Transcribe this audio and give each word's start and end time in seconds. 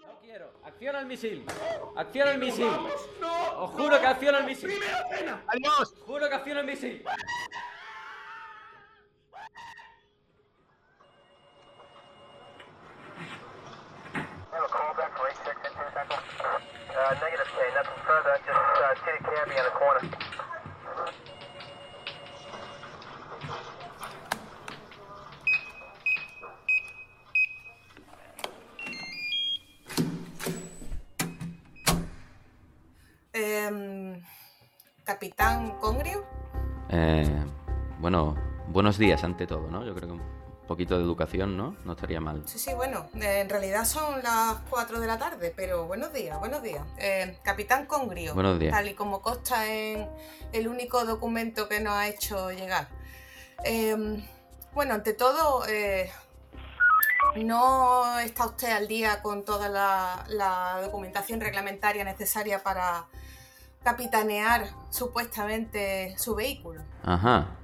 No 0.00 0.18
quiero. 0.20 0.52
Acciona 0.64 1.00
el 1.00 1.06
misil. 1.06 1.44
Acciona 1.96 2.32
el 2.32 2.38
misil. 2.38 2.68
Os 3.56 3.70
juro 3.70 4.00
que 4.00 4.06
acciona 4.06 4.38
el 4.38 4.44
misil. 4.44 4.70
¡Adiós! 5.46 5.94
Juro 6.06 6.28
que 6.28 6.34
acciona 6.34 6.60
el 6.60 6.66
misil. 6.66 7.04
Buenos 38.90 38.98
días 38.98 39.22
ante 39.22 39.46
todo, 39.46 39.70
¿no? 39.70 39.84
Yo 39.84 39.94
creo 39.94 40.08
que 40.08 40.14
un 40.14 40.66
poquito 40.66 40.98
de 40.98 41.04
educación, 41.04 41.56
¿no? 41.56 41.76
No 41.84 41.92
estaría 41.92 42.20
mal. 42.20 42.42
Sí, 42.46 42.58
sí, 42.58 42.74
bueno, 42.74 43.08
eh, 43.14 43.38
en 43.38 43.48
realidad 43.48 43.84
son 43.84 44.20
las 44.20 44.56
4 44.68 44.98
de 44.98 45.06
la 45.06 45.16
tarde, 45.16 45.52
pero 45.54 45.86
buenos 45.86 46.12
días, 46.12 46.40
buenos 46.40 46.60
días. 46.60 46.82
Eh, 46.98 47.38
Capitán 47.44 47.86
Congrio. 47.86 48.34
Buenos 48.34 48.58
días. 48.58 48.72
Tal 48.72 48.88
y 48.88 48.94
como 48.94 49.22
consta 49.22 49.72
en 49.72 50.08
el 50.52 50.66
único 50.66 51.04
documento 51.04 51.68
que 51.68 51.78
nos 51.78 51.92
ha 51.92 52.08
hecho 52.08 52.50
llegar. 52.50 52.88
Em, 53.62 54.24
bueno, 54.74 54.94
ante 54.94 55.12
todo, 55.12 55.64
eh, 55.68 56.10
no 57.36 58.18
está 58.18 58.46
usted 58.46 58.72
al 58.72 58.88
día 58.88 59.22
con 59.22 59.44
toda 59.44 59.68
la, 59.68 60.24
la 60.30 60.80
documentación 60.82 61.40
reglamentaria 61.40 62.02
necesaria 62.02 62.60
para 62.60 63.06
capitanear 63.84 64.68
supuestamente 64.90 66.16
su 66.18 66.34
vehículo. 66.34 66.82
Ajá. 67.04 67.56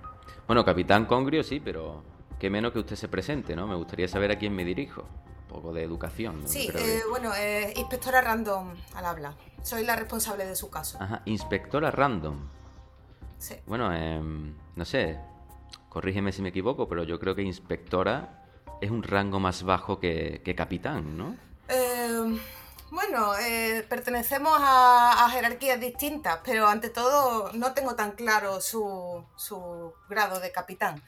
Bueno, 0.46 0.64
Capitán 0.64 1.06
Congrio 1.06 1.42
sí, 1.42 1.60
pero 1.60 2.02
qué 2.38 2.50
menos 2.50 2.72
que 2.72 2.78
usted 2.78 2.96
se 2.96 3.08
presente, 3.08 3.56
¿no? 3.56 3.66
Me 3.66 3.74
gustaría 3.74 4.08
saber 4.08 4.30
a 4.30 4.38
quién 4.38 4.54
me 4.54 4.64
dirijo. 4.64 5.02
Un 5.02 5.62
poco 5.62 5.72
de 5.72 5.82
educación. 5.82 6.42
¿no? 6.42 6.48
Sí, 6.48 6.68
eh, 6.74 7.00
bueno, 7.08 7.32
eh, 7.34 7.72
inspectora 7.76 8.20
Random 8.20 8.74
al 8.94 9.06
habla. 9.06 9.34
Soy 9.62 9.84
la 9.84 9.96
responsable 9.96 10.44
de 10.44 10.54
su 10.54 10.70
caso. 10.70 10.98
Ajá, 11.00 11.22
inspectora 11.24 11.90
random. 11.90 12.38
Sí. 13.38 13.56
Bueno, 13.66 13.92
em, 13.92 14.54
no 14.76 14.84
sé, 14.84 15.18
corrígeme 15.88 16.30
si 16.30 16.40
me 16.40 16.50
equivoco, 16.50 16.88
pero 16.88 17.02
yo 17.02 17.18
creo 17.18 17.34
que 17.34 17.42
inspectora 17.42 18.44
es 18.80 18.92
un 18.92 19.02
rango 19.02 19.40
más 19.40 19.64
bajo 19.64 19.98
que, 19.98 20.40
que 20.44 20.54
capitán, 20.54 21.18
¿no? 21.18 21.34
Eh, 21.68 22.38
bueno, 22.96 23.36
eh, 23.38 23.84
pertenecemos 23.90 24.58
a, 24.58 25.26
a 25.26 25.28
jerarquías 25.28 25.78
distintas, 25.78 26.40
pero 26.42 26.66
ante 26.66 26.88
todo 26.88 27.52
no 27.52 27.74
tengo 27.74 27.94
tan 27.94 28.12
claro 28.12 28.62
su, 28.62 29.22
su 29.36 29.92
grado 30.08 30.40
de 30.40 30.50
capitán. 30.50 31.02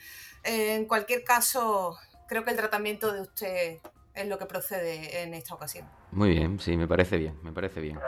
Eh, 0.44 0.74
en 0.74 0.84
cualquier 0.84 1.24
caso, 1.24 1.98
creo 2.28 2.44
que 2.44 2.50
el 2.50 2.58
tratamiento 2.58 3.10
de 3.10 3.22
usted 3.22 3.78
es 4.14 4.26
lo 4.26 4.38
que 4.38 4.44
procede 4.44 5.22
en 5.22 5.32
esta 5.32 5.54
ocasión. 5.54 5.88
Muy 6.12 6.28
bien, 6.30 6.60
sí, 6.60 6.76
me 6.76 6.86
parece 6.86 7.16
bien, 7.16 7.38
me 7.42 7.52
parece 7.52 7.80
bien. 7.80 7.98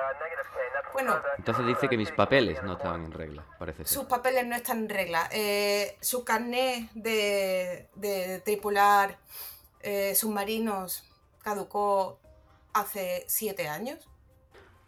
Bueno. 0.93 1.17
Entonces 1.39 1.65
dice 1.67 1.89
que 1.89 1.97
mis 1.97 2.11
papeles 2.13 2.63
no 2.63 2.75
estaban 2.75 3.03
en 3.07 3.13
regla, 3.13 3.47
parece 3.59 3.79
ser. 3.85 3.89
sus 3.89 4.05
papeles 4.05 4.47
no 4.47 4.57
están 4.57 4.81
en 4.81 4.89
regla. 4.91 5.27
Eh, 5.33 5.97
su 6.03 6.23
carnet 6.23 6.91
de, 6.93 7.89
de 7.95 8.41
tripular 8.45 9.17
eh, 9.81 10.15
submarinos 10.15 11.03
caducó 11.43 12.19
hace 12.73 13.25
siete 13.29 13.69
años. 13.69 14.09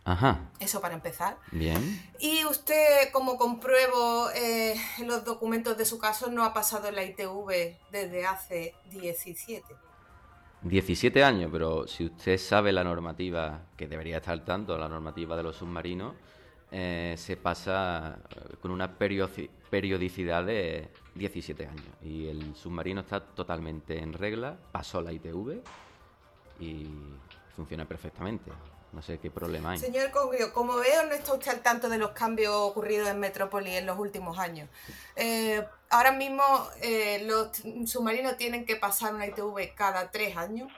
Ajá, 0.05 0.51
Eso 0.59 0.81
para 0.81 0.95
empezar. 0.95 1.39
bien. 1.53 2.03
Y 2.19 2.45
usted, 2.45 3.13
como 3.13 3.37
compruebo 3.37 4.31
eh, 4.35 4.75
en 4.99 5.07
los 5.07 5.25
documentos 5.25 5.77
de 5.79 5.85
su 5.85 5.99
caso, 5.99 6.29
no 6.29 6.45
ha 6.45 6.53
pasado 6.53 6.91
la 6.91 7.05
ITV 7.05 7.77
desde 7.93 8.27
hace 8.27 8.75
17. 8.91 9.65
17 10.63 11.23
años, 11.23 11.51
pero 11.53 11.87
si 11.87 12.07
usted 12.07 12.37
sabe 12.39 12.73
la 12.73 12.83
normativa, 12.83 13.63
que 13.77 13.87
debería 13.87 14.17
estar 14.17 14.33
al 14.33 14.45
tanto, 14.45 14.77
la 14.77 14.89
normativa 14.89 15.37
de 15.37 15.43
los 15.45 15.57
submarinos, 15.57 16.15
eh, 16.73 17.15
se 17.17 17.37
pasa 17.37 18.19
eh, 18.31 18.57
con 18.61 18.71
una 18.73 18.97
periodicidad 18.97 20.45
de 20.45 20.89
17 21.15 21.67
años. 21.67 21.85
Y 22.03 22.27
el 22.27 22.57
submarino 22.57 23.03
está 23.03 23.21
totalmente 23.21 23.99
en 23.99 24.15
regla, 24.15 24.57
pasó 24.73 25.01
la 25.01 25.13
ITV 25.13 25.63
y 26.61 26.87
funciona 27.57 27.85
perfectamente. 27.85 28.51
No 28.93 29.01
sé 29.01 29.19
qué 29.19 29.31
problema 29.31 29.71
hay. 29.71 29.79
Señor 29.79 30.11
Congrio, 30.11 30.53
como 30.53 30.77
veo, 30.77 31.07
no 31.07 31.15
está 31.15 31.33
usted 31.33 31.51
al 31.51 31.61
tanto 31.61 31.89
de 31.89 31.97
los 31.97 32.11
cambios 32.11 32.55
ocurridos 32.55 33.09
en 33.09 33.19
Metrópoli 33.21 33.75
en 33.75 33.87
los 33.87 33.99
últimos 33.99 34.39
años. 34.39 34.69
Eh, 35.17 35.67
ahora 35.89 36.13
mismo 36.13 36.43
eh, 36.83 37.25
los 37.25 37.51
submarinos 37.91 38.37
tienen 38.37 38.67
que 38.67 38.77
pasar 38.77 39.15
una 39.15 39.27
ITV 39.27 39.75
cada 39.75 40.11
tres 40.11 40.37
años 40.37 40.71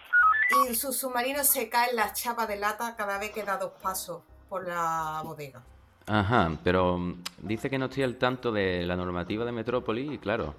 y 0.68 0.74
sus 0.76 0.96
submarinos 0.96 1.48
se 1.48 1.68
caen 1.68 1.96
las 1.96 2.12
chapas 2.20 2.46
de 2.46 2.56
lata 2.56 2.94
cada 2.96 3.18
vez 3.18 3.32
que 3.32 3.42
da 3.42 3.56
dos 3.56 3.72
pasos 3.82 4.22
por 4.48 4.68
la 4.68 5.20
bodega. 5.24 5.62
Ajá, 6.06 6.56
pero 6.62 6.98
mm, 6.98 7.22
dice 7.42 7.68
que 7.68 7.78
no 7.78 7.86
estoy 7.86 8.04
al 8.04 8.16
tanto 8.16 8.52
de 8.52 8.84
la 8.86 8.94
normativa 8.94 9.44
de 9.44 9.50
Metrópoli 9.50 10.14
y 10.14 10.18
claro, 10.18 10.54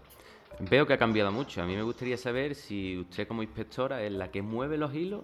veo 0.59 0.85
que 0.85 0.93
ha 0.93 0.97
cambiado 0.97 1.31
mucho. 1.31 1.61
A 1.61 1.65
mí 1.65 1.75
me 1.75 1.83
gustaría 1.83 2.17
saber 2.17 2.55
si 2.55 2.97
usted 2.97 3.27
como 3.27 3.43
inspectora 3.43 4.01
es 4.03 4.11
la 4.11 4.29
que 4.29 4.41
mueve 4.41 4.77
los 4.77 4.93
hilos 4.93 5.23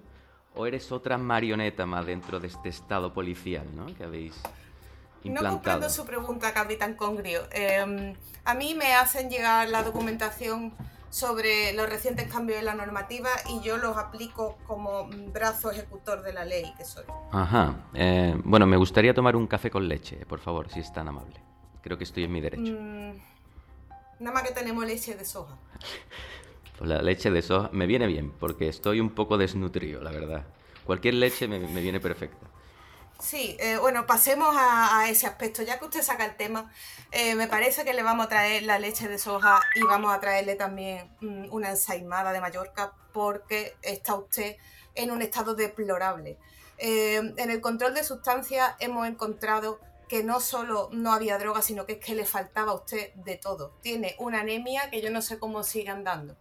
o 0.55 0.65
eres 0.65 0.91
otra 0.91 1.17
marioneta 1.17 1.85
más 1.85 2.05
dentro 2.05 2.39
de 2.39 2.47
este 2.47 2.69
estado 2.69 3.13
policial, 3.13 3.65
¿no? 3.75 3.85
Que 3.95 4.03
habéis 4.03 4.33
No 5.23 5.29
implantado. 5.31 5.55
comprendo 5.55 5.89
su 5.89 6.05
pregunta, 6.05 6.53
Capitán 6.53 6.95
Congrio. 6.95 7.41
Eh, 7.51 8.15
a 8.43 8.53
mí 8.53 8.73
me 8.75 8.93
hacen 8.93 9.29
llegar 9.29 9.69
la 9.69 9.83
documentación 9.83 10.73
sobre 11.09 11.73
los 11.73 11.89
recientes 11.89 12.31
cambios 12.31 12.59
en 12.59 12.65
la 12.65 12.73
normativa 12.73 13.29
y 13.49 13.59
yo 13.61 13.77
los 13.77 13.97
aplico 13.97 14.57
como 14.65 15.09
brazo 15.33 15.69
ejecutor 15.69 16.21
de 16.23 16.31
la 16.33 16.45
ley 16.45 16.73
que 16.77 16.85
soy. 16.85 17.03
Ajá. 17.31 17.75
eh, 17.93 18.33
bueno, 18.45 18.65
me 18.65 18.77
gustaría 18.77 19.13
tomar 19.13 19.35
un 19.35 19.45
café 19.47 19.69
con 19.69 19.87
leche, 19.89 20.25
por 20.25 20.39
favor, 20.39 20.69
si 20.69 20.79
es 20.79 20.91
tan 20.93 21.07
amable. 21.09 21.35
Creo 21.81 21.97
que 21.97 22.05
estoy 22.05 22.23
en 22.23 22.31
mi 22.31 22.39
derecho. 22.41 22.71
Mm, 22.71 23.11
nada 24.19 24.33
más 24.33 24.43
que 24.43 24.53
tenemos 24.53 24.85
leche 24.85 25.15
de 25.15 25.25
soja. 25.25 25.55
Pues 26.81 26.89
la 26.89 27.03
leche 27.03 27.29
de 27.29 27.43
soja 27.43 27.69
me 27.73 27.85
viene 27.85 28.07
bien, 28.07 28.31
porque 28.31 28.67
estoy 28.67 28.99
un 28.99 29.11
poco 29.11 29.37
desnutrido, 29.37 30.01
la 30.01 30.09
verdad. 30.09 30.47
Cualquier 30.83 31.13
leche 31.13 31.47
me, 31.47 31.59
viene 31.59 31.99
perfecta. 31.99 32.47
Sí, 33.19 33.55
eh, 33.59 33.77
bueno, 33.77 34.07
pasemos 34.07 34.55
a, 34.57 34.97
a 34.97 35.07
ese 35.07 35.27
aspecto. 35.27 35.61
Ya 35.61 35.77
que 35.77 35.85
usted 35.85 36.01
saca 36.01 36.25
el 36.25 36.35
tema, 36.37 36.73
eh, 37.11 37.35
me 37.35 37.45
parece 37.45 37.85
que 37.85 37.93
le 37.93 38.01
vamos 38.01 38.25
a 38.25 38.29
traer 38.29 38.63
la 38.63 38.79
leche 38.79 39.07
de 39.07 39.19
soja 39.19 39.61
y 39.75 39.83
vamos 39.83 40.11
a 40.11 40.19
traerle 40.19 40.55
también 40.55 41.07
mm, 41.21 41.53
una 41.53 41.69
ensaimada 41.69 42.33
de 42.33 42.41
Mallorca 42.41 42.93
porque 43.13 43.75
está 43.83 44.15
usted 44.15 44.55
en 44.95 45.11
un 45.11 45.21
estado 45.21 45.53
deplorable. 45.53 46.39
Eh, 46.79 47.17
en 47.37 47.51
el 47.51 47.61
control 47.61 47.93
de 47.93 48.03
sustancias 48.03 48.73
hemos 48.79 49.07
encontrado 49.07 49.79
que 50.09 50.23
no 50.23 50.39
solo 50.39 50.89
no 50.91 51.13
había 51.13 51.37
droga, 51.37 51.61
sino 51.61 51.85
que 51.85 51.93
es 51.93 51.99
que 52.03 52.15
le 52.15 52.25
faltaba 52.25 52.71
a 52.71 52.75
usted 52.75 53.13
de 53.13 53.35
todo. 53.35 53.77
Tiene 53.83 54.15
una 54.17 54.39
anemia 54.39 54.89
que 54.89 54.99
yo 54.99 55.11
no 55.11 55.21
sé 55.21 55.37
cómo 55.37 55.61
sigue 55.61 55.91
andando. 55.91 56.35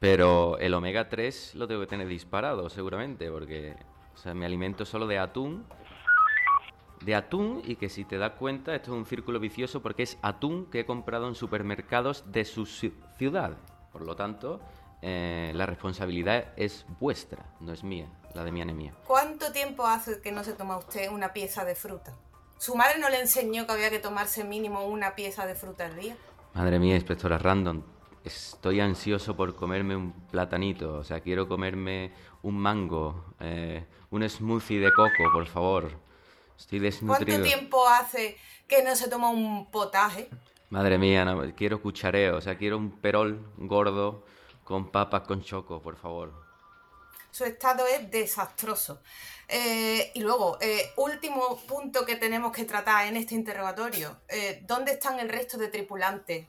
Pero 0.00 0.58
el 0.58 0.74
omega 0.74 1.08
3 1.08 1.54
lo 1.56 1.66
tengo 1.66 1.80
que 1.80 1.86
tener 1.88 2.06
disparado, 2.06 2.68
seguramente, 2.70 3.30
porque 3.30 3.74
o 4.14 4.18
sea, 4.18 4.32
me 4.34 4.46
alimento 4.46 4.84
solo 4.84 5.06
de 5.06 5.18
atún. 5.18 5.64
De 7.04 7.14
atún, 7.14 7.62
y 7.64 7.76
que 7.76 7.88
si 7.88 8.04
te 8.04 8.18
das 8.18 8.32
cuenta, 8.32 8.74
esto 8.74 8.92
es 8.92 8.98
un 8.98 9.06
círculo 9.06 9.38
vicioso 9.38 9.80
porque 9.82 10.02
es 10.02 10.18
atún 10.20 10.66
que 10.66 10.80
he 10.80 10.86
comprado 10.86 11.28
en 11.28 11.34
supermercados 11.36 12.24
de 12.32 12.44
su 12.44 12.62
ci- 12.64 12.92
ciudad. 13.16 13.56
Por 13.92 14.02
lo 14.04 14.16
tanto, 14.16 14.60
eh, 15.02 15.52
la 15.54 15.64
responsabilidad 15.66 16.52
es 16.56 16.84
vuestra, 16.98 17.44
no 17.60 17.72
es 17.72 17.84
mía, 17.84 18.08
la 18.34 18.42
de 18.44 18.50
mi 18.50 18.62
anemia. 18.62 18.94
¿Cuánto 19.06 19.52
tiempo 19.52 19.86
hace 19.86 20.20
que 20.20 20.32
no 20.32 20.42
se 20.42 20.54
toma 20.54 20.76
usted 20.76 21.08
una 21.10 21.32
pieza 21.32 21.64
de 21.64 21.76
fruta? 21.76 22.14
¿Su 22.58 22.74
madre 22.74 22.98
no 22.98 23.08
le 23.08 23.20
enseñó 23.20 23.64
que 23.66 23.72
había 23.72 23.90
que 23.90 24.00
tomarse 24.00 24.42
mínimo 24.42 24.84
una 24.84 25.14
pieza 25.14 25.46
de 25.46 25.54
fruta 25.54 25.86
al 25.86 25.94
día? 25.96 26.16
Madre 26.54 26.80
mía, 26.80 26.96
inspectora 26.96 27.38
Random, 27.38 27.82
estoy 28.24 28.80
ansioso 28.80 29.36
por 29.36 29.54
comerme 29.54 29.96
un 29.96 30.12
platanito, 30.30 30.94
o 30.94 31.04
sea, 31.04 31.20
quiero 31.20 31.48
comerme 31.48 32.12
un 32.42 32.58
mango, 32.58 33.34
eh, 33.40 33.84
un 34.10 34.28
smoothie 34.28 34.80
de 34.80 34.92
coco, 34.92 35.32
por 35.32 35.46
favor. 35.46 35.90
Estoy 36.56 36.80
desnutrido. 36.80 37.38
¿Cuánto 37.38 37.56
tiempo 37.56 37.88
hace 37.88 38.36
que 38.66 38.82
no 38.82 38.96
se 38.96 39.08
toma 39.08 39.30
un 39.30 39.70
potaje? 39.70 40.28
Madre 40.70 40.98
mía, 40.98 41.24
no, 41.24 41.54
quiero 41.54 41.80
cuchareo, 41.80 42.36
o 42.36 42.40
sea, 42.40 42.58
quiero 42.58 42.76
un 42.76 42.90
perol 43.00 43.52
gordo 43.56 44.24
con 44.64 44.90
papas 44.90 45.22
con 45.22 45.42
choco, 45.42 45.80
por 45.80 45.96
favor. 45.96 46.32
Su 47.30 47.44
estado 47.44 47.86
es 47.86 48.10
desastroso. 48.10 49.00
Eh, 49.48 50.10
y 50.14 50.20
luego, 50.20 50.58
eh, 50.60 50.92
último 50.96 51.58
punto 51.66 52.04
que 52.04 52.16
tenemos 52.16 52.52
que 52.52 52.64
tratar 52.64 53.06
en 53.06 53.16
este 53.16 53.34
interrogatorio. 53.34 54.20
Eh, 54.28 54.62
¿Dónde 54.66 54.92
están 54.92 55.20
el 55.20 55.28
resto 55.28 55.56
de 55.56 55.68
tripulantes 55.68 56.48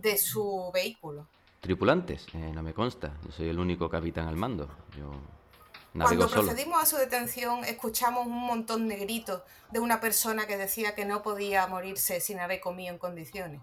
de 0.00 0.16
su 0.18 0.70
vehículo? 0.72 1.26
Tripulantes, 1.60 2.26
eh, 2.34 2.52
no 2.54 2.62
me 2.62 2.72
consta, 2.72 3.12
yo 3.24 3.32
soy 3.32 3.48
el 3.48 3.58
único 3.58 3.88
capitán 3.88 4.28
al 4.28 4.36
mando. 4.36 4.68
Yo 4.96 5.10
Navego 5.94 6.26
Cuando 6.26 6.28
solo. 6.28 6.42
procedimos 6.42 6.82
a 6.82 6.86
su 6.86 6.96
detención, 6.96 7.64
escuchamos 7.64 8.26
un 8.26 8.46
montón 8.46 8.88
de 8.88 8.96
gritos 8.96 9.42
de 9.72 9.80
una 9.80 10.00
persona 10.00 10.46
que 10.46 10.56
decía 10.56 10.94
que 10.94 11.04
no 11.06 11.22
podía 11.22 11.66
morirse 11.66 12.20
sin 12.20 12.38
haber 12.38 12.60
comido 12.60 12.92
en 12.92 12.98
condiciones. 12.98 13.60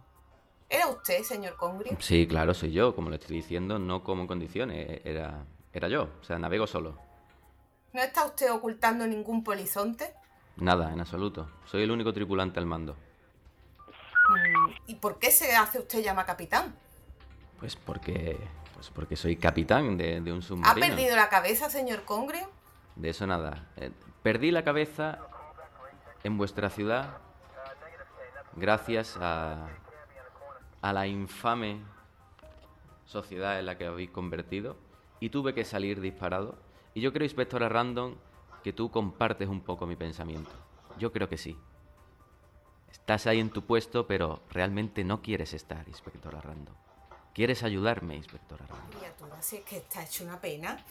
¿Era 0.69 0.87
usted, 0.87 1.23
señor 1.23 1.55
Congrio? 1.55 1.95
Sí, 1.99 2.25
claro, 2.27 2.53
soy 2.53 2.71
yo, 2.71 2.95
como 2.95 3.09
le 3.11 3.17
estoy 3.17 3.37
diciendo, 3.37 3.77
no 3.77 4.03
como 4.03 4.21
en 4.23 4.27
condiciones, 4.27 4.89
e- 4.89 5.01
era, 5.05 5.45
era 5.71 5.87
yo, 5.87 6.09
o 6.19 6.23
sea, 6.23 6.39
navego 6.39 6.65
solo. 6.65 6.97
¿No 7.93 8.01
está 8.01 8.25
usted 8.25 8.51
ocultando 8.51 9.05
ningún 9.05 9.43
polizonte? 9.43 10.13
Nada, 10.57 10.91
en 10.91 10.99
absoluto. 10.99 11.47
Soy 11.65 11.83
el 11.83 11.91
único 11.91 12.11
tripulante 12.13 12.59
al 12.59 12.65
mando. 12.65 12.95
Mm, 14.29 14.71
¿Y 14.87 14.95
por 14.95 15.19
qué 15.19 15.31
se 15.31 15.55
hace 15.55 15.79
usted 15.79 16.01
llama 16.03 16.25
capitán? 16.25 16.75
Pues 17.59 17.75
porque, 17.75 18.37
pues 18.73 18.89
porque 18.89 19.15
soy 19.15 19.35
capitán 19.37 19.97
de, 19.97 20.21
de 20.21 20.31
un 20.31 20.39
¿Ha 20.39 20.41
submarino. 20.41 20.87
perdido 20.87 21.15
la 21.15 21.29
cabeza, 21.29 21.69
señor 21.69 22.03
Congrio? 22.03 22.49
De 22.95 23.09
eso 23.09 23.25
nada. 23.27 23.67
Eh, 23.77 23.91
perdí 24.21 24.51
la 24.51 24.63
cabeza 24.63 25.19
en 26.23 26.37
vuestra 26.37 26.69
ciudad 26.69 27.17
gracias 28.55 29.17
a, 29.19 29.67
a 30.81 30.93
la 30.93 31.07
infame 31.07 31.81
sociedad 33.05 33.59
en 33.59 33.65
la 33.65 33.77
que 33.77 33.85
habéis 33.87 34.11
convertido 34.11 34.77
y 35.19 35.29
tuve 35.29 35.53
que 35.53 35.65
salir 35.65 35.99
disparado. 36.01 36.57
Y 36.93 37.01
yo 37.01 37.11
creo, 37.11 37.25
inspectora 37.25 37.67
Random, 37.69 38.15
que 38.63 38.73
tú 38.73 38.91
compartes 38.91 39.49
un 39.49 39.61
poco 39.61 39.85
mi 39.85 39.95
pensamiento. 39.95 40.51
Yo 40.97 41.11
creo 41.11 41.27
que 41.27 41.37
sí. 41.37 41.57
Estás 42.93 43.27
ahí 43.27 43.39
en 43.39 43.49
tu 43.49 43.65
puesto, 43.65 44.07
pero 44.07 44.41
realmente 44.49 45.03
no 45.03 45.21
quieres 45.21 45.53
estar, 45.53 45.85
inspectora 45.87 46.39
Random. 46.39 46.73
Quieres 47.33 47.63
ayudarme, 47.63 48.15
inspectora 48.15 48.65
Random. 48.67 48.99
Criatura, 48.99 49.41
si 49.41 49.57
es 49.57 49.63
que 49.63 49.77
está 49.77 50.03
hecho 50.03 50.23
una 50.23 50.39
pena. 50.39 50.81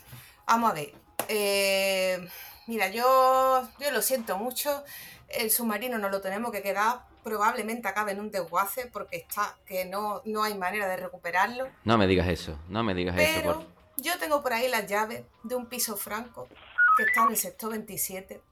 Vamos 0.47 0.71
a 0.73 0.75
ver. 0.75 0.93
eh, 1.29 2.29
mira, 2.67 2.89
yo, 2.91 3.67
yo 3.81 3.91
lo 3.93 4.03
siento 4.03 4.37
mucho. 4.37 4.83
El 5.29 5.51
submarino 5.51 5.97
nos 5.99 6.11
lo 6.11 6.21
tenemos 6.21 6.51
que 6.51 6.61
quedar. 6.63 7.07
Probablemente 7.23 7.87
acabe 7.89 8.13
en 8.13 8.21
un 8.21 8.31
desguace 8.33 8.89
porque 8.93 9.17
está 9.19 9.57
que 9.65 9.85
no, 9.85 10.21
no 10.25 10.43
hay 10.43 10.55
manera 10.59 10.89
de 10.89 10.97
recuperarlo. 10.97 11.69
No 11.85 11.97
me 11.97 12.07
digas 12.09 12.27
eso, 12.29 12.59
no 12.69 12.83
me 12.83 12.95
digas 12.95 13.17
eso. 13.17 13.33
Pero 13.41 13.55
Por... 13.55 13.67
yo 13.99 14.19
tengo 14.19 14.43
por 14.43 14.53
ahí 14.53 14.69
las 14.69 14.87
llaves 14.89 15.23
de 15.45 15.55
un 15.55 15.67
piso 15.67 15.97
franco 15.97 16.49
que 16.97 17.05
está 17.05 17.23
en 17.23 17.31
el 17.31 17.37
sector 17.37 17.71
27. 17.71 18.43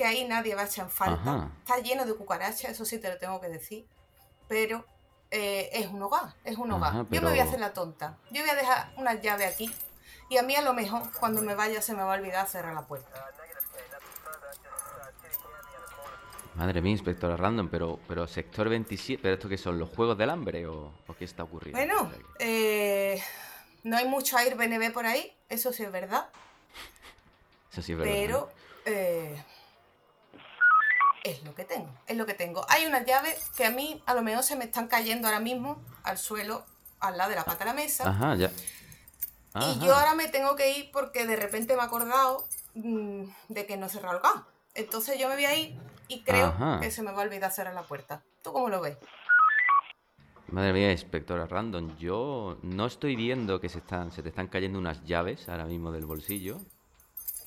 Que 0.00 0.06
ahí 0.06 0.24
nadie 0.26 0.54
va 0.54 0.62
a 0.62 0.64
echar 0.64 0.86
en 0.86 0.90
falta. 0.90 1.30
Ajá. 1.30 1.50
Está 1.58 1.76
lleno 1.76 2.06
de 2.06 2.14
cucarachas, 2.14 2.70
eso 2.70 2.86
sí 2.86 2.98
te 2.98 3.10
lo 3.10 3.18
tengo 3.18 3.38
que 3.38 3.50
decir. 3.50 3.86
Pero 4.48 4.82
eh, 5.30 5.68
es 5.74 5.88
un 5.88 6.02
hogar, 6.02 6.32
es 6.42 6.56
un 6.56 6.72
hogar. 6.72 6.90
Ajá, 6.90 7.06
Yo 7.10 7.20
me 7.20 7.28
voy 7.28 7.38
a 7.38 7.44
hacer 7.44 7.60
la 7.60 7.74
tonta. 7.74 8.16
Yo 8.30 8.40
voy 8.40 8.48
a 8.48 8.54
dejar 8.54 8.94
unas 8.96 9.20
llaves 9.20 9.52
aquí. 9.52 9.70
Y 10.30 10.38
a 10.38 10.42
mí 10.42 10.56
a 10.56 10.62
lo 10.62 10.72
mejor 10.72 11.02
cuando 11.20 11.42
me 11.42 11.54
vaya 11.54 11.82
se 11.82 11.92
me 11.92 12.02
va 12.02 12.14
a 12.14 12.18
olvidar 12.18 12.48
cerrar 12.48 12.72
la 12.72 12.86
puerta. 12.86 13.26
Madre 16.54 16.80
mía, 16.80 16.92
inspectora 16.92 17.36
Random, 17.36 17.68
pero, 17.68 18.00
pero 18.08 18.26
sector 18.26 18.70
27, 18.70 19.22
¿pero 19.22 19.34
esto 19.34 19.50
qué 19.50 19.58
son? 19.58 19.78
¿Los 19.78 19.90
Juegos 19.90 20.16
del 20.16 20.30
Hambre 20.30 20.66
o, 20.66 20.94
o 21.08 21.14
qué 21.14 21.26
está 21.26 21.42
ocurriendo? 21.42 21.78
Bueno, 21.78 22.10
eh, 22.38 23.22
no 23.82 23.98
hay 23.98 24.08
mucho 24.08 24.38
aire 24.38 24.54
BNB 24.54 24.94
por 24.94 25.04
ahí, 25.04 25.30
eso 25.50 25.74
sí 25.74 25.82
es 25.82 25.92
verdad. 25.92 26.30
Eso 27.70 27.82
sí 27.82 27.92
es 27.92 27.98
verdad. 27.98 28.14
Pero 28.14 28.50
eh, 28.86 29.44
es 31.24 31.42
lo 31.44 31.54
que 31.54 31.64
tengo, 31.64 31.92
es 32.06 32.16
lo 32.16 32.26
que 32.26 32.34
tengo. 32.34 32.64
Hay 32.68 32.86
unas 32.86 33.04
llaves 33.06 33.50
que 33.56 33.64
a 33.64 33.70
mí 33.70 34.02
a 34.06 34.14
lo 34.14 34.22
mejor 34.22 34.44
se 34.44 34.56
me 34.56 34.64
están 34.64 34.88
cayendo 34.88 35.28
ahora 35.28 35.40
mismo 35.40 35.82
al 36.02 36.18
suelo, 36.18 36.64
al 37.00 37.16
lado 37.16 37.30
de 37.30 37.36
la 37.36 37.44
pata 37.44 37.60
de 37.60 37.64
la 37.66 37.74
mesa. 37.74 38.08
Ajá, 38.08 38.34
ya. 38.36 38.50
Y 39.54 39.80
yo 39.80 39.94
ahora 39.94 40.14
me 40.14 40.28
tengo 40.28 40.54
que 40.54 40.78
ir 40.78 40.90
porque 40.92 41.26
de 41.26 41.36
repente 41.36 41.74
me 41.74 41.82
he 41.82 41.84
acordado 41.84 42.44
mm, 42.74 43.24
de 43.48 43.66
que 43.66 43.76
no 43.76 43.86
he 43.86 43.88
cerrado 43.88 44.16
el 44.16 44.22
gas. 44.22 44.42
Entonces 44.74 45.18
yo 45.18 45.28
me 45.28 45.34
voy 45.34 45.44
a 45.44 45.56
ir 45.56 45.76
y 46.06 46.22
creo 46.22 46.46
Ajá. 46.46 46.78
que 46.80 46.90
se 46.90 47.02
me 47.02 47.10
va 47.10 47.22
a 47.22 47.24
olvidar 47.24 47.50
cerrar 47.50 47.74
la 47.74 47.82
puerta. 47.82 48.22
¿Tú 48.42 48.52
cómo 48.52 48.68
lo 48.68 48.80
ves? 48.80 48.96
Madre 50.48 50.72
mía, 50.72 50.90
inspectora 50.90 51.46
Random, 51.46 51.96
yo 51.96 52.58
no 52.62 52.86
estoy 52.86 53.14
viendo 53.14 53.60
que 53.60 53.68
se, 53.68 53.78
están, 53.78 54.10
se 54.10 54.22
te 54.22 54.30
están 54.30 54.48
cayendo 54.48 54.78
unas 54.78 55.04
llaves 55.04 55.48
ahora 55.48 55.64
mismo 55.64 55.92
del 55.92 56.06
bolsillo. 56.06 56.58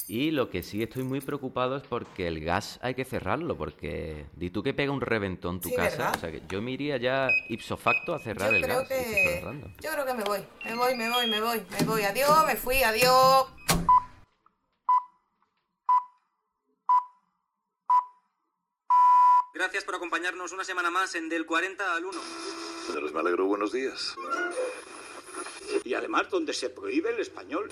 Y 0.08 0.32
lo 0.32 0.50
que 0.50 0.64
sí 0.64 0.84
estoy 0.84 1.04
muy 1.04 1.22
preocupado 1.22 1.78
es 1.78 1.84
porque 1.84 2.28
el 2.28 2.44
gas 2.44 2.78
hay 2.82 2.94
que 2.94 3.06
cerrarlo, 3.06 3.58
porque 3.58 4.26
di 4.36 4.50
tú 4.50 4.62
que 4.62 4.74
pega 4.74 4.92
un 4.92 5.00
reventón 5.02 5.62
tu 5.62 5.70
Sí, 5.70 5.76
casa. 5.76 5.98
¿verdad? 5.98 6.16
O 6.16 6.20
sea, 6.20 6.32
que 6.32 6.42
yo 6.50 6.62
me 6.62 6.72
iría 6.72 6.98
ya 6.98 7.30
ipso 7.48 7.78
facto 7.78 8.14
a 8.14 8.20
cerrar 8.20 8.52
Yo 8.52 8.58
el 8.58 8.64
creo 8.64 8.80
gas. 8.80 8.88
que. 8.90 9.42
Yo 9.82 9.92
creo 9.94 10.06
que 10.06 10.14
me 10.14 10.24
voy. 10.24 10.40
Me 10.66 10.76
voy, 10.76 10.96
me 10.96 11.10
voy, 11.10 11.28
me 11.28 11.42
voy, 11.42 11.62
me 11.80 11.86
voy. 11.86 12.02
Adiós, 12.04 12.46
me 12.46 12.56
fui, 12.58 12.84
adiós. 12.84 13.48
Gracias 19.54 19.84
por 19.84 19.96
acompañarnos 19.96 20.52
una 20.52 20.64
semana 20.64 20.90
más 20.90 21.14
en 21.16 21.30
Del 21.30 21.46
40 21.46 21.96
al 21.96 22.06
1. 22.06 22.20
Señores, 22.88 23.14
me 23.14 23.20
alegro. 23.20 23.46
Buenos 23.46 23.72
días. 23.72 24.16
Y 25.86 25.94
además 25.94 26.30
donde 26.30 26.54
se 26.54 26.70
prohíbe 26.70 27.12
el 27.12 27.20
español. 27.20 27.70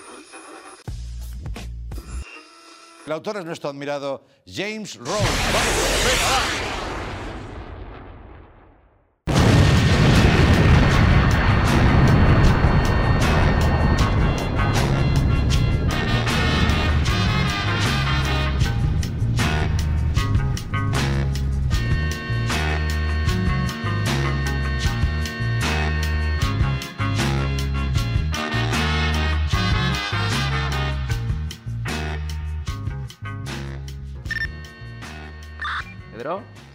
El 3.04 3.12
autor 3.12 3.38
es 3.38 3.44
nuestro 3.44 3.68
admirado 3.68 4.22
James 4.46 4.96
va. 4.98 6.81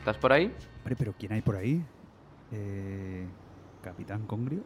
¿Estás 0.08 0.22
por 0.22 0.32
ahí? 0.32 0.54
Hombre, 0.78 0.96
pero 0.98 1.14
¿quién 1.20 1.34
hay 1.34 1.42
por 1.42 1.58
ahí? 1.58 1.84
Eh, 2.54 3.26
Capitán 3.84 4.26
Congrio. 4.26 4.64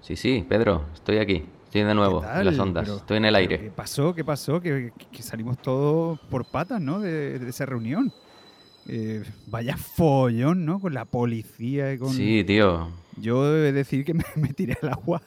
Sí, 0.00 0.16
sí, 0.16 0.46
Pedro, 0.48 0.86
estoy 0.94 1.18
aquí. 1.18 1.44
Estoy 1.64 1.82
de 1.82 1.94
nuevo, 1.94 2.22
¿Qué 2.22 2.38
en 2.38 2.44
las 2.46 2.58
ondas. 2.58 2.84
Pero- 2.86 2.96
estoy 2.96 3.16
en 3.18 3.24
el 3.26 3.34
aire. 3.34 3.60
¿Qué 3.60 3.70
pasó? 3.70 4.14
¿Qué 4.14 4.24
pasó? 4.24 4.62
Que, 4.62 4.92
que 5.12 5.22
salimos 5.22 5.58
todos 5.58 6.18
por 6.30 6.46
patas, 6.46 6.80
¿no? 6.80 7.00
De, 7.00 7.38
de 7.38 7.50
esa 7.50 7.66
reunión. 7.66 8.14
Eh, 8.86 9.22
vaya 9.48 9.76
follón, 9.76 10.64
¿no? 10.64 10.80
Con 10.80 10.94
la 10.94 11.04
policía 11.04 11.92
y 11.92 11.98
con... 11.98 12.10
Sí, 12.10 12.44
tío. 12.44 12.88
Yo 13.18 13.46
he 13.46 13.60
de 13.60 13.72
decir 13.72 14.06
que 14.06 14.14
me, 14.14 14.24
me 14.36 14.54
tiré 14.54 14.78
al 14.80 14.88
agua. 14.90 15.20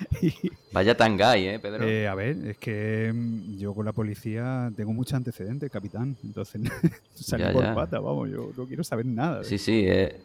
Vaya 0.72 0.96
tangay, 0.96 1.46
¿eh, 1.48 1.58
Pedro? 1.60 1.84
eh, 1.84 2.08
a 2.08 2.14
ver, 2.14 2.36
es 2.46 2.58
que 2.58 3.12
mm, 3.14 3.56
yo 3.58 3.74
con 3.74 3.84
la 3.86 3.92
policía 3.92 4.70
tengo 4.76 4.92
muchos 4.92 5.14
antecedentes, 5.14 5.70
capitán. 5.70 6.16
Entonces 6.24 6.60
salí 7.14 7.44
Ya, 7.44 7.52
por 7.52 7.62
ya. 7.62 7.74
patas, 7.74 8.02
vamos, 8.02 8.28
yo 8.30 8.50
no 8.56 8.66
quiero 8.66 8.82
saber 8.84 9.06
nada. 9.06 9.44
Sí, 9.44 9.58
sí, 9.58 9.84
eh, 9.86 10.16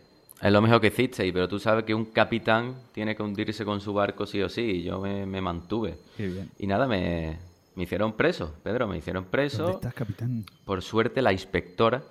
es 0.42 0.52
lo 0.52 0.62
mejor 0.62 0.82
que 0.82 0.88
hicisteis, 0.88 1.32
pero 1.34 1.48
tú 1.48 1.60
sabes 1.60 1.84
que 1.86 1.94
un 1.94 2.06
capitán 2.06 2.76
tiene 2.94 3.16
que 3.16 3.22
hundirse 3.24 3.64
con 3.66 3.80
su 3.82 3.94
barco 3.94 4.26
sí 4.26 4.42
o 4.42 4.50
sí, 4.50 4.62
y 4.62 4.84
yo 4.84 5.00
me, 5.00 5.26
me 5.26 5.42
mantuve. 5.42 5.98
Qué 6.18 6.28
bien. 6.28 6.50
Y 6.58 6.66
nada, 6.68 6.88
me, 6.88 7.38
me 7.76 7.84
hicieron 7.84 8.14
preso, 8.14 8.56
Pedro, 8.64 8.88
me 8.88 8.98
hicieron 8.98 9.24
¿Dónde 9.26 9.32
preso. 9.32 9.70
estás, 9.70 9.94
capitán? 9.94 10.46
Por 10.66 10.82
suerte, 10.82 11.22
la 11.22 11.32
inspectora 11.34 12.04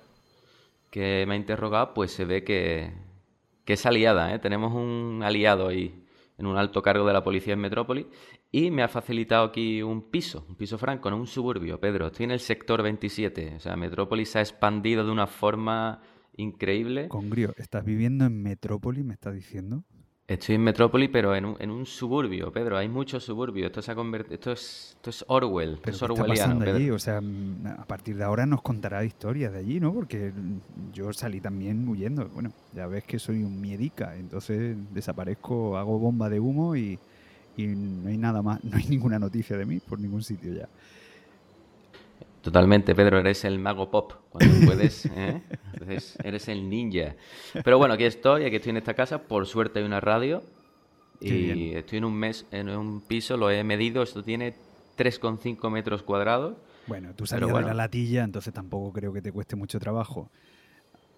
que 0.91 1.25
me 1.27 1.33
ha 1.33 1.37
interrogado, 1.37 1.93
pues 1.93 2.11
se 2.11 2.25
ve 2.25 2.43
que, 2.43 2.91
que 3.65 3.73
es 3.73 3.85
aliada, 3.85 4.33
¿eh? 4.33 4.39
Tenemos 4.39 4.73
un 4.73 5.21
aliado 5.23 5.67
ahí 5.67 5.98
en 6.39 6.47
un 6.47 6.57
alto 6.57 6.81
cargo 6.81 7.05
de 7.05 7.13
la 7.13 7.23
policía 7.23 7.53
en 7.53 7.59
Metrópoli 7.59 8.07
y 8.51 8.71
me 8.71 8.81
ha 8.81 8.87
facilitado 8.87 9.45
aquí 9.45 9.83
un 9.83 10.09
piso, 10.09 10.45
un 10.47 10.55
piso 10.55 10.77
franco, 10.77 11.09
no 11.09 11.17
un 11.17 11.27
suburbio, 11.27 11.79
Pedro. 11.79 12.07
Estoy 12.07 12.23
en 12.23 12.31
el 12.31 12.39
sector 12.39 12.81
27, 12.81 13.55
o 13.57 13.59
sea, 13.59 13.75
Metrópoli 13.75 14.25
se 14.25 14.39
ha 14.39 14.41
expandido 14.41 15.05
de 15.05 15.11
una 15.11 15.27
forma 15.27 16.01
increíble. 16.37 17.09
Congrio, 17.09 17.53
¿estás 17.57 17.83
viviendo 17.83 18.25
en 18.25 18.41
Metrópoli, 18.41 19.03
me 19.03 19.13
estás 19.13 19.35
diciendo? 19.35 19.83
Estoy 20.29 20.55
en 20.55 20.63
Metrópoli, 20.63 21.07
pero 21.07 21.35
en 21.35 21.43
un, 21.43 21.55
en 21.57 21.71
un 21.71 21.87
suburbio, 21.87 22.51
Pedro. 22.51 22.77
Hay 22.77 22.87
muchos 22.87 23.23
suburbios. 23.23 23.65
Esto 23.65 23.81
se 23.81 23.91
ha 23.91 23.95
convertido. 23.95 24.35
Esto 24.35 24.51
es, 24.51 24.91
esto 24.95 25.09
es 25.09 25.25
Orwell. 25.27 25.71
Esto 25.71 25.81
¿Pero 25.81 25.95
es 25.95 26.01
orwelliano, 26.03 26.71
allí? 26.71 26.91
O 26.91 26.99
sea, 26.99 27.19
a 27.79 27.85
partir 27.85 28.15
de 28.15 28.23
ahora 28.23 28.45
nos 28.45 28.61
contará 28.61 29.03
historias 29.03 29.51
de 29.51 29.57
allí, 29.57 29.79
¿no? 29.79 29.91
Porque 29.91 30.31
yo 30.93 31.11
salí 31.13 31.41
también 31.41 31.87
huyendo. 31.87 32.29
Bueno, 32.29 32.51
ya 32.75 32.85
ves 32.85 33.05
que 33.05 33.17
soy 33.17 33.41
un 33.41 33.59
miedica, 33.59 34.15
entonces 34.17 34.77
desaparezco, 34.93 35.75
hago 35.79 35.97
bomba 35.97 36.29
de 36.29 36.39
humo 36.39 36.75
y, 36.75 36.99
y 37.57 37.65
no 37.65 38.09
hay 38.09 38.17
nada 38.19 38.43
más, 38.43 38.63
no 38.63 38.77
hay 38.77 38.85
ninguna 38.87 39.17
noticia 39.17 39.57
de 39.57 39.65
mí 39.65 39.79
por 39.79 39.99
ningún 39.99 40.21
sitio 40.21 40.53
ya. 40.53 40.69
Totalmente, 42.41 42.95
Pedro. 42.95 43.19
Eres 43.19 43.43
el 43.45 43.59
mago 43.59 43.89
pop. 43.91 44.13
Cuando 44.29 44.65
puedes, 44.65 45.05
¿eh? 45.15 45.41
Entonces, 45.73 46.17
eres 46.23 46.47
el 46.47 46.69
ninja. 46.69 47.15
Pero 47.63 47.77
bueno, 47.77 47.93
aquí 47.93 48.05
estoy. 48.05 48.45
Aquí 48.45 48.55
estoy 48.57 48.71
en 48.71 48.77
esta 48.77 48.93
casa. 48.93 49.23
Por 49.23 49.45
suerte 49.45 49.79
hay 49.79 49.85
una 49.85 49.99
radio. 49.99 50.41
Qué 51.19 51.27
Y 51.27 51.53
bien. 51.53 51.77
estoy 51.77 51.97
en 51.97 52.05
un 52.05 52.13
mes, 52.15 52.45
en 52.51 52.69
un 52.69 53.01
piso. 53.01 53.35
Lo 53.37 53.51
he 53.51 53.63
medido. 53.63 54.01
Esto 54.03 54.23
tiene 54.23 54.53
3,5 54.97 55.69
metros 55.69 56.03
cuadrados. 56.03 56.55
Bueno, 56.87 57.13
tú 57.15 57.25
salías 57.25 57.51
bueno. 57.51 57.67
de 57.67 57.73
la 57.73 57.83
latilla, 57.83 58.23
entonces 58.23 58.51
tampoco 58.53 58.91
creo 58.93 59.13
que 59.13 59.21
te 59.21 59.31
cueste 59.31 59.55
mucho 59.55 59.79
trabajo. 59.79 60.31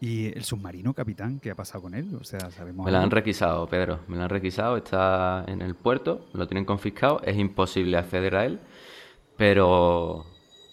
¿Y 0.01 0.25
el 0.36 0.44
submarino, 0.44 0.94
capitán? 0.96 1.40
¿Qué 1.40 1.51
ha 1.51 1.56
pasado 1.56 1.84
con 1.84 1.94
él? 1.94 2.16
O 2.20 2.24
sea, 2.24 2.50
sabemos. 2.51 2.84
Me 2.86 2.92
lo 2.92 2.98
han 2.98 3.12
requisado, 3.12 3.68
Pedro. 3.68 4.00
Me 4.08 4.18
lo 4.18 4.24
han 4.24 4.30
requisado. 4.30 4.75
Está 4.75 5.46
en 5.48 5.62
el 5.62 5.75
puerto. 5.75 6.25
Lo 6.34 6.48
tienen 6.48 6.66
confiscado. 6.66 7.22
Es 7.24 7.38
imposible 7.38 7.96
acceder 7.98 8.36
a 8.36 8.46
él. 8.46 8.60
Pero, 9.38 10.25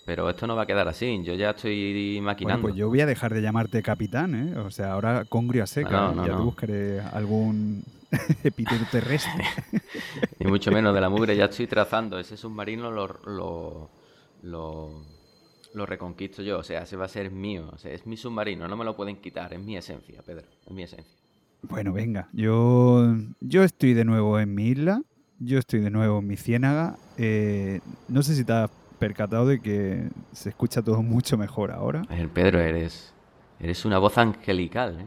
pero 0.08 0.30
esto 0.30 0.46
no 0.46 0.56
va 0.56 0.62
a 0.62 0.66
quedar 0.66 0.88
así. 0.88 1.22
Yo 1.22 1.34
ya 1.34 1.50
estoy 1.50 2.14
Bueno, 2.14 2.26
maquinando. 2.28 2.62
pues 2.62 2.74
yo 2.74 2.88
voy 2.88 3.02
a 3.02 3.06
dejar 3.06 3.34
de 3.34 3.42
llamarte 3.42 3.82
capitán, 3.82 4.34
¿eh? 4.34 4.58
O 4.58 4.70
sea, 4.70 4.92
ahora 4.94 5.26
congrio 5.26 5.62
a 5.64 5.66
seca. 5.66 5.90
No, 5.90 6.14
no, 6.14 6.26
ya 6.26 6.32
te 6.32 6.38
no. 6.38 6.44
buscaré 6.44 7.00
algún 7.00 7.84
epíteto 8.42 8.86
terrestre. 8.90 9.44
Ni 10.38 10.46
mucho 10.46 10.72
menos 10.72 10.94
de 10.94 11.00
la 11.02 11.10
mugre. 11.10 11.36
Ya 11.36 11.44
estoy 11.44 11.66
trazando. 11.66 12.18
Ese 12.18 12.38
submarino 12.38 12.90
lo, 12.90 13.06
lo, 13.26 13.90
lo, 14.44 15.04
lo 15.74 15.84
reconquisto 15.86 16.42
yo. 16.42 16.58
O 16.58 16.62
sea, 16.62 16.84
ese 16.84 16.96
va 16.96 17.04
a 17.04 17.08
ser 17.08 17.30
mío. 17.30 17.68
O 17.74 17.76
sea, 17.76 17.92
es 17.92 18.06
mi 18.06 18.16
submarino. 18.16 18.66
No 18.66 18.78
me 18.78 18.86
lo 18.86 18.96
pueden 18.96 19.16
quitar. 19.16 19.52
Es 19.52 19.60
mi 19.60 19.76
esencia, 19.76 20.22
Pedro. 20.22 20.46
Es 20.64 20.72
mi 20.72 20.84
esencia. 20.84 21.12
Bueno, 21.60 21.92
venga, 21.92 22.28
yo, 22.32 23.14
yo 23.40 23.62
estoy 23.64 23.92
de 23.92 24.04
nuevo 24.04 24.38
en 24.38 24.54
mi 24.54 24.68
isla, 24.68 25.02
yo 25.40 25.58
estoy 25.58 25.80
de 25.80 25.90
nuevo 25.90 26.20
en 26.20 26.26
mi 26.28 26.36
ciénaga. 26.36 26.96
eh, 27.16 27.80
no 28.06 28.22
sé 28.22 28.36
si 28.36 28.44
te 28.44 28.52
has 28.52 28.70
percatado 28.98 29.46
de 29.46 29.60
que 29.60 30.08
se 30.32 30.50
escucha 30.50 30.82
todo 30.82 31.02
mucho 31.02 31.38
mejor 31.38 31.70
ahora. 31.70 32.02
A 32.08 32.14
ver, 32.14 32.28
Pedro, 32.28 32.60
eres, 32.60 33.14
eres 33.60 33.84
una 33.84 33.98
voz 33.98 34.18
angelical, 34.18 35.00
¿eh? 35.00 35.06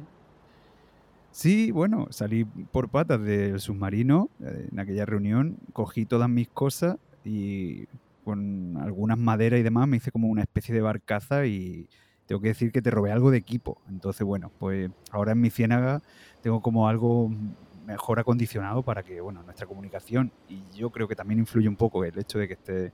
Sí, 1.32 1.72
bueno, 1.72 2.08
salí 2.10 2.44
por 2.44 2.90
patas 2.90 3.22
del 3.22 3.60
submarino 3.62 4.30
eh, 4.42 4.68
en 4.70 4.80
aquella 4.80 5.06
reunión, 5.06 5.58
cogí 5.72 6.06
todas 6.06 6.30
mis 6.30 6.50
cosas 6.50 6.98
y 7.24 7.86
con 8.26 8.78
algunas 8.78 9.18
maderas 9.18 9.60
y 9.60 9.64
demás 9.64 9.88
me 9.88 9.98
hice 9.98 10.12
como 10.12 10.28
una 10.28 10.42
especie 10.42 10.76
de 10.76 10.82
barcaza 10.82 11.46
y 11.46 11.88
tengo 12.26 12.42
que 12.42 12.50
decir 12.50 12.72
que 12.72 12.82
te 12.82 12.92
robé 12.92 13.12
algo 13.12 13.32
de 13.32 13.38
equipo. 13.38 13.82
Entonces, 13.90 14.26
bueno, 14.26 14.52
pues 14.60 14.92
ahora 15.12 15.32
en 15.32 15.42
mi 15.42 15.50
ciénaga 15.50 16.02
tengo 16.42 16.62
como 16.62 16.90
algo 16.90 17.32
mejor 17.86 18.20
acondicionado 18.20 18.84
para 18.84 19.04
que, 19.04 19.22
bueno, 19.22 19.42
nuestra 19.44 19.66
comunicación 19.66 20.32
y 20.50 20.64
yo 20.76 20.90
creo 20.90 21.08
que 21.08 21.16
también 21.16 21.40
influye 21.40 21.70
un 21.70 21.78
poco 21.78 22.04
el 22.04 22.18
hecho 22.20 22.40
de 22.40 22.48
que 22.48 22.54
esté 22.56 22.92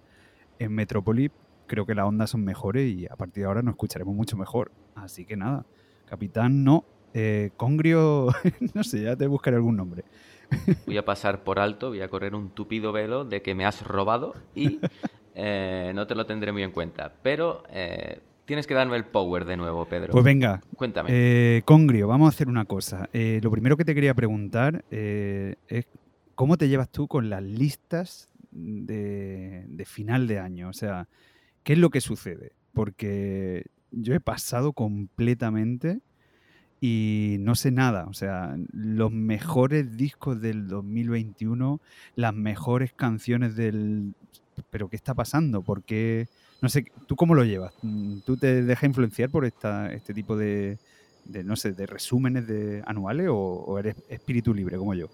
en 0.60 0.74
Metrópoli, 0.74 1.32
creo 1.68 1.86
que 1.86 1.94
las 1.94 2.06
ondas 2.06 2.30
son 2.30 2.44
mejores 2.44 2.92
y 2.92 3.06
a 3.06 3.16
partir 3.16 3.44
de 3.44 3.48
ahora 3.48 3.62
nos 3.62 3.74
escucharemos 3.74 4.16
mucho 4.16 4.38
mejor. 4.38 4.72
Así 4.96 5.26
que 5.26 5.36
nada, 5.36 5.66
capitán 6.08 6.64
no, 6.64 6.86
eh, 7.14 7.52
Congrio, 7.58 8.28
no 8.74 8.84
sé, 8.84 9.04
ya 9.04 9.16
te 9.16 9.28
buscaré 9.28 9.58
algún 9.58 9.76
nombre. 9.76 10.04
Voy 10.86 10.98
a 10.98 11.06
pasar 11.06 11.44
por 11.44 11.60
alto, 11.60 11.90
voy 11.90 12.02
a 12.02 12.08
correr 12.08 12.34
un 12.34 12.50
tupido 12.50 12.92
velo 12.92 13.26
de 13.26 13.42
que 13.42 13.54
me 13.54 13.66
has 13.66 13.86
robado 13.86 14.34
y 14.56 14.80
eh, 15.36 15.92
no 15.94 16.08
te 16.08 16.16
lo 16.16 16.26
tendré 16.26 16.52
muy 16.52 16.64
en 16.64 16.72
cuenta. 16.72 17.14
Pero 17.22 17.64
eh, 17.70 18.22
tienes 18.46 18.66
que 18.66 18.74
darme 18.74 18.96
el 18.96 19.06
power 19.06 19.46
de 19.46 19.58
nuevo, 19.58 19.86
Pedro. 19.86 20.12
Pues 20.12 20.24
venga, 20.24 20.62
Cuéntame. 20.76 21.62
Congrio, 21.66 22.08
vamos 22.08 22.28
a 22.28 22.30
hacer 22.30 22.48
una 22.48 22.66
cosa. 22.66 23.10
Lo 23.14 23.52
primero 23.52 23.76
que 23.76 23.84
te 23.84 23.94
quería 23.94 24.14
preguntar 24.14 24.86
es 24.90 25.86
cómo 26.36 26.58
te 26.58 26.70
llevas 26.70 26.90
tú 26.90 27.08
con 27.08 27.30
las 27.30 27.44
listas 27.44 28.30
de, 28.58 29.86
final 29.86 30.28
de 30.28 30.40
año. 30.40 30.70
O 30.70 30.74
sea, 30.74 31.08
¿qué 31.64 31.74
es 31.74 31.80
lo 31.80 31.90
que 31.90 32.02
sucede? 32.02 32.54
Porque 32.74 33.66
yo 33.92 34.14
he 34.14 34.20
pasado 34.20 34.74
completamente 34.74 36.02
y 36.82 37.38
no 37.40 37.56
sé 37.56 37.72
nada. 37.72 38.06
O 38.06 38.14
sea, 38.14 38.58
los 38.72 39.12
mejores 39.12 39.98
discos 39.98 40.42
del 40.42 40.68
2021, 40.68 41.82
las 42.16 42.34
mejores 42.34 42.94
canciones 42.94 43.56
del... 43.56 44.14
Pero 44.70 44.90
¿qué 44.90 44.96
está 44.96 45.14
pasando? 45.14 45.62
¿Por 45.62 45.84
qué? 45.84 46.28
No 46.62 46.70
sé, 46.70 46.86
¿tú 47.06 47.16
cómo 47.16 47.36
lo 47.36 47.44
llevas? 47.44 47.74
Mm, 47.84 48.20
¿Tú 48.26 48.38
te 48.38 48.64
dejas 48.64 48.86
influenciar 48.86 49.30
por 49.30 49.46
esta, 49.46 49.94
este 49.94 50.16
tipo 50.16 50.36
de, 50.36 50.80
de, 51.26 51.44
no 51.44 51.56
sé, 51.56 51.74
de 51.74 51.86
resúmenes 51.86 52.48
de 52.48 52.82
anuales 52.88 53.28
o, 53.30 53.36
o 53.36 53.78
eres 53.78 53.96
espíritu 54.10 54.56
libre 54.56 54.78
como 54.78 54.96
yo? 54.96 55.10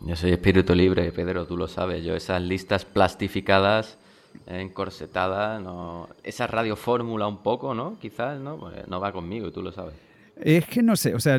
Yo 0.00 0.14
soy 0.14 0.32
espíritu 0.32 0.74
libre, 0.74 1.10
Pedro, 1.12 1.46
tú 1.46 1.56
lo 1.56 1.68
sabes. 1.68 2.04
Yo 2.04 2.14
esas 2.14 2.42
listas 2.42 2.84
plastificadas, 2.84 3.98
eh, 4.46 4.60
encorsetadas, 4.60 5.60
no... 5.62 6.08
esa 6.22 6.46
radiofórmula 6.46 7.26
un 7.26 7.42
poco, 7.42 7.74
¿no? 7.74 7.98
Quizás, 7.98 8.38
¿no? 8.40 8.58
Pues 8.58 8.86
no 8.88 9.00
va 9.00 9.12
conmigo, 9.12 9.50
tú 9.50 9.62
lo 9.62 9.72
sabes. 9.72 9.94
Es 10.36 10.66
que 10.66 10.82
no 10.82 10.96
sé, 10.96 11.14
o 11.14 11.20
sea, 11.20 11.38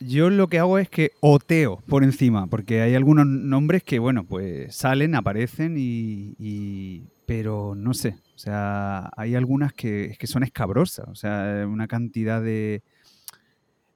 yo 0.00 0.28
lo 0.28 0.48
que 0.48 0.58
hago 0.58 0.76
es 0.78 0.90
que 0.90 1.12
oteo 1.20 1.78
por 1.88 2.04
encima, 2.04 2.46
porque 2.46 2.82
hay 2.82 2.94
algunos 2.94 3.26
nombres 3.26 3.82
que, 3.82 3.98
bueno, 3.98 4.24
pues 4.24 4.74
salen, 4.76 5.14
aparecen 5.14 5.76
y... 5.78 6.34
y- 6.38 7.04
pero 7.26 7.74
no 7.74 7.94
sé, 7.94 8.16
o 8.34 8.38
sea, 8.38 9.08
hay 9.16 9.34
algunas 9.34 9.72
que, 9.72 10.14
que 10.18 10.26
son 10.26 10.42
escabrosas, 10.42 11.08
o 11.08 11.14
sea, 11.14 11.64
una 11.66 11.88
cantidad 11.88 12.42
de... 12.42 12.82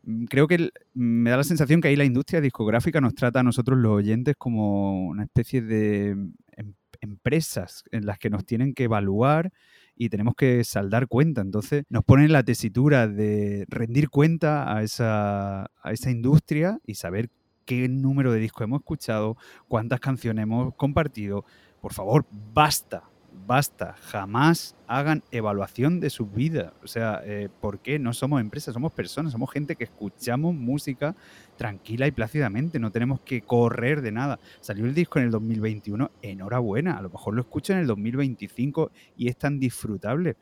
Mm, 0.08 0.24
Creo 0.24 0.48
que 0.48 0.54
el- 0.56 0.72
me 0.94 1.30
da 1.30 1.36
la 1.36 1.44
sensación 1.44 1.80
que 1.80 1.88
ahí 1.88 1.96
la 1.96 2.04
industria 2.06 2.40
discográfica 2.40 3.00
nos 3.00 3.14
trata 3.14 3.40
a 3.40 3.42
nosotros 3.42 3.78
los 3.78 3.92
oyentes 3.92 4.34
como 4.38 5.06
una 5.08 5.24
especie 5.24 5.60
de 5.62 6.10
em- 6.56 6.74
empresas 7.00 7.84
en 7.92 8.06
las 8.06 8.18
que 8.18 8.30
nos 8.30 8.44
tienen 8.44 8.72
que 8.74 8.84
evaluar 8.84 9.52
y 9.94 10.08
tenemos 10.08 10.34
que 10.34 10.64
saldar 10.64 11.06
cuenta. 11.08 11.42
Entonces 11.42 11.84
nos 11.90 12.04
ponen 12.04 12.32
la 12.32 12.42
tesitura 12.42 13.06
de 13.06 13.66
rendir 13.68 14.08
cuenta 14.08 14.74
a 14.74 14.82
esa, 14.82 15.64
a 15.64 15.92
esa 15.92 16.10
industria 16.10 16.80
y 16.86 16.94
saber 16.94 17.28
qué 17.66 17.86
número 17.88 18.32
de 18.32 18.40
discos 18.40 18.64
hemos 18.64 18.80
escuchado, 18.80 19.36
cuántas 19.68 20.00
canciones 20.00 20.44
hemos 20.44 20.74
compartido. 20.74 21.44
Por 21.82 21.92
favor, 21.92 22.24
basta, 22.54 23.04
basta. 23.48 23.96
Jamás 24.02 24.76
hagan 24.86 25.24
evaluación 25.32 26.00
de 26.00 26.10
sus 26.10 26.32
vidas. 26.32 26.72
O 26.84 26.86
sea, 26.86 27.22
eh, 27.24 27.48
¿por 27.60 27.80
qué? 27.80 27.98
No 27.98 28.12
somos 28.12 28.42
empresas, 28.42 28.74
somos 28.74 28.92
personas, 28.92 29.32
somos 29.32 29.50
gente 29.50 29.74
que 29.74 29.84
escuchamos 29.84 30.54
música 30.54 31.16
tranquila 31.56 32.06
y 32.06 32.10
plácidamente. 32.10 32.78
No 32.78 32.92
tenemos 32.92 33.20
que 33.22 33.40
correr 33.40 34.02
de 34.02 34.12
nada. 34.12 34.38
Salió 34.60 34.84
el 34.84 34.94
disco 34.94 35.18
en 35.18 35.24
el 35.24 35.30
2021, 35.30 36.10
enhorabuena. 36.20 36.98
A 36.98 37.02
lo 37.02 37.08
mejor 37.08 37.34
lo 37.34 37.40
escucho 37.40 37.72
en 37.72 37.78
el 37.80 37.86
2025 37.86 38.92
y 39.16 39.28
es 39.28 39.36
tan 39.38 39.58
disfrutable. 39.58 40.36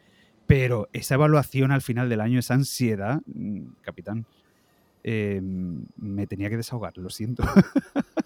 Pero 0.48 0.88
esa 0.92 1.14
evaluación 1.14 1.70
al 1.70 1.82
final 1.82 2.08
del 2.08 2.20
año, 2.20 2.40
esa 2.40 2.54
ansiedad, 2.54 3.22
mm, 3.26 3.66
capitán, 3.82 4.26
eh, 5.04 5.40
me 5.40 6.26
tenía 6.26 6.50
que 6.50 6.56
desahogar, 6.56 6.98
lo 6.98 7.08
siento. 7.08 7.44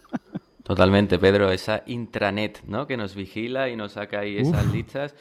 Totalmente, 0.70 1.18
Pedro, 1.18 1.50
esa 1.50 1.82
intranet, 1.86 2.62
¿no? 2.64 2.86
Que 2.86 2.96
nos 2.96 3.16
vigila 3.16 3.68
y 3.70 3.74
nos 3.74 3.94
saca 3.94 4.20
ahí 4.20 4.38
esas 4.38 4.66
Uf. 4.66 4.72
listas. 4.72 5.16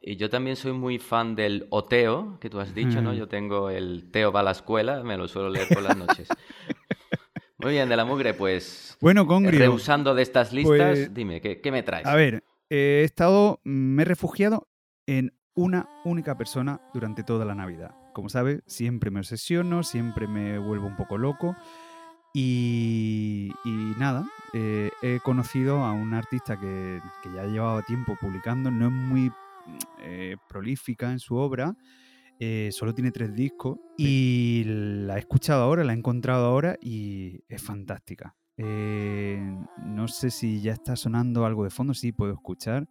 Y 0.00 0.14
yo 0.14 0.30
también 0.30 0.54
soy 0.54 0.70
muy 0.74 1.00
fan 1.00 1.34
del 1.34 1.66
Oteo, 1.70 2.38
que 2.38 2.48
tú 2.48 2.60
has 2.60 2.72
dicho, 2.72 3.02
¿no? 3.02 3.12
Mm. 3.12 3.16
Yo 3.16 3.26
tengo 3.26 3.68
el 3.68 4.12
Teo 4.12 4.30
va 4.30 4.40
a 4.40 4.42
la 4.44 4.52
escuela, 4.52 5.02
me 5.02 5.16
lo 5.16 5.26
suelo 5.26 5.50
leer 5.50 5.70
por 5.70 5.82
las 5.82 5.96
noches. 5.96 6.28
Muy 7.58 7.72
bien, 7.72 7.88
de 7.88 7.96
la 7.96 8.04
mugre, 8.04 8.32
pues 8.32 8.96
Bueno, 9.00 9.26
Congrio, 9.26 9.58
rehusando 9.58 10.14
de 10.14 10.22
estas 10.22 10.52
listas, 10.52 10.98
pues, 10.98 11.12
dime, 11.14 11.40
¿qué, 11.40 11.60
qué 11.60 11.72
me 11.72 11.82
traes? 11.82 12.06
a 12.06 12.14
ver, 12.14 12.44
eh, 12.70 13.00
he 13.00 13.04
estado, 13.04 13.60
me 13.64 14.02
he 14.02 14.04
refugiado 14.04 14.68
en 15.06 15.34
una 15.54 15.88
única 16.04 16.38
persona 16.38 16.80
durante 16.94 17.24
toda 17.24 17.44
la 17.44 17.56
Navidad. 17.56 17.90
Como 18.12 18.28
sabes, 18.28 18.62
siempre 18.66 19.10
me 19.10 19.18
obsesiono, 19.18 19.82
siempre 19.82 20.28
me 20.28 20.58
vuelvo 20.58 20.86
un 20.86 20.96
poco 20.96 21.18
loco. 21.18 21.56
Y, 22.34 23.52
y 23.64 23.70
nada, 23.98 24.26
eh, 24.54 24.90
he 25.02 25.20
conocido 25.20 25.84
a 25.84 25.92
una 25.92 26.18
artista 26.18 26.58
que, 26.58 27.00
que 27.22 27.32
ya 27.32 27.44
llevaba 27.44 27.82
tiempo 27.82 28.16
publicando, 28.18 28.70
no 28.70 28.86
es 28.86 28.92
muy 28.92 29.30
eh, 29.98 30.36
prolífica 30.48 31.12
en 31.12 31.18
su 31.18 31.36
obra, 31.36 31.76
eh, 32.38 32.70
solo 32.72 32.94
tiene 32.94 33.12
tres 33.12 33.34
discos 33.34 33.78
y 33.98 34.64
la 34.66 35.16
he 35.16 35.20
escuchado 35.20 35.62
ahora, 35.62 35.84
la 35.84 35.92
he 35.92 35.96
encontrado 35.96 36.46
ahora 36.46 36.76
y 36.80 37.40
es 37.48 37.62
fantástica. 37.62 38.34
No 38.56 40.06
sé 40.08 40.30
si 40.30 40.60
ya 40.60 40.72
está 40.72 40.94
sonando 40.96 41.44
algo 41.44 41.64
de 41.64 41.70
fondo, 41.70 41.94
sí 41.94 42.12
puedo 42.12 42.32
escuchar. 42.32 42.88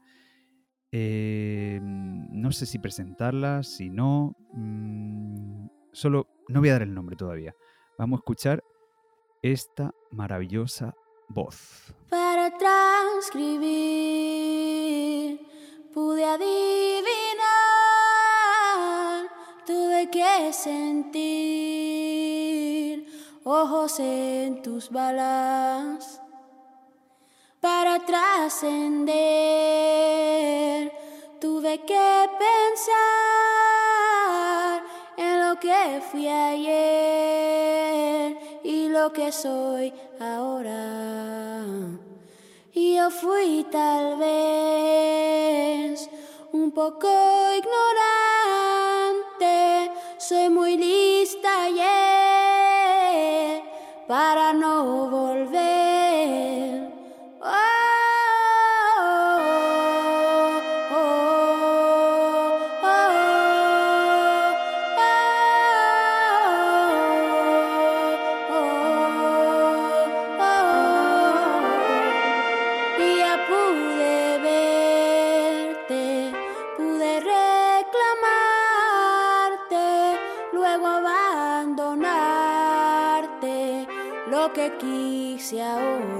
No 0.91 2.51
sé 2.51 2.65
si 2.65 2.77
presentarla, 2.79 3.63
si 3.63 3.89
no. 3.89 4.36
mm, 4.53 5.67
solo 5.93 6.27
no 6.50 6.60
voy 6.60 6.69
a 6.69 6.74
dar 6.74 6.81
el 6.81 6.93
nombre 6.93 7.15
todavía. 7.15 7.55
Vamos 7.98 8.17
a 8.17 8.21
escuchar 8.21 8.63
esta 9.41 9.93
maravillosa 10.12 10.95
voz. 11.27 11.93
Para 12.10 12.57
transcribir 12.57 13.62
pude 15.93 16.24
adivinar, 16.25 17.41
tuve 19.65 20.10
que 20.12 20.53
sentir 20.53 21.41
ojos 23.43 24.00
en 24.00 24.62
tus 24.62 24.89
balas. 24.89 26.21
Para 27.60 28.00
trascender 28.05 29.12
tuve 31.39 31.79
que 31.86 32.29
pensar 32.39 33.01
en 35.17 35.48
lo 35.48 35.60
que 35.60 36.01
fui 36.10 36.27
ayer 36.27 37.21
lo 38.91 39.12
que 39.13 39.31
soy 39.31 39.93
ahora. 40.19 41.63
Yo 42.74 43.10
fui 43.10 43.65
tal 43.71 44.17
vez 44.17 46.10
un 46.51 46.71
poco 46.71 47.07
ignorante, 47.62 49.55
soy 50.17 50.50
muy 50.50 50.75
lista 50.77 51.69
yeah, 51.69 53.63
para 54.07 54.51
no 54.53 55.10
volver. 55.10 55.90
Quise 85.51 85.60
ahora. 85.62 86.11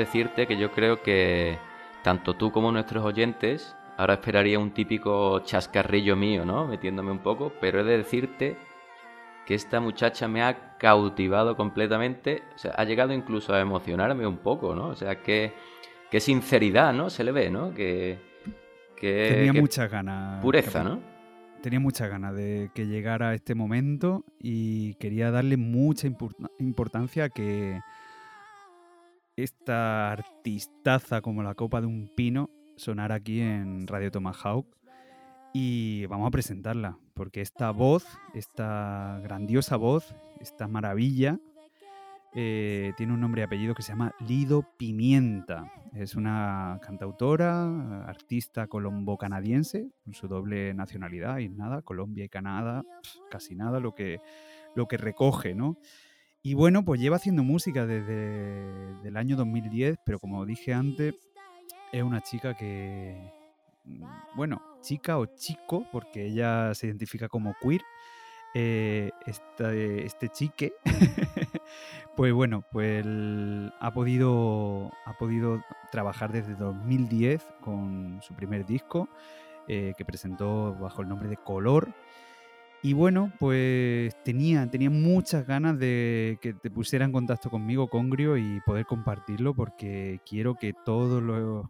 Decirte 0.00 0.46
que 0.46 0.56
yo 0.58 0.70
creo 0.72 1.02
que 1.02 1.58
tanto 2.02 2.34
tú 2.34 2.50
como 2.52 2.72
nuestros 2.72 3.04
oyentes, 3.04 3.76
ahora 3.96 4.14
esperaría 4.14 4.58
un 4.58 4.70
típico 4.72 5.40
chascarrillo 5.40 6.16
mío, 6.16 6.44
¿no? 6.44 6.66
Metiéndome 6.66 7.10
un 7.10 7.18
poco, 7.20 7.52
pero 7.60 7.80
he 7.80 7.84
de 7.84 7.98
decirte 7.98 8.56
que 9.46 9.54
esta 9.54 9.80
muchacha 9.80 10.28
me 10.28 10.42
ha 10.42 10.76
cautivado 10.78 11.56
completamente, 11.56 12.42
o 12.54 12.58
sea, 12.58 12.72
ha 12.72 12.84
llegado 12.84 13.12
incluso 13.12 13.52
a 13.54 13.60
emocionarme 13.60 14.26
un 14.26 14.38
poco, 14.38 14.74
¿no? 14.74 14.88
O 14.88 14.94
sea, 14.96 15.20
que, 15.22 15.52
qué 16.10 16.20
sinceridad, 16.20 16.92
¿no? 16.92 17.10
Se 17.10 17.24
le 17.24 17.32
ve, 17.32 17.50
¿no? 17.50 17.74
Que, 17.74 18.18
que- 18.96 19.28
Tenía 19.34 19.52
que 19.52 19.60
muchas 19.60 19.90
ganas. 19.90 20.40
Pureza, 20.42 20.82
¿no? 20.84 21.00
Tenía 21.62 21.80
muchas 21.80 22.08
ganas 22.08 22.34
de 22.34 22.70
que 22.74 22.86
llegara 22.86 23.34
este 23.34 23.54
momento 23.54 24.24
y 24.38 24.94
quería 24.94 25.30
darle 25.30 25.58
mucha 25.58 26.08
impor- 26.08 26.50
importancia 26.58 27.24
a 27.24 27.28
que 27.28 27.80
esta 29.42 30.12
artistaza 30.12 31.20
como 31.20 31.42
la 31.42 31.54
copa 31.54 31.80
de 31.80 31.86
un 31.86 32.10
pino 32.14 32.50
sonara 32.76 33.16
aquí 33.16 33.40
en 33.40 33.86
Radio 33.86 34.10
Tomahawk 34.10 34.66
y 35.52 36.06
vamos 36.06 36.28
a 36.28 36.30
presentarla 36.30 36.98
porque 37.14 37.40
esta 37.40 37.70
voz, 37.70 38.06
esta 38.34 39.20
grandiosa 39.22 39.76
voz, 39.76 40.14
esta 40.40 40.68
maravilla 40.68 41.38
eh, 42.32 42.92
tiene 42.96 43.12
un 43.12 43.20
nombre 43.20 43.42
y 43.42 43.44
apellido 43.44 43.74
que 43.74 43.82
se 43.82 43.90
llama 43.90 44.14
Lido 44.20 44.64
Pimienta. 44.76 45.72
Es 45.94 46.14
una 46.14 46.78
cantautora, 46.80 48.04
artista 48.04 48.68
colombo-canadiense, 48.68 49.90
con 50.04 50.14
su 50.14 50.28
doble 50.28 50.72
nacionalidad 50.72 51.38
y 51.38 51.48
nada, 51.48 51.82
Colombia 51.82 52.24
y 52.24 52.28
Canadá, 52.28 52.84
casi 53.30 53.56
nada 53.56 53.80
lo 53.80 53.94
que, 53.94 54.20
lo 54.76 54.86
que 54.86 54.96
recoge, 54.96 55.54
¿no? 55.54 55.76
Y 56.42 56.54
bueno, 56.54 56.84
pues 56.84 56.98
lleva 56.98 57.16
haciendo 57.16 57.42
música 57.42 57.84
desde 57.84 59.06
el 59.06 59.16
año 59.18 59.36
2010, 59.36 59.98
pero 60.06 60.18
como 60.18 60.46
dije 60.46 60.72
antes, 60.72 61.14
es 61.92 62.02
una 62.02 62.22
chica 62.22 62.56
que, 62.56 63.30
mm, 63.84 64.02
bueno, 64.36 64.62
chica 64.80 65.18
o 65.18 65.26
chico, 65.26 65.86
porque 65.92 66.26
ella 66.26 66.74
se 66.74 66.86
identifica 66.86 67.28
como 67.28 67.54
queer, 67.60 67.82
eh, 68.54 69.10
este, 69.26 70.06
este 70.06 70.30
chique, 70.30 70.72
pues 72.16 72.32
bueno, 72.32 72.64
pues 72.72 73.04
ha 73.78 73.92
podido, 73.92 74.90
ha 75.04 75.18
podido 75.18 75.62
trabajar 75.92 76.32
desde 76.32 76.54
2010 76.54 77.46
con 77.60 78.18
su 78.22 78.32
primer 78.34 78.64
disco, 78.64 79.10
eh, 79.68 79.92
que 79.94 80.06
presentó 80.06 80.74
bajo 80.74 81.02
el 81.02 81.08
nombre 81.08 81.28
de 81.28 81.36
Color. 81.36 81.92
Y 82.82 82.94
bueno, 82.94 83.30
pues 83.38 84.14
tenía, 84.24 84.70
tenía 84.70 84.88
muchas 84.88 85.46
ganas 85.46 85.78
de 85.78 86.38
que 86.40 86.54
te 86.54 86.70
pusiera 86.70 87.04
en 87.04 87.12
contacto 87.12 87.50
conmigo, 87.50 87.88
Congrio, 87.88 88.38
y 88.38 88.60
poder 88.64 88.86
compartirlo, 88.86 89.52
porque 89.54 90.20
quiero 90.26 90.54
que 90.54 90.72
todos 90.84 91.22
los 91.22 91.66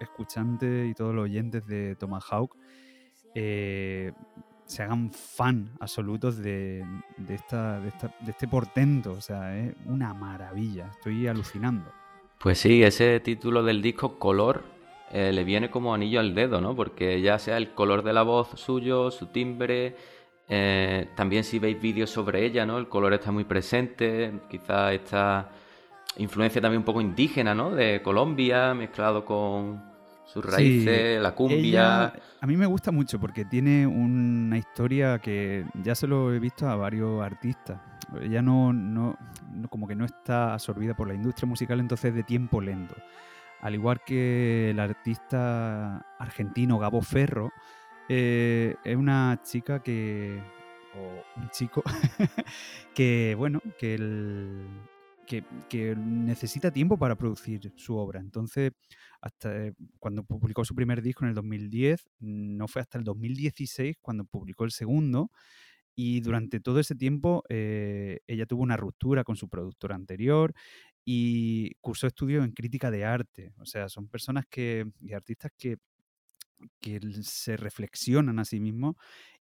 escuchantes 0.00 0.90
y 0.90 0.94
todos 0.94 1.14
los 1.14 1.24
oyentes 1.24 1.66
de 1.66 1.96
Tomahawk 1.96 2.56
eh, 3.34 4.12
se 4.66 4.82
hagan 4.82 5.10
fan 5.12 5.70
absolutos 5.80 6.36
de, 6.38 6.84
de 7.16 7.34
esta, 7.34 7.80
de, 7.80 7.88
esta- 7.88 8.14
de 8.20 8.30
este 8.30 8.46
portento. 8.46 9.12
O 9.12 9.20
sea, 9.20 9.56
es 9.58 9.74
una 9.86 10.12
maravilla. 10.12 10.90
Estoy 10.92 11.26
alucinando. 11.26 11.90
Pues 12.38 12.58
sí, 12.58 12.82
ese 12.82 13.18
título 13.20 13.62
del 13.62 13.80
disco 13.82 14.18
Color 14.18 14.62
eh, 15.10 15.32
le 15.32 15.44
viene 15.44 15.70
como 15.70 15.92
anillo 15.94 16.20
al 16.20 16.34
dedo, 16.34 16.60
¿no? 16.60 16.74
Porque 16.76 17.20
ya 17.20 17.38
sea 17.38 17.56
el 17.56 17.72
color 17.72 18.02
de 18.02 18.12
la 18.12 18.22
voz 18.22 18.48
suyo, 18.60 19.10
su 19.10 19.26
timbre, 19.26 19.96
eh, 20.52 21.08
también 21.14 21.44
si 21.44 21.58
veis 21.60 21.80
vídeos 21.80 22.10
sobre 22.10 22.44
ella, 22.44 22.66
¿no? 22.66 22.76
El 22.78 22.88
color 22.88 23.12
está 23.14 23.30
muy 23.30 23.44
presente, 23.44 24.32
quizá 24.50 24.92
esta 24.92 25.48
influencia 26.16 26.60
también 26.60 26.80
un 26.80 26.84
poco 26.84 27.00
indígena, 27.00 27.54
¿no? 27.54 27.70
De 27.70 28.02
Colombia, 28.02 28.74
mezclado 28.74 29.24
con 29.24 29.80
sus 30.26 30.44
raíces, 30.44 31.16
Sí, 31.18 31.22
la 31.22 31.34
cumbia. 31.34 31.58
ella- 31.62 32.12
a 32.40 32.46
mí 32.46 32.56
me 32.56 32.66
gusta 32.66 32.90
mucho 32.90 33.20
porque 33.20 33.44
tiene 33.44 33.86
una 33.86 34.58
historia 34.58 35.18
que 35.20 35.64
ya 35.84 35.94
se 35.94 36.06
lo 36.08 36.32
he 36.34 36.38
visto 36.40 36.68
a 36.68 36.74
varios 36.74 37.22
artistas. 37.22 37.80
Ella 38.20 38.42
no, 38.42 38.72
no- 38.72 39.16
no- 39.52 39.68
como 39.68 39.86
que 39.86 39.94
no 39.94 40.04
está 40.04 40.52
absorbida 40.54 40.94
por 40.94 41.06
la 41.06 41.14
industria 41.14 41.48
musical, 41.48 41.78
entonces 41.78 42.06
es 42.10 42.14
de 42.16 42.22
tiempo 42.24 42.60
lento. 42.60 42.96
Al 43.60 43.74
igual 43.74 44.00
que 44.04 44.70
el 44.70 44.80
artista 44.80 45.98
argentino 46.18 46.78
Gabo 46.78 47.02
Ferro, 47.02 47.50
eh, 48.10 48.74
es 48.84 48.96
una 48.96 49.40
chica 49.44 49.82
que. 49.82 50.40
o 50.96 51.40
un 51.40 51.50
chico 51.50 51.82
que, 52.94 53.34
bueno, 53.38 53.60
que, 53.78 53.94
el- 53.94 54.66
que, 55.26 55.44
que 55.68 55.94
necesita 55.96 56.72
tiempo 56.72 56.98
para 56.98 57.16
producir 57.16 57.72
su 57.76 57.96
obra. 57.96 58.20
Entonces, 58.20 58.72
hasta 59.20 59.66
eh, 59.66 59.74
cuando 60.00 60.24
publicó 60.24 60.64
su 60.64 60.74
primer 60.74 61.02
disco 61.02 61.24
en 61.24 61.28
el 61.30 61.34
2010, 61.36 62.08
no 62.20 62.66
fue 62.68 62.82
hasta 62.82 62.98
el 62.98 63.04
2016 63.04 63.96
cuando 64.02 64.24
publicó 64.24 64.64
el 64.64 64.72
segundo. 64.72 65.30
Y 65.96 66.20
durante 66.20 66.60
todo 66.60 66.80
ese 66.80 66.94
tiempo 66.94 67.44
eh, 67.48 68.20
ella 68.26 68.46
tuvo 68.46 68.62
una 68.62 68.76
ruptura 68.76 69.24
con 69.24 69.36
su 69.36 69.48
productora 69.48 69.96
anterior 69.96 70.54
y 71.04 71.72
cursó 71.80 72.06
estudios 72.06 72.44
en 72.44 72.52
crítica 72.52 72.90
de 72.90 73.04
arte. 73.04 73.52
O 73.58 73.66
sea, 73.66 73.88
son 73.88 74.08
personas 74.08 74.44
que, 74.48 74.86
y 75.00 75.12
artistas 75.12 75.52
que, 75.58 75.76
que 76.80 77.00
se 77.22 77.56
reflexionan 77.56 78.38
a 78.38 78.44
sí 78.44 78.60
mismos 78.60 78.96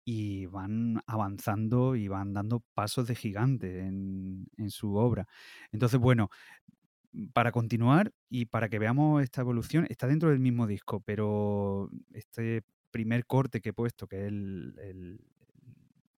y 0.06 0.46
van 0.46 1.02
avanzando 1.06 1.96
y 1.96 2.08
van 2.08 2.34
dando 2.34 2.64
pasos 2.74 3.08
de 3.08 3.16
gigante 3.16 3.82
en, 3.82 4.48
en 4.58 4.72
su 4.72 4.96
obra. 4.96 5.28
Entonces, 5.72 6.00
bueno, 6.00 6.30
para 7.34 7.52
continuar 7.52 8.14
y 8.30 8.46
para 8.46 8.70
que 8.70 8.80
veamos 8.80 9.24
esta 9.24 9.42
evolución, 9.42 9.86
está 9.90 10.08
dentro 10.08 10.30
del 10.30 10.40
mismo 10.40 10.68
disco, 10.68 11.02
pero 11.02 11.90
este 12.14 12.64
primer 12.92 13.26
corte 13.26 13.62
que 13.62 13.70
he 13.70 13.74
puesto, 13.74 14.08
que 14.08 14.22
es 14.22 14.28
el, 14.28 14.76
el 14.80 15.20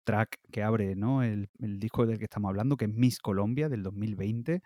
track 0.04 0.38
que 0.50 0.62
abre 0.62 0.96
¿no? 0.96 1.22
el, 1.22 1.48
el 1.58 1.78
disco 1.78 2.06
del 2.06 2.18
que 2.18 2.24
estamos 2.24 2.48
hablando, 2.48 2.76
que 2.76 2.87
es 2.87 2.92
Miss 2.92 3.18
Colombia 3.20 3.68
del 3.68 3.82
2020, 3.82 4.62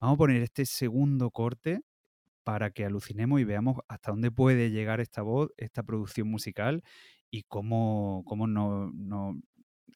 vamos 0.00 0.14
a 0.14 0.18
poner 0.18 0.42
este 0.42 0.66
segundo 0.66 1.30
corte 1.30 1.80
para 2.48 2.70
que 2.70 2.86
alucinemos 2.86 3.42
y 3.42 3.44
veamos 3.44 3.76
hasta 3.88 4.10
dónde 4.10 4.30
puede 4.30 4.70
llegar 4.70 5.00
esta 5.00 5.20
voz, 5.20 5.50
esta 5.58 5.82
producción 5.82 6.30
musical 6.30 6.82
y 7.30 7.42
cómo, 7.42 8.22
cómo 8.24 8.46
nos 8.46 8.90
nos 8.94 9.36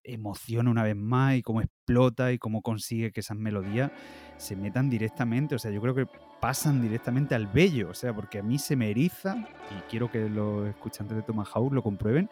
emociona 0.05 0.71
una 0.71 0.83
vez 0.83 0.95
más 0.95 1.37
y 1.37 1.41
cómo 1.41 1.63
explota 1.63 2.31
y 2.31 2.37
cómo 2.37 2.61
consigue 2.61 3.11
que 3.11 3.21
esas 3.21 3.39
melodías 3.39 3.91
se 4.37 4.55
metan 4.55 4.91
directamente, 4.91 5.55
o 5.55 5.59
sea, 5.59 5.71
yo 5.71 5.81
creo 5.81 5.95
que 5.95 6.07
pasan 6.43 6.83
directamente 6.83 7.35
al 7.35 7.47
bello, 7.47 7.89
o 7.89 7.95
sea, 7.95 8.15
porque 8.15 8.41
a 8.41 8.43
mí 8.43 8.59
se 8.59 8.77
me 8.77 8.91
eriza 8.91 9.49
y 9.71 9.81
quiero 9.89 10.11
que 10.11 10.29
los 10.29 10.69
escuchantes 10.69 11.17
de 11.17 11.23
Tomahawk 11.23 11.73
lo 11.73 11.83
comprueben. 11.83 12.29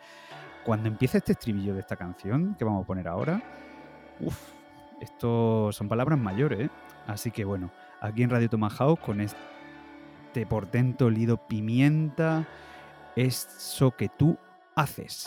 Cuando 0.67 0.89
empieza 0.89 1.17
este 1.17 1.33
estribillo 1.33 1.73
de 1.73 1.81
esta 1.81 1.97
canción 1.97 2.57
que 2.59 2.67
vamos 2.67 2.85
a 2.85 2.87
poner 2.87 3.09
ahora, 3.09 3.43
uff, 4.21 4.53
esto 5.01 5.73
son 5.73 5.89
palabras 5.89 6.19
mayores, 6.19 6.67
¿eh? 6.67 6.71
Así 7.07 7.31
que 7.31 7.47
bueno, 7.47 7.71
aquí 8.03 8.23
en 8.23 8.29
Radio 8.29 8.51
Tomahawk 8.51 9.01
con 9.01 9.23
este 9.23 9.60
portento 10.49 11.11
lido 11.11 11.37
pimienta, 11.49 12.47
eso 13.17 13.91
que 13.97 14.09
tú 14.09 14.39
haces. 14.75 15.27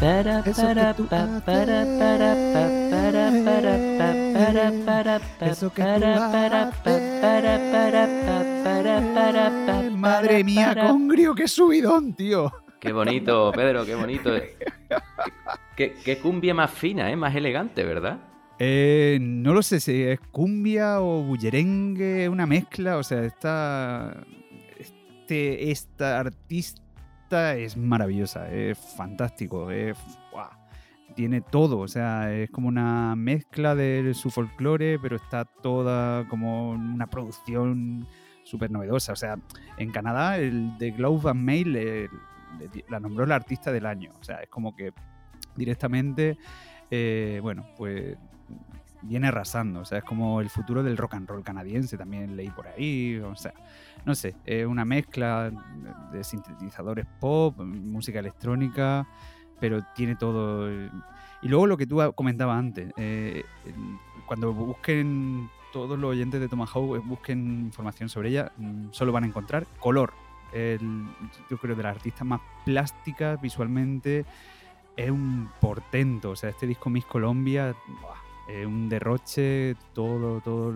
Para, 0.00 0.44
para, 0.44 0.94
para, 0.94 1.42
para, 1.42 1.42
pa, 1.42 1.84
para, 2.90 3.32
para, 3.44 3.74
pa, 3.94 4.14
para, 8.62 9.00
para, 9.14 9.90
Madre 9.90 10.28
para, 10.28 10.44
mía, 10.44 10.68
para. 10.68 10.88
Congrio, 10.88 11.34
qué 11.34 11.48
subidón, 11.48 12.14
tío. 12.14 12.52
Qué 12.78 12.92
bonito, 12.92 13.50
Pedro, 13.52 13.84
qué 13.84 13.96
bonito. 13.96 14.30
Qué, 15.76 15.94
qué 16.04 16.18
cumbia 16.18 16.54
más 16.54 16.70
fina, 16.70 17.10
¿eh? 17.10 17.16
Más 17.16 17.34
elegante, 17.34 17.82
¿verdad? 17.82 18.20
Eh, 18.60 19.18
no 19.20 19.52
lo 19.52 19.62
sé 19.62 19.80
si 19.80 20.04
es 20.04 20.20
cumbia 20.30 21.00
o 21.00 21.24
bullerengue, 21.24 22.28
una 22.28 22.46
mezcla. 22.46 22.98
O 22.98 23.02
sea, 23.02 23.24
esta, 23.24 24.24
este, 24.78 25.72
esta 25.72 26.20
artista 26.20 26.87
es 27.32 27.76
maravillosa, 27.76 28.50
es 28.50 28.78
fantástico, 28.78 29.70
es, 29.70 29.96
tiene 31.14 31.40
todo. 31.40 31.78
O 31.78 31.88
sea, 31.88 32.32
es 32.32 32.50
como 32.50 32.68
una 32.68 33.14
mezcla 33.16 33.74
de 33.74 34.12
su 34.14 34.30
folclore, 34.30 34.98
pero 34.98 35.16
está 35.16 35.44
toda 35.44 36.26
como 36.28 36.70
una 36.70 37.06
producción 37.08 38.06
súper 38.44 38.70
novedosa. 38.70 39.12
O 39.12 39.16
sea, 39.16 39.36
en 39.76 39.90
Canadá, 39.90 40.38
el 40.38 40.72
The 40.78 40.92
Globe 40.92 41.30
and 41.30 41.40
Mail 41.42 41.72
le- 41.72 42.08
le 42.58 42.68
di- 42.72 42.84
la 42.88 43.00
nombró 43.00 43.26
la 43.26 43.34
artista 43.34 43.72
del 43.72 43.84
año. 43.86 44.12
O 44.20 44.24
sea, 44.24 44.36
es 44.42 44.48
como 44.48 44.74
que 44.74 44.92
directamente, 45.56 46.38
eh, 46.90 47.40
bueno, 47.42 47.66
pues 47.76 48.16
viene 49.02 49.28
arrasando. 49.28 49.80
O 49.80 49.84
sea, 49.84 49.98
es 49.98 50.04
como 50.04 50.40
el 50.40 50.48
futuro 50.50 50.82
del 50.82 50.96
rock 50.96 51.14
and 51.14 51.28
roll 51.28 51.42
canadiense, 51.44 51.96
también 51.98 52.36
leí 52.36 52.50
por 52.50 52.66
ahí. 52.68 53.18
O 53.18 53.36
sea, 53.36 53.52
no 54.08 54.14
sé, 54.14 54.34
es 54.46 54.66
una 54.66 54.86
mezcla 54.86 55.52
de 56.10 56.24
sintetizadores 56.24 57.06
pop, 57.20 57.60
música 57.60 58.18
electrónica, 58.18 59.06
pero 59.60 59.84
tiene 59.94 60.16
todo. 60.16 60.66
eh, 60.70 60.90
Y 61.42 61.48
luego 61.48 61.66
lo 61.66 61.76
que 61.76 61.86
tú 61.86 62.00
comentabas 62.14 62.58
antes, 62.58 62.90
eh, 62.96 63.44
cuando 64.26 64.54
busquen 64.54 65.50
todos 65.74 65.98
los 65.98 66.10
oyentes 66.10 66.40
de 66.40 66.48
Tomahawk, 66.48 66.96
eh, 66.96 67.02
busquen 67.04 67.66
información 67.66 68.08
sobre 68.08 68.30
ella, 68.30 68.50
mm, 68.56 68.88
solo 68.92 69.12
van 69.12 69.24
a 69.24 69.26
encontrar 69.26 69.66
color. 69.78 70.14
El, 70.54 71.06
yo 71.50 71.58
creo 71.58 71.76
de 71.76 71.82
las 71.82 71.96
artistas 71.96 72.26
más 72.26 72.40
plásticas 72.64 73.38
visualmente 73.42 74.24
es 74.96 75.10
un 75.10 75.50
portento. 75.60 76.30
O 76.30 76.36
sea, 76.36 76.48
este 76.48 76.66
disco 76.66 76.88
Miss 76.88 77.04
Colombia 77.04 77.74
es 78.48 78.66
un 78.66 78.88
derroche, 78.88 79.76
todo, 79.92 80.40
todo 80.40 80.72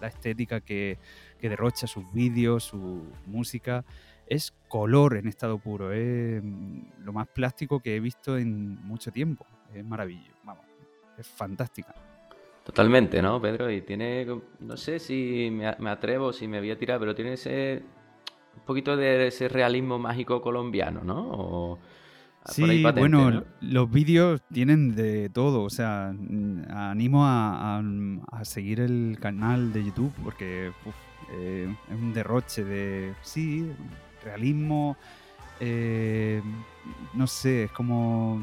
la 0.00 0.08
estética 0.08 0.60
que, 0.60 0.98
que 1.40 1.48
derrocha 1.48 1.86
sus 1.86 2.04
vídeos, 2.12 2.64
su 2.64 3.02
música. 3.26 3.84
Es 4.26 4.52
color 4.68 5.16
en 5.16 5.26
estado 5.26 5.58
puro, 5.58 5.90
es 5.92 6.42
mm, 6.42 7.02
lo 7.04 7.12
más 7.12 7.26
plástico 7.28 7.80
que 7.80 7.96
he 7.96 8.00
visto 8.00 8.38
en 8.38 8.80
mucho 8.84 9.10
tiempo. 9.10 9.44
Es 9.74 9.84
maravilloso, 9.84 10.36
vamos, 10.44 10.64
es 11.18 11.26
fantástica. 11.26 11.92
Totalmente, 12.64 13.20
¿no, 13.22 13.40
Pedro? 13.40 13.70
Y 13.70 13.80
tiene, 13.82 14.26
no 14.60 14.76
sé 14.76 14.98
si 15.00 15.48
me, 15.50 15.66
atrevo, 15.88 16.32
si 16.32 16.46
me 16.46 16.60
voy 16.60 16.70
a 16.70 16.78
tirar, 16.78 17.00
pero 17.00 17.14
tiene 17.14 17.32
ese, 17.32 17.82
un 18.56 18.62
poquito 18.64 18.96
de 18.96 19.26
ese 19.28 19.48
realismo 19.48 19.98
mágico 19.98 20.40
colombiano, 20.40 21.02
¿no? 21.02 21.18
O- 21.30 21.78
ahí 22.44 22.52
Sí, 22.54 22.82
patente, 22.82 23.00
bueno, 23.00 23.30
¿no? 23.30 23.44
los 23.60 23.90
vídeos 23.90 24.42
tienen 24.52 24.94
de 24.94 25.28
todo, 25.30 25.62
o 25.62 25.70
sea, 25.70 26.08
animo 26.08 27.26
a, 27.26 27.78
a- 27.78 27.82
a 28.32 28.44
seguir 28.44 28.80
el 28.80 29.18
canal 29.20 29.72
de 29.72 29.84
YouTube 29.84 30.12
porque 30.22 30.70
uf, 30.86 30.94
eh, 31.32 31.74
es 31.88 31.94
un 31.94 32.12
derroche 32.12 32.64
de, 32.64 33.14
sí, 33.22 33.70
realismo, 34.22 34.96
eh, 35.60 36.42
no 37.14 37.26
sé, 37.26 37.64
es 37.64 37.72
como 37.72 38.40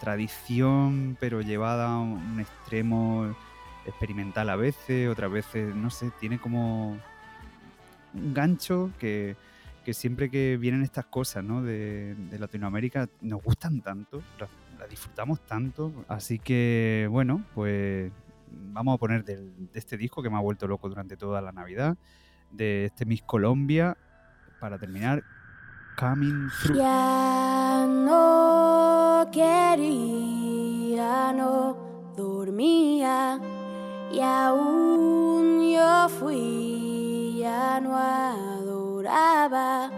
tradición, 0.00 1.16
pero 1.18 1.40
llevada 1.40 1.94
a 1.94 1.98
un 1.98 2.38
extremo 2.40 3.34
experimental 3.86 4.50
a 4.50 4.56
veces, 4.56 5.08
otras 5.08 5.30
veces, 5.30 5.74
no 5.74 5.90
sé, 5.90 6.10
tiene 6.20 6.38
como 6.38 6.98
un 8.14 8.34
gancho 8.34 8.90
que, 8.98 9.36
que 9.84 9.94
siempre 9.94 10.30
que 10.30 10.56
vienen 10.56 10.82
estas 10.82 11.06
cosas 11.06 11.44
¿no? 11.44 11.62
de, 11.62 12.14
de 12.14 12.38
Latinoamérica 12.38 13.08
nos 13.20 13.42
gustan 13.42 13.80
tanto, 13.80 14.22
las 14.78 14.90
disfrutamos 14.90 15.40
tanto. 15.40 15.92
Así 16.08 16.38
que, 16.38 17.08
bueno, 17.10 17.42
pues 17.54 18.12
vamos 18.50 18.94
a 18.94 18.98
poner 18.98 19.24
de 19.24 19.50
este 19.74 19.96
disco 19.96 20.22
que 20.22 20.30
me 20.30 20.36
ha 20.36 20.40
vuelto 20.40 20.66
loco 20.66 20.88
durante 20.88 21.16
toda 21.16 21.40
la 21.40 21.52
Navidad, 21.52 21.96
de 22.50 22.86
este 22.86 23.04
Miss 23.04 23.22
Colombia, 23.22 23.96
para 24.60 24.78
terminar, 24.78 25.22
Coming 25.98 26.48
Through. 26.62 26.78
Ya 26.78 27.86
no 27.88 29.26
quería, 29.32 30.52
no 31.32 32.12
dormía 32.16 33.40
y 34.12 34.20
aún 34.20 35.72
yo 35.72 36.08
fui, 36.08 37.38
ya 37.38 37.80
no 37.80 37.96
adoraba 37.96 39.90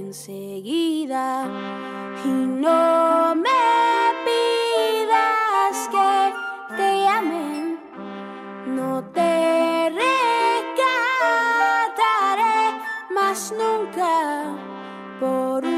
enseguida. 0.00 1.46
Y 2.24 2.28
no 2.28 3.34
me 3.34 3.50
pidas 4.26 5.88
que 5.90 6.34
te 6.76 7.08
ame, 7.08 7.78
no 8.66 9.02
te 9.14 9.90
rescataré 10.70 11.08
más 13.14 13.52
nunca 13.52 14.54
por 15.18 15.64
última 15.64 15.71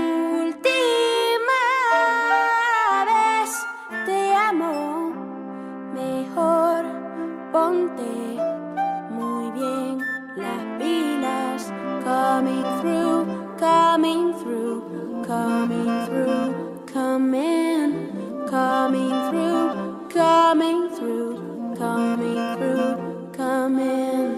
through, 12.84 13.56
coming 13.58 14.34
through, 14.34 15.24
coming 15.26 16.06
through, 16.06 16.84
come 16.92 17.34
in, 17.34 18.46
coming 18.46 19.14
through, 19.30 20.08
coming 20.12 20.90
through, 20.90 21.74
coming 21.78 22.56
through, 22.56 23.32
come 23.32 23.78
in. 23.80 24.36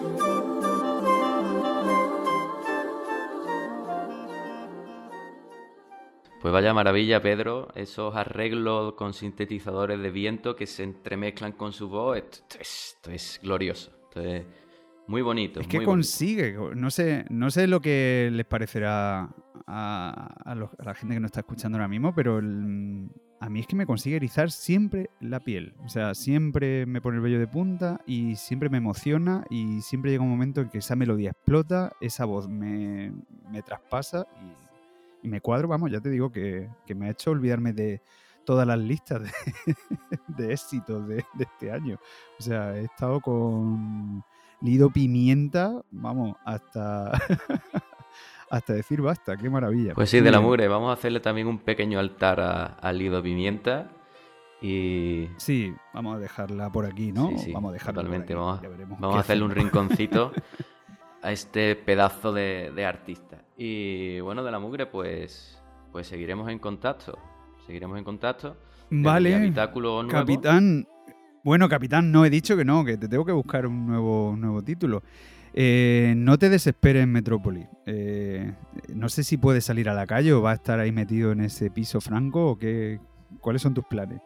Pues 6.40 6.52
vaya 6.52 6.72
maravilla, 6.72 7.20
Pedro, 7.20 7.68
esos 7.74 8.14
arreglos 8.14 8.94
con 8.94 9.12
sintetizadores 9.12 10.00
de 10.00 10.10
viento 10.12 10.54
que 10.54 10.68
se 10.68 10.84
entremezclan 10.84 11.52
con 11.52 11.72
su 11.72 11.88
voz, 11.88 12.18
esto, 12.18 12.58
esto 12.60 13.10
es 13.10 13.40
glorioso. 13.42 13.90
Esto 14.04 14.20
es 14.20 14.44
muy 15.08 15.22
bonito. 15.22 15.60
Es 15.60 15.66
que 15.66 15.78
muy 15.78 15.86
bonito. 15.86 15.90
consigue, 16.06 16.56
no 16.74 16.90
sé, 16.90 17.24
no 17.30 17.50
sé 17.50 17.66
lo 17.66 17.80
que 17.80 18.28
les 18.32 18.46
parecerá 18.46 19.30
a, 19.66 20.34
a 20.44 20.54
los- 20.54 20.70
a 20.78 20.84
la 20.84 20.94
gente 20.94 21.14
que 21.14 21.20
nos 21.20 21.28
está 21.28 21.40
escuchando 21.40 21.76
ahora 21.78 21.88
mismo, 21.88 22.14
pero 22.14 22.38
el- 22.38 23.08
a 23.38 23.50
mí 23.50 23.60
es 23.60 23.66
que 23.66 23.76
me 23.76 23.84
consigue 23.86 24.16
erizar 24.16 24.50
siempre 24.50 25.10
la 25.20 25.40
piel. 25.40 25.74
O 25.84 25.88
sea, 25.88 26.14
siempre 26.14 26.86
me 26.86 27.00
pone 27.02 27.16
el 27.18 27.22
vello 27.22 27.38
de 27.38 27.46
punta 27.46 28.00
y 28.06 28.36
siempre 28.36 28.70
me 28.70 28.78
emociona 28.78 29.44
y 29.50 29.82
siempre 29.82 30.10
llega 30.10 30.22
un 30.24 30.30
momento 30.30 30.62
en 30.62 30.70
que 30.70 30.78
esa 30.78 30.96
melodía 30.96 31.30
explota, 31.30 31.92
esa 32.00 32.24
voz 32.24 32.48
me, 32.48 33.12
me 33.50 33.62
traspasa 33.62 34.26
y, 35.22 35.26
y 35.26 35.28
me 35.28 35.40
cuadro, 35.42 35.68
vamos, 35.68 35.90
ya 35.90 36.00
te 36.00 36.08
digo 36.08 36.32
que, 36.32 36.68
que 36.86 36.94
me 36.94 37.06
ha 37.06 37.10
hecho 37.10 37.30
olvidarme 37.30 37.72
de 37.74 38.00
todas 38.44 38.66
las 38.66 38.78
listas 38.78 39.22
de, 39.22 39.30
de 40.28 40.52
éxitos 40.52 41.06
de, 41.06 41.16
de 41.34 41.44
este 41.44 41.70
año. 41.72 41.98
O 42.38 42.42
sea, 42.42 42.74
he 42.78 42.84
estado 42.84 43.20
con 43.20 44.22
Lido 44.60 44.90
Pimienta, 44.90 45.82
vamos, 45.90 46.36
hasta, 46.44 47.12
hasta 48.50 48.72
decir 48.72 49.02
basta, 49.02 49.36
qué 49.36 49.50
maravilla. 49.50 49.94
Pues 49.94 50.10
sí, 50.10 50.20
de 50.20 50.30
la 50.30 50.40
mugre, 50.40 50.68
vamos 50.68 50.90
a 50.90 50.94
hacerle 50.94 51.20
también 51.20 51.46
un 51.46 51.58
pequeño 51.58 51.98
altar 51.98 52.40
a, 52.80 52.92
Lido 52.92 53.22
Pimienta 53.22 53.90
y... 54.60 55.28
Sí, 55.36 55.74
vamos 55.92 56.16
a 56.16 56.18
dejarla 56.18 56.70
por 56.70 56.86
aquí, 56.86 57.12
¿no? 57.12 57.28
Sí, 57.28 57.38
sí, 57.38 57.52
vamos 57.52 57.70
a 57.70 57.72
dejarla 57.74 58.02
por 58.02 58.04
totalmente, 58.04 58.32
aquí, 58.32 58.40
vamos, 58.40 59.00
vamos 59.00 59.16
a 59.16 59.20
hacerle 59.20 59.44
un 59.44 59.50
rinconcito 59.50 60.32
a 61.22 61.32
este 61.32 61.76
pedazo 61.76 62.32
de, 62.32 62.72
de 62.74 62.86
artista. 62.86 63.42
Y 63.56 64.20
bueno, 64.20 64.42
de 64.42 64.50
la 64.50 64.58
mugre, 64.58 64.86
pues, 64.86 65.62
pues 65.92 66.06
seguiremos 66.06 66.48
en 66.50 66.58
contacto, 66.58 67.18
seguiremos 67.66 67.98
en 67.98 68.04
contacto. 68.04 68.56
Vale, 68.90 69.34
habitáculo 69.34 70.02
nuevo. 70.02 70.20
capitán. 70.20 70.86
Bueno, 71.46 71.68
capitán, 71.68 72.10
no 72.10 72.24
he 72.24 72.28
dicho 72.28 72.56
que 72.56 72.64
no, 72.64 72.84
que 72.84 72.96
te 72.96 73.06
tengo 73.06 73.24
que 73.24 73.30
buscar 73.30 73.68
un 73.68 73.86
nuevo, 73.86 74.30
un 74.30 74.40
nuevo 74.40 74.62
título. 74.62 75.04
Eh, 75.54 76.12
no 76.16 76.40
te 76.40 76.48
desesperes 76.48 77.04
en 77.04 77.12
Metrópoli. 77.12 77.64
Eh, 77.86 78.52
no 78.92 79.08
sé 79.08 79.22
si 79.22 79.36
puedes 79.36 79.64
salir 79.64 79.88
a 79.88 79.94
la 79.94 80.08
calle 80.08 80.32
o 80.32 80.42
va 80.42 80.50
a 80.50 80.54
estar 80.54 80.80
ahí 80.80 80.90
metido 80.90 81.30
en 81.30 81.42
ese 81.42 81.70
piso 81.70 82.00
franco 82.00 82.50
o 82.50 82.58
qué. 82.58 82.98
¿Cuáles 83.40 83.62
son 83.62 83.74
tus 83.74 83.84
planes? 83.84 84.18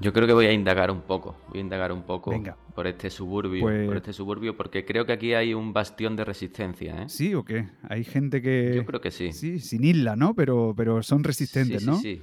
Yo 0.00 0.14
creo 0.14 0.26
que 0.26 0.32
voy 0.32 0.46
a 0.46 0.52
indagar 0.54 0.90
un 0.90 1.02
poco, 1.02 1.36
voy 1.50 1.58
a 1.58 1.60
indagar 1.60 1.92
un 1.92 2.04
poco 2.04 2.30
Venga. 2.30 2.56
por 2.74 2.86
este 2.86 3.10
suburbio, 3.10 3.60
Pues- 3.60 3.86
por 3.86 3.98
este 3.98 4.14
suburbio, 4.14 4.56
porque 4.56 4.86
creo 4.86 5.04
que 5.04 5.12
aquí 5.12 5.34
hay 5.34 5.52
un 5.52 5.74
bastión 5.74 6.16
de 6.16 6.24
resistencia, 6.24 7.02
¿eh? 7.02 7.10
¿Sí 7.10 7.34
o 7.34 7.44
qué? 7.44 7.68
Hay 7.86 8.04
gente 8.04 8.40
que. 8.40 8.72
Yo 8.76 8.86
creo 8.86 9.02
que 9.02 9.10
sí. 9.10 9.32
Sí, 9.32 9.60
sin 9.60 9.84
isla, 9.84 10.16
¿no? 10.16 10.34
Pero, 10.34 10.72
pero 10.74 11.02
son 11.02 11.22
resistentes, 11.22 11.82
sí, 11.82 11.86
¿no? 11.86 11.96
Sí, 11.96 12.16
sí. 12.16 12.22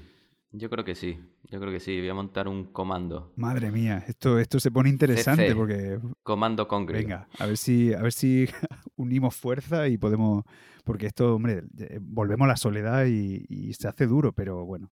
Yo 0.51 0.69
creo 0.69 0.83
que 0.83 0.95
sí. 0.95 1.19
Yo 1.43 1.59
creo 1.59 1.71
que 1.71 1.79
sí. 1.79 1.99
Voy 1.99 2.09
a 2.09 2.13
montar 2.13 2.47
un 2.47 2.65
comando. 2.65 3.33
Madre 3.35 3.71
mía, 3.71 4.03
esto, 4.07 4.39
esto 4.39 4.59
se 4.59 4.71
pone 4.71 4.89
interesante 4.89 5.43
CC. 5.43 5.55
porque 5.55 5.99
Comando 6.23 6.67
Congrio. 6.67 6.99
Venga, 6.99 7.27
a 7.37 7.45
ver 7.45 7.57
si, 7.57 7.93
a 7.93 8.01
ver 8.01 8.13
si 8.13 8.47
unimos 8.95 9.35
fuerza 9.35 9.87
y 9.87 9.97
podemos. 9.97 10.43
Porque 10.83 11.05
esto, 11.05 11.35
hombre, 11.35 11.63
eh, 11.77 11.99
volvemos 12.01 12.45
a 12.45 12.49
la 12.49 12.57
soledad 12.57 13.05
y, 13.05 13.45
y 13.47 13.73
se 13.73 13.87
hace 13.87 14.07
duro, 14.07 14.33
pero 14.33 14.65
bueno. 14.65 14.91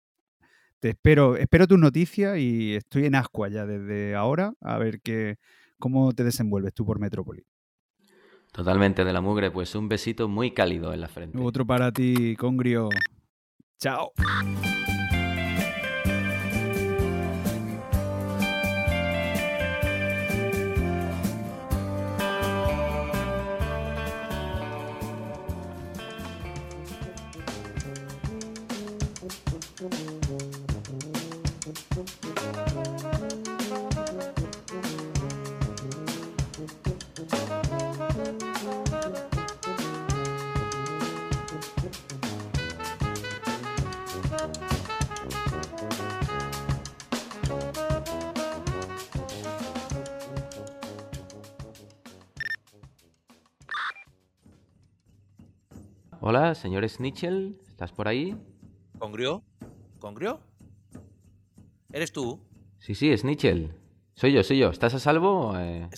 Te 0.79 0.89
espero, 0.89 1.37
espero 1.37 1.65
tus 1.65 1.79
noticias 1.79 2.37
y 2.37 2.75
estoy 2.75 3.05
en 3.05 3.15
ascua 3.15 3.49
ya 3.49 3.65
desde 3.65 4.13
ahora 4.13 4.53
a 4.61 4.77
ver 4.77 5.01
qué, 5.01 5.37
cómo 5.79 6.13
te 6.13 6.23
desenvuelves 6.23 6.75
tú 6.75 6.85
por 6.85 6.99
Metrópoli. 6.99 7.43
Totalmente 8.51 9.03
de 9.03 9.11
la 9.11 9.21
mugre. 9.21 9.49
Pues 9.49 9.73
un 9.73 9.89
besito 9.89 10.27
muy 10.27 10.51
cálido 10.51 10.93
en 10.93 11.01
la 11.01 11.07
frente. 11.07 11.37
Otro 11.39 11.65
para 11.65 11.91
ti, 11.91 12.35
Congrio. 12.35 12.89
Chao. 13.79 14.11
Hola, 56.39 56.54
señor 56.54 56.88
Snitchell. 56.88 57.58
¿Estás 57.67 57.91
por 57.91 58.08
ahí? 58.08 58.38
¿Congrio? 59.00 59.41
¿Congrio? 59.97 60.39
¿Eres 61.91 62.12
tú? 62.12 62.39
Sí, 62.78 62.93
sí, 62.93 63.17
Snitchell. 63.17 63.71
Soy 64.13 64.34
yo, 64.34 64.43
soy 64.43 64.60
yo. 64.60 64.69
¿Estás 64.69 64.93
a 64.93 65.00
salvo? 65.00 65.58
Eh, 65.58 65.89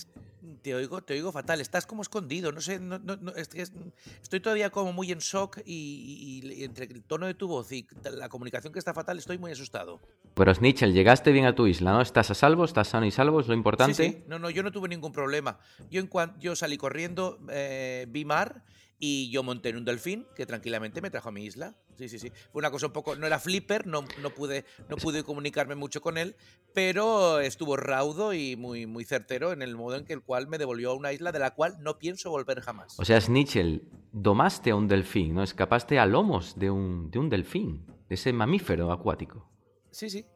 Te 0.62 0.74
oigo, 0.74 1.02
te 1.02 1.12
oigo 1.12 1.30
fatal. 1.30 1.60
Estás 1.60 1.84
como 1.84 2.00
escondido. 2.00 2.52
No 2.52 2.62
sé, 2.62 2.80
no, 2.80 2.98
no- 2.98 3.16
no, 3.16 3.32
estoy 3.34 4.40
todavía 4.40 4.70
como 4.70 4.94
muy 4.94 5.12
en 5.12 5.18
shock 5.18 5.58
y, 5.66 6.40
y- 6.42 6.52
y 6.54 6.64
entre 6.64 6.86
el 6.86 7.02
tono 7.04 7.26
de 7.26 7.34
tu 7.34 7.46
voz 7.46 7.70
y 7.72 7.86
la 8.10 8.30
comunicación 8.30 8.72
que 8.72 8.78
está 8.78 8.94
fatal 8.94 9.18
estoy 9.18 9.36
muy 9.36 9.52
asustado. 9.52 10.00
Pero 10.34 10.54
Snitchell, 10.54 10.94
llegaste 10.94 11.32
bien 11.32 11.44
a 11.44 11.54
tu 11.54 11.66
isla, 11.66 11.92
¿no? 11.92 12.00
¿Estás 12.00 12.30
a 12.30 12.34
salvo? 12.34 12.64
¿Estás 12.64 12.88
sano 12.88 13.04
y 13.04 13.10
salvo? 13.10 13.40
Es 13.40 13.46
lo 13.48 13.52
importante. 13.54 13.94
Sí, 13.94 14.10
sí. 14.10 14.24
No, 14.26 14.38
no, 14.38 14.48
yo 14.48 14.62
no 14.62 14.72
tuve 14.72 14.88
ningún 14.88 15.12
problema. 15.12 15.58
Yo 15.90 16.00
en 16.00 16.06
cuanto 16.06 16.40
yo 16.40 16.56
salí 16.56 16.78
corriendo, 16.78 17.38
eh, 17.50 18.06
vi 18.08 18.24
mar 18.24 18.64
y 19.02 19.30
yo 19.30 19.42
monté 19.42 19.70
en 19.70 19.78
un 19.78 19.84
delfín 19.86 20.26
que 20.36 20.44
tranquilamente 20.44 21.00
me 21.00 21.10
trajo 21.10 21.30
a 21.30 21.32
mi 21.32 21.46
isla. 21.46 21.74
Sí, 21.96 22.08
sí, 22.10 22.18
sí. 22.18 22.30
Fue 22.52 22.60
una 22.60 22.70
cosa 22.70 22.86
un 22.86 22.92
poco, 22.92 23.16
no 23.16 23.26
era 23.26 23.38
flipper, 23.38 23.86
no, 23.86 24.04
no 24.20 24.30
pude, 24.30 24.66
no 24.90 24.96
pude 24.96 25.24
comunicarme 25.24 25.74
mucho 25.74 26.02
con 26.02 26.18
él, 26.18 26.36
pero 26.74 27.40
estuvo 27.40 27.78
raudo 27.78 28.34
y 28.34 28.56
muy, 28.56 28.84
muy 28.84 29.04
certero 29.04 29.52
en 29.52 29.62
el 29.62 29.74
modo 29.74 29.96
en 29.96 30.04
que 30.04 30.12
el 30.12 30.22
cual 30.22 30.48
me 30.48 30.58
devolvió 30.58 30.90
a 30.90 30.94
una 30.94 31.14
isla 31.14 31.32
de 31.32 31.38
la 31.38 31.52
cual 31.52 31.78
no 31.80 31.98
pienso 31.98 32.30
volver 32.30 32.60
jamás. 32.60 33.00
O 33.00 33.04
sea, 33.06 33.18
Snitchell, 33.18 33.88
domaste 34.12 34.70
a 34.70 34.76
un 34.76 34.86
delfín, 34.86 35.34
¿no? 35.34 35.42
Escapaste 35.42 35.98
a 35.98 36.04
lomos 36.04 36.58
de 36.58 36.70
un, 36.70 37.10
de 37.10 37.18
un 37.18 37.30
delfín, 37.30 37.86
de 38.06 38.14
ese 38.14 38.34
mamífero 38.34 38.92
acuático. 38.92 39.50
Sí, 39.90 40.10
sí. 40.10 40.26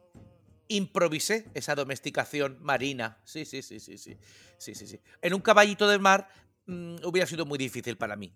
Improvisé 0.69 1.51
esa 1.53 1.75
domesticación 1.75 2.57
marina. 2.61 3.21
Sí, 3.25 3.45
sí, 3.45 3.61
sí, 3.61 3.79
sí, 3.79 3.99
sí. 3.99 4.17
Sí, 4.57 4.73
sí, 4.73 4.87
sí. 4.87 4.99
En 5.21 5.35
un 5.35 5.41
caballito 5.41 5.87
del 5.87 5.99
mar 5.99 6.29
mm, 6.65 6.95
hubiera 7.03 7.27
sido 7.27 7.45
muy 7.45 7.59
difícil 7.59 7.97
para 7.97 8.15
mí, 8.15 8.33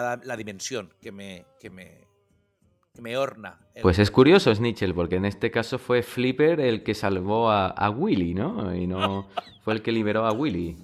la 0.00 0.36
dimensión 0.36 0.92
que 1.00 1.12
me, 1.12 1.44
que 1.60 1.68
me, 1.70 2.06
que 2.94 3.02
me 3.02 3.16
orna. 3.16 3.58
el- 3.74 3.82
Pues 3.82 3.98
es 3.98 4.10
curioso, 4.10 4.54
Snitchell, 4.54 4.94
porque 4.94 5.16
en 5.16 5.24
este 5.24 5.50
caso 5.50 5.78
fue 5.78 6.02
Flipper 6.02 6.60
el 6.60 6.82
que 6.82 6.94
salvó 6.94 7.50
a, 7.50 7.68
a 7.68 7.90
Willy, 7.90 8.34
¿no? 8.34 8.74
Y 8.74 8.86
no 8.86 9.28
fue 9.64 9.74
el 9.74 9.82
que 9.82 9.92
liberó 9.92 10.26
a 10.26 10.32
Willy. 10.32 10.76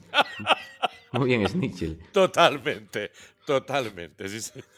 Muy 1.13 1.27
bien, 1.27 1.49
Snitchell. 1.49 1.99
Totalmente, 2.13 3.11
totalmente, 3.47 4.29
sí, 4.29 4.41
señor. 4.41 4.65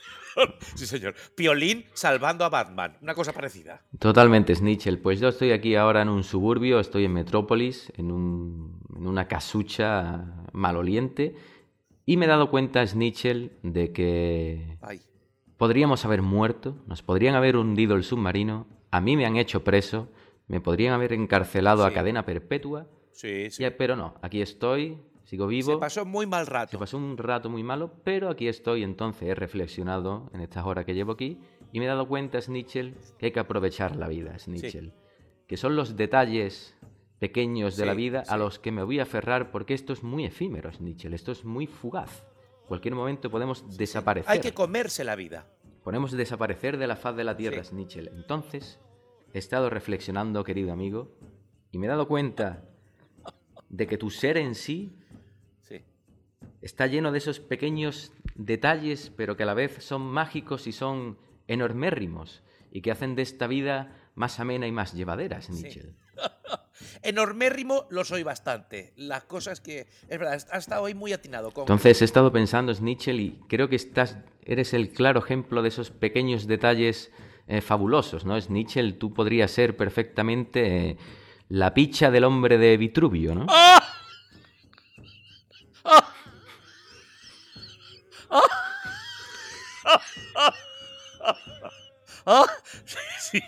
Sí, 0.76 0.86
señor. 0.86 1.14
Piolín 1.34 1.84
salvando 1.92 2.44
a 2.44 2.48
Batman, 2.48 2.96
una 3.02 3.14
cosa 3.14 3.32
parecida. 3.32 3.82
Totalmente, 3.98 4.54
Snitchell. 4.54 4.98
Pues 5.00 5.18
yo 5.18 5.26
estoy 5.28 5.50
aquí 5.50 5.74
ahora 5.74 6.02
en 6.02 6.08
un 6.08 6.22
suburbio, 6.22 6.78
estoy 6.78 7.04
en 7.06 7.12
Metrópolis, 7.12 7.92
en, 7.96 8.12
un- 8.12 8.80
en 8.96 9.06
una 9.08 9.26
casucha 9.26 10.24
maloliente, 10.52 11.34
y 12.12 12.16
me 12.16 12.24
he 12.24 12.28
dado 12.28 12.50
cuenta, 12.50 12.84
Snitchell, 12.86 13.52
de 13.62 13.92
que 13.92 14.78
Ay. 14.82 15.00
podríamos 15.56 16.04
haber 16.04 16.22
muerto, 16.22 16.76
nos 16.86 17.02
podrían 17.02 17.34
haber 17.36 17.56
hundido 17.56 17.94
el 17.94 18.02
submarino, 18.02 18.66
a 18.90 19.00
mí 19.00 19.16
me 19.16 19.26
han 19.26 19.36
hecho 19.36 19.62
preso, 19.62 20.08
me 20.48 20.60
podrían 20.60 20.92
haber 20.92 21.12
encarcelado 21.12 21.84
a 21.84 21.92
cadena 21.92 22.24
perpetua, 22.24 22.88
Sí, 23.12 23.50
sí. 23.50 23.64
pero 23.78 23.94
no, 23.94 24.14
aquí 24.22 24.42
estoy, 24.42 24.98
sigo 25.24 25.46
vivo. 25.46 25.74
Se 25.74 25.78
pasó 25.78 26.04
muy 26.04 26.26
mal 26.26 26.46
Se 26.46 26.50
rato. 26.50 26.78
pasó 26.80 26.96
un 26.96 27.16
rato 27.16 27.48
muy 27.48 27.62
malo, 27.62 27.92
pero 28.02 28.28
aquí 28.28 28.48
estoy, 28.48 28.82
entonces 28.82 29.28
he 29.28 29.34
reflexionado 29.34 30.30
en 30.34 30.40
estas 30.40 30.64
horas 30.66 30.84
que 30.84 30.94
llevo 30.94 31.12
aquí 31.12 31.38
y 31.72 31.78
me 31.78 31.84
he 31.84 31.88
dado 31.88 32.08
cuenta, 32.08 32.40
Snitchell, 32.40 32.96
que 33.18 33.26
hay 33.26 33.32
que 33.32 33.38
aprovechar 33.40 33.94
la 33.94 34.08
vida, 34.08 34.36
Snitchell. 34.36 34.92
Que 35.46 35.56
son 35.56 35.76
los 35.76 35.96
detalles 35.96 36.76
pequeños 37.20 37.76
de 37.76 37.86
la 37.86 37.92
Sí, 37.92 37.98
vida 37.98 38.24
a 38.26 38.36
los 38.36 38.58
que 38.58 38.72
me 38.72 38.82
voy 38.82 38.98
a 38.98 39.04
aferrar 39.04 39.52
porque 39.52 39.74
esto 39.74 39.92
es 39.92 40.02
muy 40.02 40.24
efímero, 40.24 40.72
Snitchell, 40.72 41.14
esto 41.14 41.30
es 41.32 41.44
muy 41.44 41.66
fugaz. 41.68 42.24
cualquier 42.66 42.94
momento 42.94 43.30
podemos 43.30 43.76
desaparecer. 43.76 44.30
Hay 44.30 44.40
que 44.40 44.54
comerse 44.54 45.04
la 45.04 45.16
vida. 45.16 45.46
Podemos 45.84 46.12
desaparecer 46.12 46.76
de 46.78 46.86
la 46.86 46.94
faz 46.96 47.16
de 47.16 47.24
la 47.24 47.36
Tierra. 47.36 47.62
Snitchell. 47.64 48.08
Entonces, 48.14 48.78
he 49.34 49.38
estado 49.38 49.70
reflexionando, 49.70 50.44
querido 50.44 50.72
amigo, 50.72 51.16
y 51.72 51.78
me 51.78 51.86
he 51.86 51.88
dado 51.90 52.06
cuenta 52.06 52.64
de 53.68 53.86
que 53.86 53.98
tu 53.98 54.10
ser 54.10 54.36
en 54.36 54.54
sí 54.54 54.96
Sí. 55.62 55.82
está 56.62 56.86
lleno 56.86 57.10
de 57.12 57.18
esos 57.18 57.40
pequeños 57.40 58.12
detalles, 58.36 59.10
pero 59.16 59.36
que 59.36 59.42
a 59.42 59.46
la 59.46 59.54
vez 59.54 59.82
son 59.84 60.02
mágicos 60.02 60.66
y 60.66 60.72
son 60.72 61.18
enormérrimos. 61.48 62.42
y 62.72 62.82
que 62.82 62.92
hacen 62.92 63.16
de 63.16 63.22
esta 63.22 63.48
vida 63.48 63.96
más 64.14 64.38
amena 64.38 64.64
y 64.68 64.70
más 64.72 64.94
llevadera, 64.94 65.42
Snitchell. 65.42 65.96
Enormérrimo 67.02 67.86
lo 67.90 68.04
soy 68.04 68.22
bastante. 68.22 68.92
Las 68.96 69.24
cosas 69.24 69.60
que. 69.60 69.86
Es 70.08 70.18
verdad, 70.18 70.34
has 70.34 70.58
estado 70.58 70.82
hoy 70.82 70.94
muy 70.94 71.12
atinado. 71.12 71.50
Con... 71.50 71.62
Entonces 71.62 72.02
he 72.02 72.04
estado 72.04 72.32
pensando, 72.32 72.74
Snitchell, 72.74 73.20
y 73.20 73.40
creo 73.48 73.68
que 73.68 73.76
estás, 73.76 74.18
eres 74.44 74.74
el 74.74 74.90
claro 74.90 75.20
ejemplo 75.20 75.62
de 75.62 75.68
esos 75.68 75.90
pequeños 75.90 76.46
detalles 76.46 77.10
eh, 77.46 77.60
fabulosos, 77.60 78.24
¿no? 78.24 78.40
Snitchell, 78.40 78.98
tú 78.98 79.14
podrías 79.14 79.50
ser 79.50 79.76
perfectamente 79.76 80.90
eh, 80.90 80.96
la 81.48 81.74
picha 81.74 82.10
del 82.10 82.24
hombre 82.24 82.58
de 82.58 82.76
Vitruvio, 82.76 83.34
¿no? 83.34 83.46
Sí, 92.84 92.98
sí. 93.18 93.42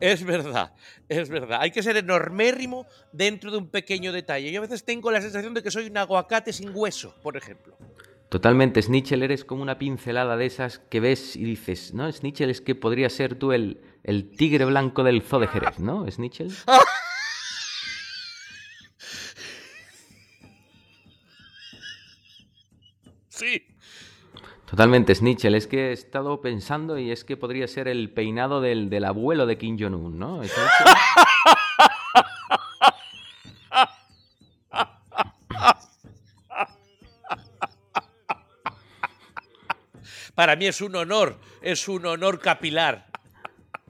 Es 0.00 0.24
verdad, 0.24 0.72
es 1.08 1.28
verdad. 1.28 1.58
Hay 1.60 1.70
que 1.70 1.82
ser 1.82 1.96
enormérrimo 1.96 2.86
dentro 3.12 3.50
de 3.50 3.58
un 3.58 3.68
pequeño 3.68 4.12
detalle. 4.12 4.50
Yo 4.50 4.60
a 4.60 4.62
veces 4.62 4.84
tengo 4.84 5.10
la 5.10 5.20
sensación 5.20 5.54
de 5.54 5.62
que 5.62 5.70
soy 5.70 5.86
un 5.86 5.96
aguacate 5.96 6.52
sin 6.52 6.70
hueso, 6.74 7.14
por 7.22 7.36
ejemplo. 7.36 7.76
Totalmente, 8.28 8.82
Snitchell 8.82 9.22
eres 9.22 9.44
como 9.44 9.62
una 9.62 9.78
pincelada 9.78 10.36
de 10.36 10.46
esas 10.46 10.78
que 10.78 10.98
ves 10.98 11.36
y 11.36 11.44
dices, 11.44 11.94
¿no? 11.94 12.10
Snitchell 12.10 12.50
es 12.50 12.60
que 12.60 12.74
podría 12.74 13.08
ser 13.08 13.36
tú 13.36 13.52
el, 13.52 13.80
el 14.02 14.30
tigre 14.30 14.64
blanco 14.64 15.04
del 15.04 15.22
zoo 15.22 15.38
de 15.38 15.46
Jerez, 15.46 15.78
¿no? 15.78 16.10
Snitchell. 16.10 16.52
Sí. 23.36 23.66
Totalmente, 24.66 25.14
Snitchell. 25.14 25.54
Es 25.54 25.66
que 25.66 25.90
he 25.90 25.92
estado 25.92 26.40
pensando 26.40 26.98
y 26.98 27.12
es 27.12 27.24
que 27.24 27.36
podría 27.36 27.68
ser 27.68 27.86
el 27.86 28.10
peinado 28.10 28.60
del, 28.60 28.90
del 28.90 29.04
abuelo 29.04 29.46
de 29.46 29.58
Kim 29.58 29.78
Jong-un, 29.78 30.18
¿no? 30.18 30.42
Para 40.34 40.54
mí 40.56 40.66
es 40.66 40.82
un 40.82 40.94
honor, 40.96 41.38
es 41.62 41.88
un 41.88 42.04
honor 42.04 42.40
capilar. 42.40 43.06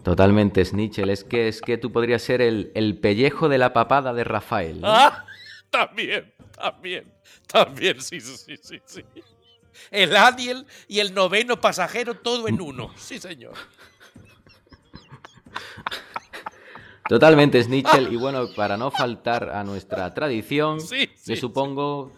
Totalmente, 0.04 0.64
Snitchell. 0.64 1.10
Es 1.10 1.24
que, 1.24 1.48
es 1.48 1.60
que 1.60 1.78
tú 1.78 1.90
podrías 1.90 2.22
ser 2.22 2.40
el, 2.40 2.70
el 2.74 2.96
pellejo 2.98 3.48
de 3.48 3.58
la 3.58 3.72
papada 3.72 4.12
de 4.12 4.22
Rafael. 4.22 4.80
¿no? 4.82 4.86
Ah, 4.88 5.24
también, 5.70 6.32
también, 6.54 7.12
también, 7.48 8.00
sí, 8.00 8.20
sí, 8.20 8.56
sí, 8.62 8.80
sí. 8.84 9.04
El 9.90 10.16
Aniel 10.16 10.66
y 10.88 10.98
el 11.00 11.14
noveno 11.14 11.60
pasajero 11.60 12.14
todo 12.14 12.48
en 12.48 12.60
uno, 12.60 12.92
sí, 12.96 13.18
señor. 13.18 13.54
Totalmente, 17.08 17.62
Snitchell. 17.62 18.12
Y 18.12 18.16
bueno, 18.16 18.48
para 18.56 18.76
no 18.76 18.90
faltar 18.90 19.50
a 19.50 19.62
nuestra 19.62 20.12
tradición, 20.12 20.80
Sí, 20.80 21.08
supongo 21.36 22.12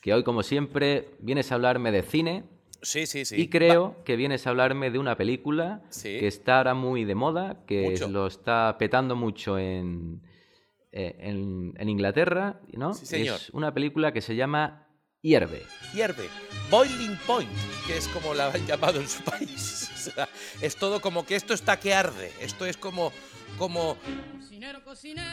que 0.00 0.14
hoy, 0.14 0.24
como 0.24 0.42
siempre, 0.42 1.10
vienes 1.20 1.52
a 1.52 1.56
hablarme 1.56 1.92
de 1.92 2.02
cine. 2.02 2.44
Sí, 2.82 3.04
sí, 3.06 3.26
sí. 3.26 3.36
Y 3.38 3.48
creo 3.48 4.02
que 4.04 4.16
vienes 4.16 4.46
a 4.46 4.50
hablarme 4.50 4.90
de 4.90 4.98
una 4.98 5.16
película 5.16 5.82
que 6.02 6.26
está 6.26 6.56
ahora 6.58 6.72
muy 6.72 7.04
de 7.04 7.14
moda, 7.14 7.58
que 7.66 7.90
Mucho. 7.90 8.08
lo 8.08 8.26
está 8.26 8.76
petando 8.78 9.14
mucho 9.14 9.58
en, 9.58 10.22
eh, 10.90 11.16
en, 11.18 11.74
en 11.76 11.88
Inglaterra, 11.90 12.58
¿no? 12.72 12.94
Sí, 12.94 13.04
señor. 13.04 13.36
Es 13.36 13.50
una 13.50 13.74
película 13.74 14.12
que 14.14 14.22
se 14.22 14.34
llama 14.34 14.86
Hierve. 15.22 15.66
hierve. 15.92 16.30
Boiling 16.70 17.16
Point, 17.26 17.50
que 17.86 17.98
es 17.98 18.08
como 18.08 18.32
la 18.32 18.46
han 18.46 18.66
llamado 18.66 19.00
en 19.00 19.08
su 19.08 19.22
país. 19.24 19.90
O 19.94 19.98
sea, 19.98 20.28
es 20.62 20.76
todo 20.76 21.00
como 21.00 21.26
que 21.26 21.36
esto 21.36 21.52
está 21.52 21.78
que 21.78 21.92
arde. 21.92 22.32
Esto 22.40 22.64
es 22.64 22.76
como. 22.78 23.12
como. 23.58 23.98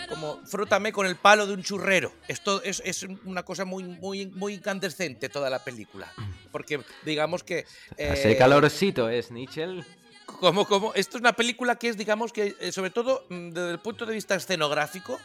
como 0.09 0.45
frótame 0.45 0.91
con 0.91 1.07
el 1.07 1.15
palo 1.15 1.47
de 1.47 1.53
un 1.53 1.63
churrero. 1.63 2.11
Esto 2.27 2.61
es, 2.63 2.81
es 2.83 3.03
una 3.23 3.43
cosa 3.43 3.63
muy, 3.63 3.83
muy, 3.83 4.25
muy 4.27 4.55
incandescente 4.55 5.29
toda 5.29 5.49
la 5.49 5.63
película. 5.63 6.11
Porque 6.51 6.81
digamos 7.05 7.45
que. 7.45 7.65
Hace 7.93 8.31
eh, 8.31 8.37
calorcito, 8.37 9.09
¿es, 9.09 9.31
Nichel? 9.31 9.85
como, 10.27 10.65
como, 10.65 10.93
esto 10.93 11.17
es 11.17 11.21
una 11.21 11.33
película 11.33 11.77
que 11.77 11.89
es, 11.89 11.97
digamos 11.97 12.31
que, 12.33 12.55
eh, 12.59 12.71
sobre 12.71 12.89
todo 12.91 13.25
mm, 13.29 13.49
desde 13.49 13.71
el 13.71 13.79
punto 13.79 14.05
de 14.05 14.13
vista 14.13 14.35
escenográfico, 14.35 15.19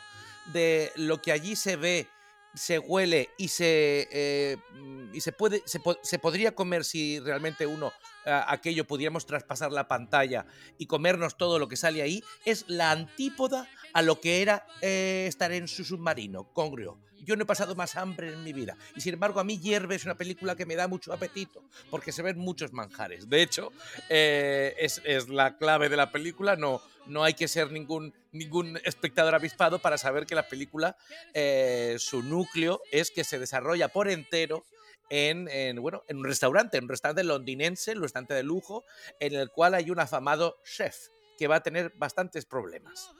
de 0.52 0.92
lo 0.96 1.20
que 1.20 1.32
allí 1.32 1.56
se 1.56 1.76
ve, 1.76 2.08
se 2.54 2.78
huele 2.78 3.30
y 3.36 3.48
se, 3.48 4.08
eh, 4.10 4.56
mm, 4.74 5.14
y 5.14 5.20
se 5.20 5.32
puede, 5.32 5.62
se, 5.64 5.80
se 6.02 6.18
podría 6.18 6.54
comer 6.54 6.84
si 6.84 7.18
realmente 7.20 7.66
uno 7.66 7.92
ah, 8.26 8.46
aquello 8.48 8.86
pudiéramos 8.86 9.26
traspasar 9.26 9.72
la 9.72 9.88
pantalla 9.88 10.46
y 10.78 10.86
comernos 10.86 11.36
todo 11.36 11.58
lo 11.58 11.68
que 11.68 11.76
sale 11.76 12.02
ahí, 12.02 12.22
es 12.44 12.64
la 12.68 12.90
antípoda 12.90 13.68
a 13.92 14.02
lo 14.02 14.20
que 14.20 14.42
era 14.42 14.66
eh, 14.80 15.26
estar 15.28 15.52
en 15.52 15.68
su 15.68 15.84
submarino, 15.84 16.44
congrio. 16.52 16.98
Yo 17.24 17.36
no 17.36 17.44
he 17.44 17.46
pasado 17.46 17.76
más 17.76 17.94
hambre 17.96 18.32
en 18.32 18.42
mi 18.42 18.52
vida. 18.52 18.76
Y 18.96 19.00
sin 19.00 19.14
embargo, 19.14 19.38
a 19.38 19.44
mí 19.44 19.58
Hierve 19.58 19.94
es 19.94 20.04
una 20.04 20.16
película 20.16 20.56
que 20.56 20.66
me 20.66 20.74
da 20.74 20.88
mucho 20.88 21.12
apetito, 21.12 21.62
porque 21.88 22.10
se 22.10 22.20
ven 22.20 22.36
muchos 22.36 22.72
manjares. 22.72 23.28
De 23.28 23.42
hecho, 23.42 23.70
eh, 24.08 24.74
es, 24.78 25.00
es 25.04 25.28
la 25.28 25.56
clave 25.56 25.88
de 25.88 25.96
la 25.96 26.10
película. 26.10 26.56
No, 26.56 26.82
no 27.06 27.24
hay 27.24 27.34
que 27.34 27.48
ser 27.48 27.70
ningún, 27.72 28.14
ningún 28.32 28.78
espectador 28.84 29.34
avispado 29.34 29.78
para 29.78 29.98
saber 29.98 30.26
que 30.26 30.34
la 30.34 30.48
película, 30.48 30.96
eh, 31.34 31.96
su 31.98 32.22
núcleo 32.22 32.80
es 32.90 33.10
que 33.10 33.24
se 33.24 33.38
desarrolla 33.38 33.88
por 33.88 34.08
entero 34.08 34.64
en, 35.10 35.48
en, 35.48 35.80
bueno, 35.82 36.02
en 36.08 36.18
un 36.18 36.24
restaurante, 36.24 36.78
en 36.78 36.84
un 36.84 36.90
restaurante 36.90 37.24
londinense, 37.24 37.92
un 37.92 38.02
restaurante 38.02 38.34
de 38.34 38.42
lujo, 38.42 38.84
en 39.20 39.34
el 39.34 39.50
cual 39.50 39.74
hay 39.74 39.90
un 39.90 40.00
afamado 40.00 40.56
chef 40.64 41.08
que 41.38 41.48
va 41.48 41.56
a 41.56 41.62
tener 41.62 41.92
bastantes 41.96 42.46
problemas. 42.46 43.10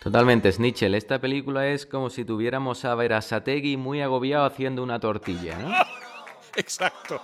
Totalmente, 0.00 0.52
Snitchell. 0.52 0.94
Esta 0.94 1.20
película 1.20 1.66
es 1.68 1.86
como 1.86 2.10
si 2.10 2.24
tuviéramos 2.24 2.84
a 2.84 2.94
Verasategui 2.94 3.76
muy 3.76 4.00
agobiado 4.00 4.44
haciendo 4.44 4.82
una 4.82 5.00
tortilla, 5.00 5.58
¿no? 5.58 5.74
Exacto. 6.56 7.20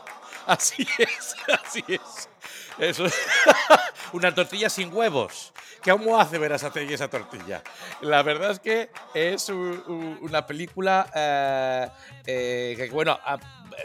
Así 0.56 0.86
es, 0.98 1.36
así 1.64 1.84
es. 1.86 2.28
Eso 2.78 3.06
es. 3.06 3.14
Una 4.12 4.34
tortilla 4.34 4.68
sin 4.68 4.92
huevos. 4.92 5.52
¿Cómo 5.84 6.18
hace 6.20 6.38
Verasategui 6.38 6.94
esa 6.94 7.08
tortilla? 7.08 7.62
La 8.00 8.22
verdad 8.22 8.50
es 8.50 8.58
que 8.60 8.90
es 9.14 9.48
un- 9.48 9.82
un- 9.86 10.18
una 10.22 10.46
película 10.46 11.08
eh, 11.14 11.88
eh, 12.26 12.74
que, 12.76 12.90
bueno, 12.90 13.18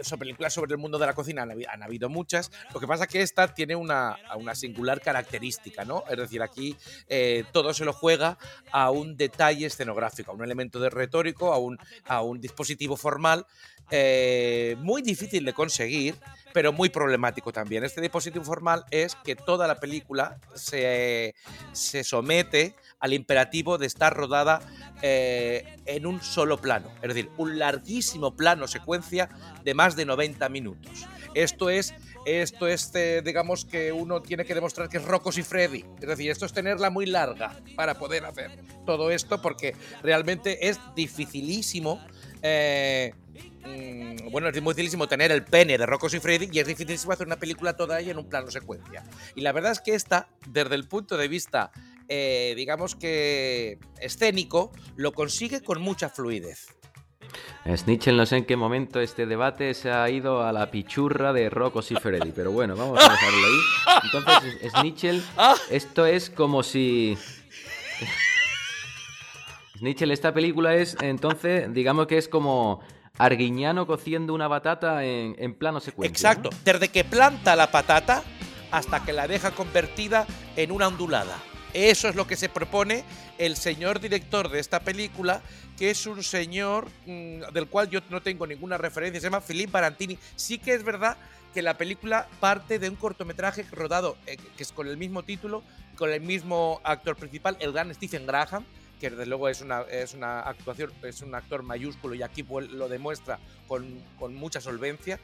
son 0.01 0.19
películas 0.19 0.53
sobre 0.53 0.73
el 0.73 0.77
mundo 0.77 0.97
de 0.97 1.05
la 1.05 1.13
cocina, 1.13 1.43
han 1.43 1.84
habido 1.84 2.10
muchas. 2.10 2.51
Lo 2.73 2.79
que 2.79 2.88
pasa 2.88 3.03
es 3.05 3.10
que 3.10 3.21
esta 3.21 3.53
tiene 3.53 3.75
una, 3.75 4.17
una 4.38 4.55
singular 4.55 5.01
característica, 5.01 5.86
¿no? 5.86 6.03
Es 6.10 6.17
decir, 6.17 6.41
aquí 6.41 6.75
eh, 7.08 7.43
todo 7.51 7.73
se 7.73 7.86
lo 7.86 7.93
juega 7.93 8.38
a 8.71 8.91
un 8.91 9.17
detalle 9.17 9.65
escenográfico, 9.65 10.31
a 10.31 10.36
un 10.36 10.43
elemento 10.43 10.79
de 10.79 10.89
retórico, 10.89 11.53
a 11.53 11.58
un, 11.58 11.77
a 12.05 12.21
un 12.21 12.39
dispositivo 12.39 12.97
formal 12.97 13.45
eh, 13.91 14.75
muy 14.79 15.01
difícil 15.01 15.45
de 15.45 15.53
conseguir, 15.53 16.15
pero 16.53 16.73
muy 16.73 16.89
problemático 16.89 17.51
también. 17.51 17.84
Este 17.84 18.01
dispositivo 18.01 18.43
formal 18.43 18.86
es 18.89 19.15
que 19.15 19.36
toda 19.36 19.67
la 19.67 19.79
película 19.79 20.39
se, 20.55 21.36
se 21.71 22.03
somete 22.03 22.75
al 22.99 23.13
imperativo 23.13 23.77
de 23.77 23.86
estar 23.86 24.15
rodada 24.15 24.62
eh, 25.01 25.77
en 25.86 26.05
un 26.05 26.21
solo 26.21 26.60
plano, 26.60 26.89
es 27.01 27.10
decir, 27.10 27.29
un 27.38 27.60
larguísimo 27.60 28.36
plano 28.36 28.67
secuencia 28.67 29.30
de 29.63 29.74
más 29.74 29.95
de 29.95 30.05
90 30.05 30.49
minutos. 30.49 31.05
Esto 31.36 31.70
es, 31.70 31.93
esto 32.26 32.65
es 32.65 32.91
eh, 32.95 33.22
digamos 33.24 33.65
que 33.65 33.91
uno 33.91 34.22
tiene 34.22 34.45
que 34.45 34.55
demostrar 34.55 34.88
que 34.88 34.97
es 34.97 35.03
Rocos 35.03 35.38
y 35.38 35.43
Freddy. 35.43 35.84
Es 35.99 36.07
decir, 36.07 36.32
esto 36.32 36.45
es 36.45 36.53
tenerla 36.53 36.89
muy 36.89 37.05
larga 37.05 37.59
para 37.76 37.95
poder 37.95 38.26
hacer 38.26 38.51
todo 38.86 39.11
esto 39.11 39.41
porque 39.41 39.76
realmente 40.01 40.70
es 40.70 40.80
dificilísimo. 40.95 42.01
eh, 42.41 43.13
mm, 43.65 44.32
bueno, 44.32 44.47
es 44.47 44.53
dificilísimo 44.53 45.07
tener 45.07 45.32
el 45.32 45.43
pene 45.43 45.78
de 45.78 45.86
Rocos 45.86 46.13
y 46.13 46.20
Freddy 46.20 46.49
y 46.51 46.59
es 46.59 46.67
dificilísimo 46.67 47.11
hacer 47.11 47.28
una 47.28 47.38
película 47.38 47.76
toda 47.76 47.99
ella 47.99 48.11
en 48.11 48.17
un 48.17 48.30
plano 48.30 48.49
secuencia. 48.49 49.03
Y 49.36 49.41
la 49.41 49.51
verdad 49.51 49.74
es 49.74 49.82
que 49.82 49.93
esta, 49.93 50.30
desde 50.47 50.76
el 50.76 50.88
punto 50.88 51.17
de 51.17 51.28
vista, 51.28 51.72
eh, 52.10 52.53
digamos 52.56 52.95
que 52.95 53.80
escénico, 53.99 54.72
lo 54.95 55.12
consigue 55.12 55.62
con 55.62 55.82
mucha 55.82 56.10
fluidez. 56.10 56.68
Snitchell, 57.76 58.16
no 58.16 58.26
sé 58.26 58.38
en 58.38 58.45
qué 58.45 58.56
momento 58.56 59.01
este 59.01 59.26
debate 59.26 59.74
se 59.74 59.91
ha 59.91 60.08
ido 60.10 60.43
a 60.43 60.53
la 60.53 60.70
pichurra 60.70 61.34
de 61.34 61.49
Rocos 61.49 61.91
y 61.91 61.95
Freddy, 61.95 62.32
pero 62.32 62.51
bueno, 62.51 62.76
vamos 62.76 62.99
a 62.99 63.10
dejarlo 63.10 63.47
ahí. 63.47 63.99
Entonces, 64.03 64.72
Snitchell, 64.72 65.24
esto 65.72 66.06
es 66.06 66.30
como 66.30 66.62
si... 66.62 67.18
Snitchell, 69.80 70.12
esta 70.12 70.34
película 70.34 70.76
es, 70.76 70.95
entonces, 71.01 71.74
digamos 71.74 72.08
que 72.08 72.18
es 72.18 72.30
como 72.30 72.82
Arguiñano 73.18 73.88
cociendo 73.88 74.34
una 74.34 74.47
batata 74.47 75.03
en, 75.03 75.36
en 75.39 75.56
plano 75.56 75.80
secuencia. 75.80 76.32
Exacto, 76.32 76.49
desde 76.64 76.89
que 76.89 77.03
planta 77.03 77.56
la 77.56 77.72
patata 77.72 78.24
hasta 78.72 79.03
que 79.03 79.12
la 79.12 79.28
deja 79.28 79.51
convertida 79.51 80.28
en 80.56 80.72
una 80.72 80.88
ondulada. 80.88 81.38
Eso 81.76 82.07
es 82.07 82.15
lo 82.15 82.26
que 82.26 82.38
se 82.38 82.47
propone 82.47 83.03
el 83.38 83.57
señor 83.57 83.99
director 83.99 84.47
de 84.47 84.61
esta 84.61 84.80
película, 84.80 85.41
que 85.78 85.89
es 85.89 86.07
un 86.07 86.23
señor 86.23 86.88
mm, 87.05 87.51
del 87.51 87.67
cual 87.67 87.89
yo 87.89 87.99
no 88.09 88.21
tengo 88.21 88.47
ninguna 88.47 88.78
referencia, 88.78 89.19
se 89.19 89.28
llama 89.28 89.41
Philippe 89.41 89.73
Barantini. 89.73 90.17
Sí 90.38 90.57
que 90.57 90.73
es 90.73 90.86
verdad 90.86 91.17
que 91.53 91.61
la 91.61 91.78
película 91.78 92.30
parte 92.39 92.80
de 92.80 92.88
un 92.88 92.95
cortometraje 92.95 93.65
rodado 93.73 94.15
eh, 94.26 94.38
que 94.55 94.63
es 94.63 94.71
con 94.71 94.88
el 94.88 94.95
mismo 94.95 95.23
título, 95.23 95.63
con 95.97 96.09
el 96.13 96.21
mismo 96.21 96.80
actor 96.86 97.17
principal, 97.17 97.57
el 97.59 97.73
gran 97.73 97.93
Stephen 97.93 98.26
Graham, 98.26 98.63
que 99.00 99.10
desde 99.10 99.26
luego 99.26 99.50
es 99.50 99.62
una, 99.62 99.82
es 99.82 100.14
una 100.14 100.41
actuación, 100.41 100.91
es 101.04 101.22
un 101.22 101.36
actor 101.36 101.64
mayúsculo 101.64 102.16
y 102.16 102.24
aquí 102.24 102.43
lo 102.43 102.89
demuestra 102.89 103.39
con, 103.68 104.02
con 104.20 104.34
mucha 104.36 104.62
solvencia. 104.62 105.20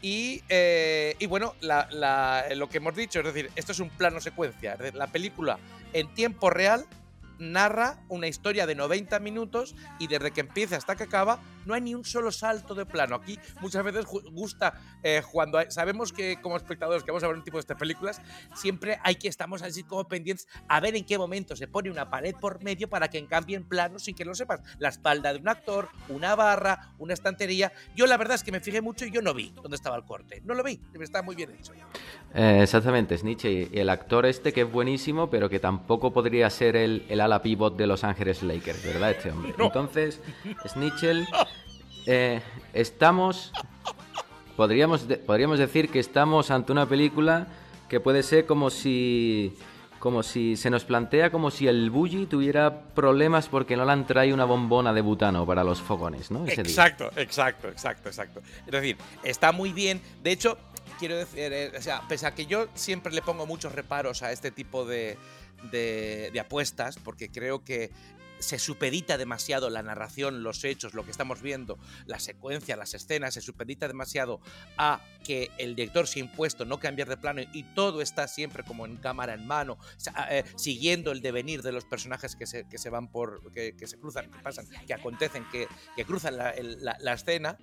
Y, 0.00 0.42
eh, 0.48 1.14
y 1.18 1.26
bueno, 1.26 1.54
lo 1.60 2.68
que 2.68 2.78
hemos 2.78 2.96
dicho, 2.96 3.20
es 3.20 3.24
decir, 3.26 3.50
esto 3.54 3.72
es 3.72 3.80
un 3.80 3.90
plano 3.90 4.20
secuencia. 4.20 4.76
La 4.94 5.06
película 5.06 5.58
en 5.92 6.12
tiempo 6.14 6.50
real 6.50 6.86
narra 7.38 7.98
una 8.08 8.26
historia 8.28 8.66
de 8.66 8.74
90 8.74 9.18
minutos 9.20 9.74
y 9.98 10.06
desde 10.06 10.30
que 10.30 10.40
empieza 10.40 10.76
hasta 10.76 10.96
que 10.96 11.04
acaba 11.04 11.40
no 11.64 11.74
hay 11.74 11.80
ni 11.80 11.94
un 11.94 12.04
solo 12.04 12.32
salto 12.32 12.74
de 12.74 12.84
plano. 12.86 13.14
Aquí 13.16 13.38
muchas 13.60 13.84
veces 13.84 14.04
gusta 14.06 14.80
eh, 15.02 15.22
cuando 15.30 15.58
hay- 15.58 15.70
sabemos 15.70 16.12
que 16.12 16.40
como 16.40 16.56
espectadores 16.56 17.04
que 17.04 17.10
vamos 17.12 17.22
a 17.22 17.28
ver 17.28 17.36
un 17.36 17.44
tipo 17.44 17.56
de 17.56 17.60
estas 17.60 17.76
películas, 17.78 18.20
siempre 18.54 18.98
hay 19.04 19.14
que 19.14 19.28
estamos 19.28 19.62
así 19.62 19.84
como 19.84 20.08
pendientes 20.08 20.48
a 20.68 20.80
ver 20.80 20.96
en 20.96 21.04
qué 21.04 21.18
momento 21.18 21.54
se 21.56 21.68
pone 21.68 21.90
una 21.90 22.10
pared 22.10 22.34
por 22.40 22.62
medio 22.64 22.88
para 22.88 23.08
que 23.08 23.24
cambien 23.26 23.64
planos 23.64 24.02
sin 24.02 24.14
que 24.16 24.24
lo 24.24 24.34
sepas. 24.34 24.60
La 24.78 24.88
espalda 24.88 25.32
de 25.32 25.38
un 25.38 25.48
actor, 25.48 25.88
una 26.08 26.34
barra, 26.34 26.92
una 26.98 27.14
estantería. 27.14 27.72
Yo 27.94 28.06
la 28.06 28.16
verdad 28.16 28.34
es 28.34 28.42
que 28.42 28.50
me 28.52 28.60
fijé 28.60 28.80
mucho 28.80 29.04
y 29.04 29.10
yo 29.12 29.22
no 29.22 29.32
vi 29.34 29.52
dónde 29.62 29.76
estaba 29.76 29.96
el 29.96 30.04
corte. 30.04 30.42
No 30.44 30.54
lo 30.54 30.64
vi, 30.64 30.80
está 31.00 31.22
muy 31.22 31.36
bien 31.36 31.50
hecho. 31.52 31.72
Eh, 32.34 32.60
exactamente, 32.62 33.16
Snitch 33.16 33.44
y 33.44 33.68
y 33.72 33.78
el 33.78 33.90
actor 33.90 34.26
este 34.26 34.52
que 34.52 34.62
es 34.62 34.70
buenísimo, 34.72 35.30
pero 35.30 35.48
que 35.48 35.60
tampoco 35.60 36.12
podría 36.12 36.48
ser 36.50 36.74
el, 36.76 37.04
el 37.08 37.20
ala 37.32 37.42
pivot 37.42 37.76
de 37.76 37.86
Los 37.86 38.04
Ángeles 38.04 38.42
Lakers, 38.42 38.84
¿verdad? 38.84 39.12
Este 39.12 39.30
hombre. 39.30 39.54
Entonces, 39.58 40.20
Snitchell, 40.68 41.26
eh, 42.06 42.40
estamos, 42.74 43.52
podríamos, 44.56 45.06
podríamos 45.26 45.58
decir 45.58 45.88
que 45.88 45.98
estamos 45.98 46.50
ante 46.50 46.72
una 46.72 46.86
película 46.86 47.46
que 47.88 48.00
puede 48.00 48.22
ser 48.22 48.46
como 48.46 48.70
si, 48.70 49.56
como 49.98 50.22
si 50.22 50.56
se 50.56 50.70
nos 50.70 50.84
plantea 50.84 51.30
como 51.30 51.50
si 51.50 51.68
el 51.68 51.90
bully 51.90 52.26
tuviera 52.26 52.84
problemas 52.94 53.48
porque 53.48 53.76
no 53.76 53.84
le 53.84 53.92
han 53.92 54.06
traído 54.06 54.34
una 54.34 54.44
bombona 54.44 54.92
de 54.92 55.00
butano 55.00 55.46
para 55.46 55.64
los 55.64 55.80
fogones, 55.80 56.30
¿no? 56.30 56.44
Ese 56.44 56.62
día. 56.62 56.70
Exacto, 56.70 57.10
exacto, 57.16 57.68
exacto, 57.68 58.08
exacto. 58.08 58.42
Es 58.66 58.72
decir, 58.72 58.96
está 59.22 59.52
muy 59.52 59.72
bien. 59.72 60.00
De 60.22 60.32
hecho, 60.32 60.58
quiero 60.98 61.16
decir, 61.16 61.52
eh, 61.52 61.72
o 61.76 61.82
sea, 61.82 62.02
pese 62.08 62.26
a 62.26 62.34
que 62.34 62.46
yo 62.46 62.68
siempre 62.74 63.12
le 63.12 63.22
pongo 63.22 63.46
muchos 63.46 63.72
reparos 63.72 64.22
a 64.22 64.32
este 64.32 64.50
tipo 64.50 64.84
de, 64.84 65.18
de- 65.70 66.30
apuestas, 66.40 66.96
porque 66.98 67.28
creo 67.30 67.62
que 67.64 67.90
se 68.40 68.58
supedita 68.58 69.18
demasiado 69.18 69.70
la 69.70 69.84
narración, 69.84 70.42
los 70.42 70.64
hechos, 70.64 70.94
lo 70.94 71.04
que 71.04 71.12
estamos 71.12 71.42
viendo, 71.42 71.78
la 72.06 72.18
secuencia, 72.18 72.74
las 72.76 72.92
escenas, 72.92 73.34
se 73.34 73.40
supedita 73.40 73.86
demasiado 73.86 74.40
a 74.76 75.00
que 75.22 75.52
el 75.58 75.76
director 75.76 76.08
se 76.08 76.18
impuesto 76.18 76.64
no 76.64 76.80
cambiar 76.80 77.08
de 77.08 77.16
plano 77.16 77.42
y 77.52 77.62
todo 77.76 78.02
está 78.02 78.26
siempre 78.26 78.64
como 78.64 78.84
en 78.84 78.96
cámara 78.96 79.34
en 79.34 79.46
mano, 79.46 79.78
eh, 80.28 80.42
siguiendo 80.56 81.12
el 81.12 81.22
devenir 81.22 81.62
de 81.62 81.70
los 81.70 81.84
personajes 81.84 82.34
que 82.34 82.46
se, 82.46 82.64
que 82.68 82.78
se 82.78 82.90
van 82.90 83.06
por, 83.12 83.52
que, 83.52 83.76
se 83.86 83.96
cruzan, 84.00 84.28
que 84.28 84.38
pasan, 84.40 84.66
que 84.88 84.92
acontecen, 84.94 85.44
que, 85.52 85.68
que 85.94 86.04
cruzan 86.04 86.36
la- 86.36 86.52
la 86.98 87.12
escena. 87.12 87.56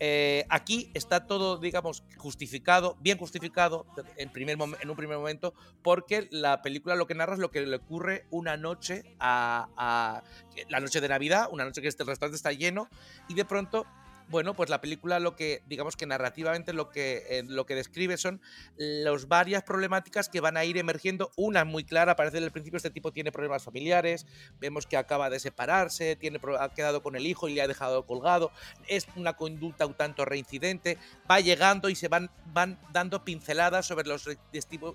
Eh, 0.00 0.44
aquí 0.48 0.90
está 0.94 1.26
todo, 1.26 1.58
digamos, 1.58 2.02
justificado, 2.16 2.96
bien 3.00 3.16
justificado 3.16 3.86
en, 4.16 4.30
primer 4.30 4.58
en 4.80 4.90
un 4.90 4.96
primer 4.96 5.16
momento, 5.18 5.54
porque 5.82 6.28
la 6.30 6.62
película 6.62 6.96
lo 6.96 7.06
que 7.06 7.14
narra 7.14 7.34
es 7.34 7.38
lo 7.38 7.50
que 7.50 7.60
le 7.64 7.76
ocurre 7.76 8.26
una 8.30 8.56
noche 8.56 9.02
a, 9.20 9.68
a- 9.76 10.22
la 10.68 10.80
noche 10.80 11.00
de 11.00 11.08
Navidad, 11.08 11.48
una 11.52 11.64
noche 11.64 11.80
que 11.80 11.88
este 11.88 12.04
restaurante 12.04 12.36
está 12.36 12.52
lleno, 12.52 12.88
y 13.28 13.34
de 13.34 13.44
pronto, 13.44 13.86
bueno, 14.28 14.54
pues 14.54 14.70
la 14.70 14.80
película 14.80 15.20
lo 15.20 15.36
que, 15.36 15.62
digamos 15.66 15.96
que 15.96 16.06
narrativamente 16.06 16.72
lo 16.72 16.90
que, 16.90 17.24
eh, 17.28 17.42
lo 17.46 17.66
que 17.66 17.74
describe 17.74 18.16
son 18.16 18.40
las 18.76 19.28
varias 19.28 19.62
problemáticas 19.62 20.28
que 20.28 20.40
van 20.40 20.56
a 20.56 20.64
ir 20.64 20.78
emergiendo. 20.78 21.30
Una 21.36 21.64
muy 21.64 21.84
clara, 21.84 22.16
parece 22.16 22.36
desde 22.36 22.46
el 22.46 22.52
principio, 22.52 22.76
este 22.78 22.90
tipo 22.90 23.12
tiene 23.12 23.32
problemas 23.32 23.62
familiares, 23.62 24.26
vemos 24.60 24.86
que 24.86 24.96
acaba 24.96 25.30
de 25.30 25.40
separarse, 25.40 26.16
tiene, 26.16 26.40
ha 26.58 26.68
quedado 26.70 27.02
con 27.02 27.16
el 27.16 27.26
hijo 27.26 27.48
y 27.48 27.54
le 27.54 27.62
ha 27.62 27.68
dejado 27.68 28.06
colgado, 28.06 28.50
es 28.88 29.06
una 29.16 29.34
conducta 29.34 29.86
un 29.86 29.94
tanto 29.94 30.24
reincidente, 30.24 30.98
va 31.30 31.40
llegando 31.40 31.88
y 31.88 31.94
se 31.94 32.08
van, 32.08 32.30
van 32.46 32.78
dando 32.92 33.24
pinceladas 33.24 33.86
sobre 33.86 34.08
los 34.08 34.28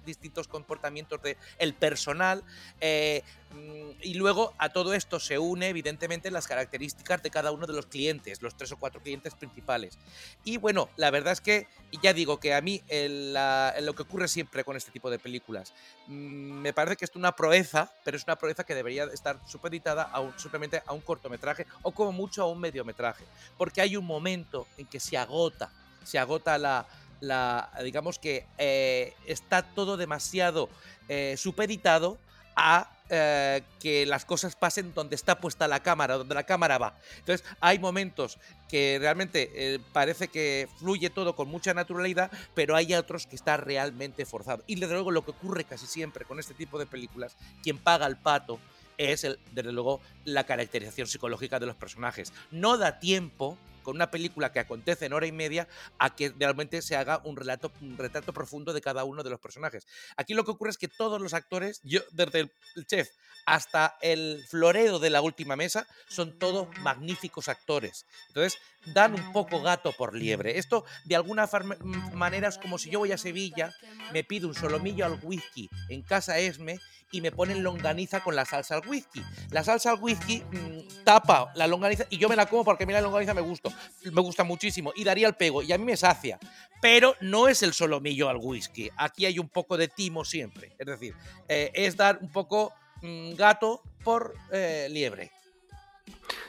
distintos 0.06 0.48
comportamientos 0.48 1.22
del 1.22 1.38
el 1.58 1.74
personal. 1.74 2.44
eh, 2.82 3.24
mm, 3.54 3.90
y 4.02 4.14
luego 4.14 4.54
a 4.58 4.70
todo 4.70 4.94
esto 4.94 5.20
se 5.20 5.38
une, 5.38 5.70
evidentemente, 5.70 6.32
las 6.32 6.48
características 6.48 7.22
de 7.22 7.30
cada 7.30 7.52
uno 7.52 7.68
de 7.68 7.74
los 7.74 7.86
clientes, 7.88 8.42
los 8.42 8.56
tres 8.56 8.72
o 8.72 8.78
cuatro 8.78 9.02
clientes 9.02 9.19
principales. 9.36 9.98
Y 10.44 10.58
bueno, 10.58 10.90
la 10.98 11.12
verdad 11.12 11.34
es 11.34 11.42
que 11.42 11.68
ya 12.02 12.14
digo 12.14 12.40
que 12.40 12.54
a 12.54 12.62
mí 12.62 12.82
lo 12.90 13.96
que 13.96 14.04
ocurre 14.04 14.28
siempre 14.28 14.64
con 14.64 14.78
este 14.78 14.92
tipo 14.92 15.10
de 15.10 15.20
películas, 15.20 15.74
mm, 16.08 16.14
me 16.14 16.74
parece 16.74 16.98
que 16.98 17.06
es 17.06 17.16
una 17.16 17.36
proeza, 17.36 17.92
pero 18.04 18.18
es 18.18 18.24
una 18.24 18.36
proeza 18.36 18.64
que 18.64 18.76
debería 18.76 19.06
estar 19.06 19.40
supeditada 19.48 20.10
a 20.14 20.40
simplemente 20.40 20.82
a 20.86 20.94
un 20.94 21.02
cortometraje 21.02 21.66
o 21.82 21.92
como 21.92 22.12
mucho 22.12 22.44
a 22.44 22.48
un 22.48 22.60
mediometraje, 22.60 23.26
porque 23.58 23.82
hay 23.82 23.98
un 23.98 24.06
momento 24.06 24.68
en 24.78 24.86
que 24.86 25.00
se 25.00 25.18
agota, 25.18 25.72
se 26.04 26.20
agota 26.20 26.58
la, 26.58 26.88
la 27.20 27.70
digamos 27.84 28.20
que 28.20 28.46
eh, 28.58 29.14
está 29.26 29.64
todo 29.64 29.98
demasiado 29.98 30.70
eh, 31.08 31.36
supeditado 31.38 32.18
a 32.56 32.92
eh, 33.10 33.64
que 33.80 34.06
las 34.06 34.26
cosas 34.26 34.56
pasen 34.56 34.94
donde 34.94 35.16
está 35.16 35.40
puesta 35.40 35.68
la 35.68 35.82
cámara, 35.82 36.18
donde 36.18 36.36
la 36.36 36.44
cámara 36.44 36.78
va. 36.78 36.96
Entonces 37.18 37.46
hay 37.60 37.80
momentos 37.80 38.38
que 38.68 38.98
realmente 39.00 39.50
eh, 39.54 39.80
parece 39.94 40.28
que 40.28 40.68
fluye 40.78 41.10
todo 41.10 41.36
con 41.36 41.48
mucha 41.48 41.74
naturalidad, 41.74 42.32
pero 42.54 42.76
hay 42.76 42.94
otros 42.94 43.26
que 43.26 43.36
está 43.36 43.58
realmente 43.58 44.26
forzado. 44.26 44.64
Y 44.68 44.76
desde 44.76 44.94
luego 44.94 45.12
lo 45.12 45.26
que 45.26 45.32
ocurre 45.32 45.64
casi 45.64 45.88
siempre 45.88 46.26
con 46.26 46.40
este 46.40 46.54
tipo 46.54 46.78
de 46.78 46.86
películas, 46.86 47.36
quien 47.64 47.78
paga 47.78 48.06
el 48.06 48.18
pato 48.18 48.60
es, 48.98 49.24
el, 49.24 49.40
desde 49.54 49.72
luego, 49.72 50.02
la 50.26 50.46
caracterización 50.46 51.08
psicológica 51.08 51.60
de 51.60 51.66
los 51.66 51.76
personajes. 51.76 52.34
No 52.52 52.78
da 52.78 53.00
tiempo 53.00 53.58
con 53.90 53.96
una 53.96 54.12
película 54.12 54.52
que 54.52 54.60
acontece 54.60 55.08
en 55.08 55.14
hora 55.14 55.26
y 55.26 55.32
media 55.32 55.68
a 55.98 56.16
que 56.16 56.32
realmente 56.38 56.84
se 56.84 56.96
haga 56.96 57.22
un 57.24 57.36
relato 57.36 57.72
un 57.82 57.98
retrato 57.98 58.34
profundo 58.34 58.72
de 58.72 58.82
cada 58.82 59.04
uno 59.04 59.24
de 59.24 59.32
los 59.32 59.40
personajes. 59.40 59.88
Aquí 60.16 60.36
lo 60.36 60.46
que 60.46 60.52
ocurre 60.52 60.70
es 60.70 60.78
que 60.78 60.88
todos 60.88 61.20
los 61.20 61.34
actores, 61.34 61.82
yo 61.84 62.02
desde 62.12 62.52
el 62.76 62.86
chef 62.86 63.10
hasta 63.50 63.98
el 64.02 64.46
florero 64.48 65.00
de 65.00 65.10
la 65.10 65.22
última 65.22 65.56
mesa, 65.56 65.88
son 66.08 66.38
todos 66.38 66.68
magníficos 66.82 67.50
actores. 67.50 68.06
Entonces, 68.28 68.60
dan 68.94 69.16
un 69.16 69.34
poco 69.34 69.60
gato 69.62 69.92
por 69.92 70.16
liebre. 70.16 70.60
Esto, 70.60 70.86
de 71.06 71.16
alguna 71.16 71.48
mm, 71.48 72.14
manera, 72.14 72.48
es 72.48 72.60
como 72.60 72.78
si 72.78 72.92
yo 72.92 73.00
voy 73.00 73.12
a 73.12 73.18
Sevilla, 73.18 73.74
me 74.14 74.24
pido 74.24 74.48
un 74.48 74.54
solomillo 74.54 75.04
al 75.04 75.20
whisky 75.24 75.68
en 75.90 76.04
casa 76.04 76.38
Esme 76.38 76.80
y 77.12 77.22
me 77.22 77.32
ponen 77.32 77.64
longaniza 77.64 78.24
con 78.24 78.36
la 78.36 78.46
salsa 78.46 78.76
al 78.76 78.88
whisky. 78.88 79.24
La 79.50 79.64
salsa 79.64 79.90
al 79.90 80.00
whisky 80.00 80.44
mm, 80.52 81.04
tapa 81.04 81.52
la 81.56 81.66
longaniza 81.66 82.06
y 82.12 82.20
yo 82.20 82.30
me 82.30 82.36
la 82.36 82.46
como 82.46 82.64
porque 82.64 82.84
a 82.84 82.88
mí 82.88 82.94
la 82.94 83.02
longaniza 83.02 83.34
me 83.34 83.42
gusta, 83.42 83.72
me 84.04 84.22
gusta 84.22 84.44
muchísimo 84.44 84.94
y 84.96 85.04
daría 85.04 85.28
el 85.28 85.34
pego 85.34 85.64
y 85.64 85.72
a 85.72 85.78
mí 85.80 85.86
me 85.86 85.98
sacia. 85.98 86.38
Pero 86.84 87.16
no 87.20 87.48
es 87.48 87.64
el 87.64 87.74
solomillo 87.74 88.30
al 88.30 88.38
whisky. 88.38 88.92
Aquí 88.96 89.26
hay 89.26 89.40
un 89.40 89.50
poco 89.50 89.76
de 89.76 89.88
timo 89.88 90.24
siempre. 90.24 90.76
Es 90.78 90.86
decir, 90.86 91.16
eh, 91.48 91.72
es 91.74 91.98
dar 91.98 92.20
un 92.22 92.32
poco 92.32 92.74
gato 93.02 93.82
por 94.04 94.36
eh, 94.52 94.88
liebre. 94.90 95.32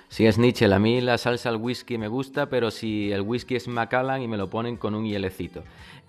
Sí, 0.09 0.27
es 0.27 0.39
Nietzsche. 0.39 0.67
A 0.73 0.79
mí 0.79 1.01
la 1.01 1.19
salsa 1.19 1.49
al 1.51 1.57
whisky 1.57 1.97
me 1.99 2.09
gusta, 2.09 2.47
pero 2.49 2.71
si 2.71 3.13
el 3.13 3.21
whisky 3.23 3.57
es 3.57 3.69
Macallan 3.69 4.23
y 4.23 4.29
me 4.29 4.37
lo 4.37 4.51
ponen 4.51 4.77
con 4.77 4.95
un 4.95 5.05
hielecito. 5.07 5.63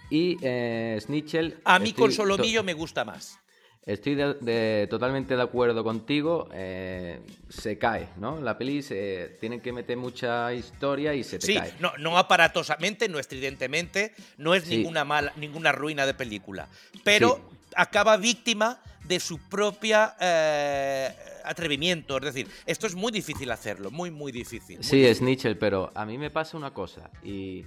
Y 0.09 0.37
eh, 0.41 0.97
Snitchell... 0.99 1.59
A 1.63 1.79
mí 1.79 1.93
con 1.93 2.09
estoy 2.09 2.25
solomillo 2.25 2.63
me 2.63 2.73
gusta 2.73 3.05
más. 3.05 3.37
Estoy 3.85 4.15
de- 4.15 4.33
de- 4.35 4.87
totalmente 4.89 5.35
de 5.35 5.41
acuerdo 5.41 5.83
contigo. 5.83 6.49
eh, 6.53 7.19
se 7.49 7.77
cae, 7.77 8.09
¿no? 8.17 8.39
La 8.41 8.57
peli 8.57 8.81
se 8.83 9.37
tienen 9.39 9.61
que 9.61 9.71
meter 9.71 9.97
mucha 9.97 10.53
historia 10.53 11.13
y 11.13 11.23
se 11.23 11.39
te 11.39 11.45
Sí, 11.47 11.53
cae. 11.55 11.73
no, 11.79 11.91
no 11.97 12.17
aparatosamente, 12.17 13.07
no 13.09 13.19
estridentemente, 13.19 14.13
no 14.37 14.53
es 14.53 14.63
Sí. 14.65 14.77
ninguna 14.77 15.05
mala, 15.05 15.31
ninguna 15.37 15.71
ruina 15.71 16.05
de 16.05 16.13
película. 16.13 16.67
Pero 17.03 17.39
acaba 17.75 18.17
víctima 18.17 18.79
de 19.12 19.20
su 19.20 19.38
propia 19.49 20.16
eh, 20.22 21.09
atrevimiento. 21.43 22.18
Es 22.18 22.24
decir, 22.24 22.47
esto 22.66 22.88
es 22.88 22.95
muy 22.95 23.12
difícil 23.12 23.51
hacerlo, 23.51 23.91
muy, 23.91 24.09
muy 24.09 24.32
difícil. 24.32 24.78
muy 24.78 24.84
Sí, 24.86 24.97
difícil. 24.97 25.05
es 25.12 25.22
Nietzsche, 25.22 25.55
pero 25.55 25.91
a 25.93 26.05
mí 26.05 26.18
me 26.18 26.30
pasa 26.32 26.55
una 26.55 26.72
cosa. 26.74 27.09
Y 27.22 27.66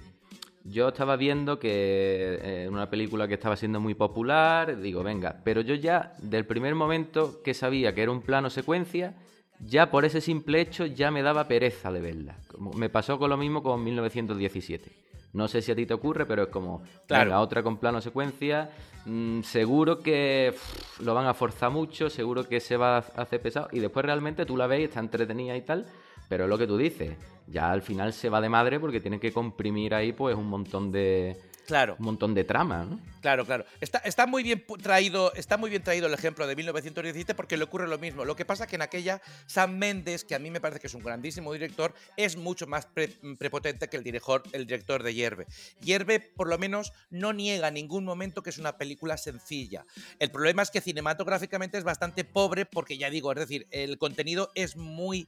yo 0.63 0.87
estaba 0.87 1.15
viendo 1.17 1.59
que 1.59 1.69
eh, 2.41 2.63
en 2.63 2.73
una 2.73 2.89
película 2.89 3.27
que 3.27 3.35
estaba 3.35 3.55
siendo 3.55 3.79
muy 3.79 3.93
popular, 3.93 4.81
digo, 4.81 5.03
venga, 5.03 5.39
pero 5.43 5.61
yo 5.61 5.75
ya, 5.75 6.15
del 6.17 6.47
primer 6.47 6.73
momento 6.73 7.43
que 7.43 7.53
sabía 7.53 7.93
que 7.93 8.01
era 8.01 8.11
un 8.11 8.23
plano 8.23 8.49
secuencia, 8.49 9.13
ya 9.59 9.91
por 9.91 10.03
ese 10.03 10.21
simple 10.21 10.59
hecho 10.61 10.87
ya 10.87 11.11
me 11.11 11.21
daba 11.21 11.47
pereza 11.47 11.91
de 11.91 12.01
verla. 12.01 12.37
Como- 12.47 12.73
me 12.73 12.89
pasó 12.89 13.19
con 13.19 13.29
lo 13.29 13.37
mismo 13.37 13.61
con 13.61 13.83
1917. 13.83 14.91
No 15.35 15.47
sé 15.47 15.61
si 15.61 15.71
a 15.71 15.75
ti 15.75 15.85
te 15.85 15.93
ocurre, 15.93 16.25
pero 16.25 16.43
es 16.43 16.49
como, 16.49 16.81
Claro. 17.07 17.25
venga, 17.25 17.39
otra 17.41 17.61
con 17.61 17.77
plano 17.77 18.01
secuencia, 18.01 18.69
mm, 19.05 19.41
seguro 19.41 19.99
que 19.99 20.53
pff, 20.53 21.01
lo 21.01 21.13
van 21.13 21.27
a 21.27 21.33
forzar 21.33 21.71
mucho, 21.71 22.09
seguro 22.09 22.47
que 22.47 22.59
se 22.59 22.77
va 22.77 22.97
a 22.97 22.99
hacer 23.21 23.41
pesado, 23.41 23.67
y 23.71 23.79
después 23.79 24.05
realmente 24.05 24.45
tú 24.45 24.55
la 24.57 24.65
ves 24.67 24.83
está 24.87 24.99
entretenida 25.01 25.55
y 25.55 25.61
tal, 25.61 25.85
pero 26.29 26.45
es 26.45 26.49
lo 26.49 26.57
que 26.57 26.65
tú 26.67 26.77
dices, 26.77 27.17
ya 27.47 27.69
al 27.71 27.81
final 27.81 28.13
se 28.13 28.29
va 28.29 28.41
de 28.41 28.49
madre 28.49 28.79
porque 28.79 28.99
tienen 29.01 29.19
que 29.19 29.31
comprimir 29.31 29.93
ahí 29.93 30.13
pues 30.13 30.35
un 30.35 30.47
montón 30.47 30.91
de, 30.91 31.37
Claro. 31.65 31.95
un 31.99 32.05
montón 32.05 32.33
de 32.33 32.43
trama, 32.43 32.83
¿no? 32.85 32.99
Claro, 33.21 33.45
claro. 33.45 33.65
Está, 33.81 33.97
está, 33.99 34.27
muy 34.27 34.43
bien 34.43 34.63
traído, 34.81 35.33
está 35.33 35.57
muy 35.57 35.69
bien 35.71 35.83
traído 35.83 36.05
el 36.07 36.13
ejemplo 36.13 36.45
de 36.45 36.55
1917 36.55 37.33
porque 37.33 37.57
le 37.57 37.63
ocurre 37.63 37.87
lo 37.87 37.97
mismo. 37.97 38.23
Lo 38.23 38.35
que 38.35 38.45
pasa 38.45 38.67
que 38.67 38.75
en 38.75 38.83
aquella 38.83 39.19
Sam 39.47 39.77
Mendes, 39.77 40.23
que 40.23 40.35
a 40.35 40.39
mí 40.39 40.51
me 40.51 40.61
parece 40.61 40.79
que 40.79 40.87
es 40.87 40.93
un 40.93 41.01
grandísimo 41.03 41.51
director, 41.53 41.93
es 42.17 42.37
mucho 42.37 42.67
más 42.67 42.85
pre- 42.85 43.07
prepotente 43.39 43.87
que 43.89 43.97
el 43.97 44.03
director, 44.03 44.43
el 44.51 44.65
director 44.67 45.01
de 45.01 45.13
Hierve. 45.15 45.47
Hierve, 45.81 46.19
por 46.19 46.47
lo 46.47 46.57
menos, 46.57 46.93
no 47.09 47.33
niega 47.33 47.67
en 47.69 47.73
ningún 47.73 48.05
momento 48.05 48.43
que 48.43 48.51
es 48.51 48.57
una 48.59 48.77
película 48.77 49.17
sencilla. 49.17 49.85
El 50.19 50.29
problema 50.31 50.61
es 50.61 50.69
que 50.69 50.81
cinematográficamente 50.81 51.77
es 51.79 51.83
bastante 51.83 52.25
pobre 52.25 52.65
porque, 52.65 52.97
ya 52.97 53.09
digo, 53.09 53.31
es 53.31 53.39
decir, 53.39 53.67
el 53.71 53.97
contenido 53.97 54.51
es 54.53 54.75
muy, 54.75 55.27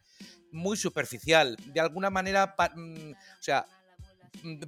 muy 0.51 0.77
superficial. 0.77 1.57
De 1.73 1.79
alguna 1.79 2.09
manera, 2.09 2.55
pa- 2.55 2.71
mm, 2.75 3.11
o 3.11 3.41
sea, 3.41 3.65
mm, 3.65 3.76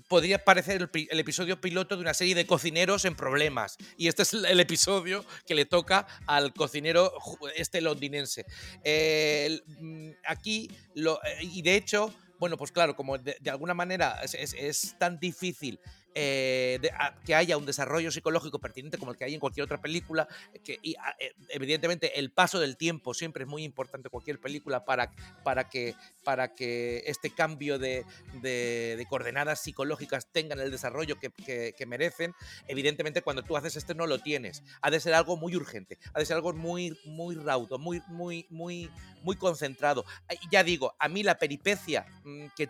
podría 0.07 0.43
parecer 0.43 0.81
el, 0.81 0.89
pi- 0.89 1.07
el 1.11 1.19
episodio 1.19 1.59
piloto 1.59 1.95
de 1.95 2.01
una 2.01 2.13
serie 2.13 2.35
de 2.35 2.45
cocineros 2.45 3.05
en 3.05 3.15
problemas. 3.15 3.77
Y 3.97 4.07
este 4.07 4.23
es 4.23 4.33
el, 4.33 4.59
episodio 4.59 5.25
que 5.45 5.55
le 5.55 5.65
toca 5.65 6.07
al 6.25 6.53
cocinero 6.53 7.13
este 7.55 7.81
londinense. 7.81 8.45
Eh, 8.83 9.59
mm, 9.79 10.09
aquí, 10.25 10.69
eh, 10.95 11.39
y 11.41 11.61
de 11.61 11.75
hecho, 11.75 12.13
bueno, 12.39 12.57
pues 12.57 12.71
claro, 12.71 12.95
como 12.95 13.17
de, 13.17 13.37
alguna 13.49 13.73
manera 13.73 14.21
es 14.23 14.95
tan 14.97 15.19
difícil 15.19 15.79
eh, 16.15 16.79
de- 16.81 16.91
a- 16.91 17.15
que 17.25 17.35
haya 17.35 17.57
un 17.57 17.65
desarrollo 17.65 18.11
psicológico 18.11 18.59
pertinente 18.59 18.97
como 18.97 19.11
el 19.11 19.17
que 19.17 19.25
hay 19.25 19.33
en 19.33 19.39
cualquier 19.39 19.63
otra 19.65 19.79
película, 19.81 20.27
que 20.63 20.79
y, 20.81 20.95
a- 20.95 21.15
eh, 21.19 21.33
evidentemente 21.49 22.19
el 22.19 22.31
paso 22.31 22.59
del 22.59 22.77
tiempo 22.77 23.13
siempre 23.13 23.43
es 23.43 23.49
muy 23.49 23.63
importante 23.63 24.07
en 24.07 24.11
cualquier 24.11 24.39
película 24.39 24.85
para, 24.85 25.11
para, 25.43 25.69
que, 25.69 25.95
para 26.23 26.53
que 26.55 27.03
este 27.05 27.29
cambio 27.29 27.79
de, 27.79 28.05
de- 28.41 28.95
de 28.97 29.05
coordenadas 29.07 29.61
psicológicas 29.61 30.27
tengan 30.31 30.59
el 30.59 30.71
desarrollo 30.71 31.19
que, 31.19 31.29
que- 31.29 31.73
que 31.77 31.85
merecen. 31.85 32.33
Evidentemente 32.67 33.21
cuando 33.21 33.43
tú 33.43 33.55
haces 33.57 33.75
este 33.75 33.93
no 33.95 34.07
lo 34.07 34.19
tienes. 34.19 34.63
Ha 34.81 34.91
de 34.91 34.99
ser 34.99 35.13
algo 35.13 35.37
muy 35.37 35.55
urgente, 35.55 35.97
ha 36.13 36.19
de 36.19 36.25
ser 36.25 36.35
algo 36.35 36.53
muy, 36.53 36.97
muy 37.05 37.35
raudo, 37.35 37.77
muy, 37.77 38.01
muy, 38.07 38.45
muy, 38.49 38.89
muy 39.23 39.35
concentrado. 39.35 40.05
Ya 40.51 40.63
digo, 40.63 40.95
a 40.99 41.07
mí 41.07 41.23
la 41.23 41.37
peripecia 41.37 42.05
mm, 42.23 42.47
que- 42.57 42.69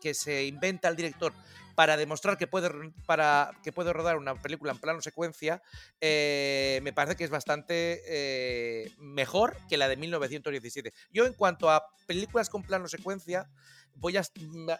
que 0.00 0.14
se 0.14 0.44
inventa 0.46 0.88
el 0.88 0.96
director 0.96 1.32
para 1.76 1.96
demostrar 1.96 2.36
que 2.38 2.48
puede, 2.48 2.70
para, 3.06 3.52
que 3.62 3.70
puede 3.70 3.92
rodar 3.92 4.16
una 4.16 4.34
película 4.34 4.72
en 4.72 4.78
plano 4.78 5.00
secuencia, 5.02 5.62
eh, 6.00 6.80
me 6.82 6.92
parece 6.92 7.14
que 7.16 7.22
es 7.24 7.30
bastante 7.30 8.02
eh, 8.08 8.90
mejor 8.98 9.56
que 9.68 9.76
la 9.76 9.86
de 9.86 9.96
1917. 9.96 10.92
Yo 11.12 11.26
en 11.26 11.34
cuanto 11.34 11.70
a 11.70 11.86
películas 12.06 12.48
con 12.50 12.62
plano 12.64 12.88
secuencia, 12.88 13.48
voy 13.94 14.16
a, 14.16 14.22
me- 14.52 14.78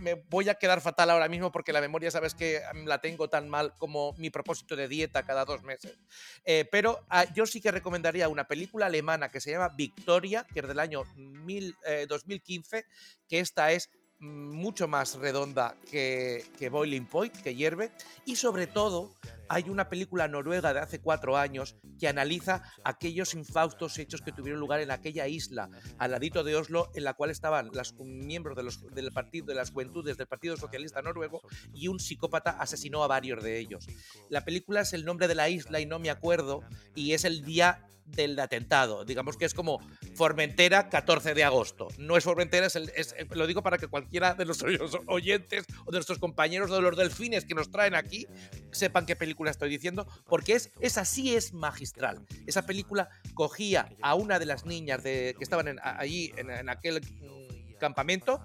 me 0.00 0.14
voy 0.14 0.48
a 0.48 0.54
quedar 0.54 0.80
fatal 0.80 1.10
ahora 1.10 1.28
mismo 1.28 1.52
porque 1.52 1.72
la 1.72 1.80
memoria, 1.80 2.10
sabes 2.10 2.34
que 2.34 2.60
mm, 2.74 2.86
la 2.86 3.00
tengo 3.00 3.28
tan 3.28 3.48
mal 3.48 3.72
como 3.78 4.12
mi 4.18 4.30
propósito 4.30 4.74
de 4.76 4.88
dieta 4.88 5.22
cada 5.22 5.44
dos 5.44 5.62
meses. 5.62 5.96
Eh, 6.44 6.64
pero 6.70 7.04
ah, 7.10 7.24
yo 7.34 7.46
sí 7.46 7.60
que 7.60 7.70
recomendaría 7.70 8.28
una 8.28 8.48
película 8.48 8.86
alemana 8.86 9.30
que 9.30 9.40
se 9.40 9.52
llama 9.52 9.68
Victoria, 9.68 10.46
que 10.52 10.60
es 10.60 10.66
del 10.68 10.80
año 10.80 11.04
mil- 11.16 11.76
eh, 11.86 12.06
2015, 12.08 12.86
que 13.28 13.38
esta 13.40 13.70
es 13.72 13.88
mm, 13.92 14.03
mucho 14.20 14.88
más 14.88 15.16
redonda 15.16 15.76
que, 15.90 16.44
que 16.58 16.68
Boiling 16.68 17.06
Point, 17.06 17.36
que 17.42 17.54
hierve, 17.54 17.92
y 18.24 18.36
sobre 18.36 18.66
todo 18.66 19.10
hay 19.48 19.68
una 19.68 19.88
película 19.88 20.28
noruega 20.28 20.72
de 20.72 20.80
hace 20.80 21.00
cuatro 21.00 21.36
años 21.36 21.76
que 21.98 22.08
analiza 22.08 22.62
aquellos 22.84 23.34
infaustos 23.34 23.98
hechos 23.98 24.22
que 24.22 24.32
tuvieron 24.32 24.60
lugar 24.60 24.80
en 24.80 24.90
aquella 24.90 25.28
isla, 25.28 25.68
al 25.98 26.10
ladito 26.10 26.44
de 26.44 26.56
Oslo, 26.56 26.90
en 26.94 27.04
la 27.04 27.14
cual 27.14 27.30
estaban 27.30 27.70
los 27.72 27.94
miembros 27.98 28.56
de 28.56 28.64
del 28.94 29.12
partido, 29.12 29.46
de 29.46 29.54
las 29.54 29.70
juventudes 29.70 30.16
del 30.16 30.26
Partido 30.26 30.56
Socialista 30.56 31.02
Noruego 31.02 31.40
y 31.72 31.88
un 31.88 32.00
psicópata 32.00 32.50
asesinó 32.50 33.04
a 33.04 33.06
varios 33.08 33.42
de 33.42 33.58
ellos. 33.58 33.86
La 34.30 34.44
película 34.44 34.80
es 34.80 34.92
el 34.92 35.04
nombre 35.04 35.28
de 35.28 35.34
la 35.34 35.48
isla 35.48 35.80
y 35.80 35.86
no 35.86 35.98
me 35.98 36.10
acuerdo, 36.10 36.62
y 36.94 37.12
es 37.12 37.24
el 37.24 37.42
día 37.44 37.86
del 38.06 38.38
atentado. 38.38 39.04
Digamos 39.06 39.38
que 39.38 39.46
es 39.46 39.54
como 39.54 39.80
Formentera 40.14 40.88
14 40.90 41.32
de 41.34 41.42
agosto. 41.42 41.88
No 41.98 42.16
es 42.16 42.24
Formentera, 42.24 42.66
es 42.66 42.76
el- 42.76 42.92
es- 42.94 43.14
eh, 43.18 43.26
lo 43.34 43.46
digo 43.46 43.62
para 43.62 43.78
que 43.78 43.88
cualquiera 43.88 44.34
de 44.34 44.44
nuestros 44.44 44.70
oyentes 45.06 45.64
o 45.86 45.90
de 45.90 45.96
nuestros 45.98 46.18
compañeros 46.18 46.70
de 46.70 46.80
los 46.80 46.96
delfines 46.96 47.44
que 47.44 47.54
nos 47.54 47.70
traen 47.70 47.94
aquí 47.94 48.26
sepan 48.72 49.06
qué 49.06 49.16
película 49.16 49.43
estoy 49.50 49.70
diciendo, 49.70 50.06
porque 50.26 50.54
es, 50.54 50.70
esa 50.80 51.04
sí 51.04 51.34
es 51.34 51.52
magistral. 51.52 52.26
Esa 52.46 52.62
película 52.62 53.08
cogía 53.34 53.88
a 54.02 54.14
una 54.14 54.38
de 54.38 54.46
las 54.46 54.64
niñas 54.64 55.02
de, 55.02 55.34
que 55.36 55.44
estaban 55.44 55.78
allí 55.82 56.32
en, 56.36 56.50
en 56.50 56.68
aquel 56.68 57.00
mm, 57.00 57.78
campamento 57.78 58.40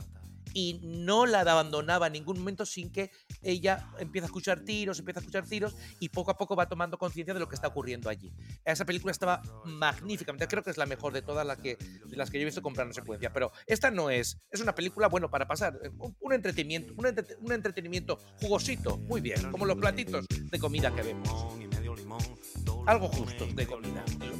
y 0.53 0.79
no 0.83 1.25
la 1.25 1.41
abandonaba 1.41 2.07
en 2.07 2.13
ningún 2.13 2.39
momento 2.39 2.65
sin 2.65 2.91
que 2.91 3.11
ella 3.41 3.87
empiece 3.99 4.25
a 4.25 4.27
escuchar 4.27 4.61
tiros, 4.61 4.99
empieza 4.99 5.19
a 5.19 5.21
escuchar 5.21 5.45
tiros 5.45 5.75
y 5.99 6.09
poco 6.09 6.31
a 6.31 6.37
poco 6.37 6.55
va 6.55 6.67
tomando 6.67 6.97
conciencia 6.97 7.33
de 7.33 7.39
lo 7.39 7.47
que 7.47 7.55
está 7.55 7.67
ocurriendo 7.67 8.09
allí. 8.09 8.33
Esa 8.65 8.85
película 8.85 9.11
estaba 9.11 9.41
magníficamente, 9.65 10.47
creo 10.47 10.63
que 10.63 10.69
es 10.71 10.77
la 10.77 10.85
mejor 10.85 11.13
de 11.13 11.21
todas 11.21 11.45
las 11.45 11.57
que, 11.59 11.77
de 11.77 12.17
las 12.17 12.29
que 12.29 12.37
yo 12.37 12.43
he 12.43 12.45
visto 12.45 12.61
comprar 12.61 12.87
en 12.87 12.93
secuencia, 12.93 13.31
pero 13.31 13.51
esta 13.67 13.91
no 13.91 14.09
es, 14.09 14.37
es 14.51 14.61
una 14.61 14.75
película, 14.75 15.07
bueno, 15.07 15.29
para 15.29 15.47
pasar, 15.47 15.79
eh, 15.83 15.89
un, 15.97 16.15
un 16.19 16.33
entretenimiento, 16.33 16.93
un, 16.97 17.05
entrete- 17.05 17.37
un 17.39 17.51
entretenimiento 17.51 18.17
jugosito, 18.41 18.97
muy 18.97 19.21
bien, 19.21 19.51
como 19.51 19.65
los 19.65 19.77
platitos 19.77 20.25
de 20.29 20.59
comida 20.59 20.93
que 20.95 21.01
vemos. 21.03 21.29
Algo 22.85 23.07
justo 23.07 23.45
de 23.45 23.67
comida 23.67 24.03
en 24.19 24.29
los 24.31 24.39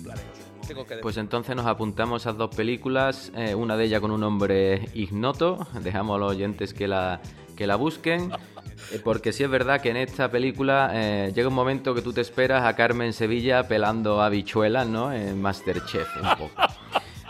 tengo 0.70 0.84
que 0.86 0.90
decir. 0.96 1.02
Pues 1.02 1.18
entonces 1.18 1.56
nos 1.56 1.66
apuntamos 1.66 2.26
a 2.28 2.34
dos 2.34 2.56
películas, 2.56 3.32
eh, 3.36 3.54
una 3.56 3.76
de 3.76 3.86
ellas 3.86 4.00
con 4.00 4.12
un 4.12 4.22
nombre 4.22 4.88
ignoto, 4.94 5.68
dejamos 5.82 6.16
a 6.16 6.20
los 6.20 6.32
oyentes 6.32 6.74
que 6.74 6.88
la, 6.88 7.20
que 7.58 7.68
la 7.68 7.76
busquen, 7.76 8.32
eh, 8.92 9.02
porque 9.04 9.34
sí 9.34 9.44
es 9.44 9.50
verdad 9.50 9.82
que 9.82 9.90
en 9.90 9.98
esta 9.98 10.32
película 10.32 10.92
eh, 10.94 11.32
llega 11.36 11.48
un 11.50 11.54
momento 11.56 11.94
que 11.94 12.02
tú 12.02 12.14
te 12.14 12.22
esperas 12.22 12.64
a 12.66 12.76
Carmen 12.76 13.12
Sevilla 13.14 13.68
pelando 13.68 14.22
habichuelas, 14.22 14.88
¿no? 14.88 15.12
En 15.12 15.42
Masterchef, 15.42 16.08
un 16.22 16.30
poco. 16.38 16.52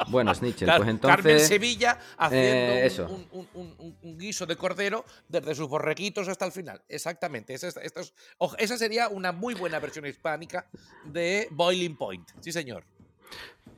Bueno, 0.07 0.33
Snitcher, 0.33 0.65
Car- 0.67 0.77
pues 0.77 0.89
entonces... 0.89 1.17
Carmen 1.23 1.39
Sevilla 1.39 1.99
haciendo 2.17 2.47
eh, 2.47 2.77
un- 2.79 2.87
eso. 2.87 3.05
Un, 3.09 3.27
un- 3.31 3.49
un- 3.53 3.75
un- 3.77 3.97
un 4.01 4.17
guiso 4.17 4.45
de 4.47 4.55
cordero 4.55 5.05
desde 5.27 5.53
sus 5.53 5.67
borreguitos 5.67 6.27
hasta 6.29 6.45
el 6.45 6.51
final. 6.51 6.81
Exactamente. 6.87 7.53
Esa 7.53 8.77
sería 8.77 9.09
una 9.09 9.31
muy 9.33 9.53
buena 9.53 9.77
versión 9.79 10.05
hispánica 10.07 10.65
de 11.03 11.47
Boiling 11.51 11.95
Point. 11.97 12.27
Sí, 12.39 12.51
señor. 12.51 12.85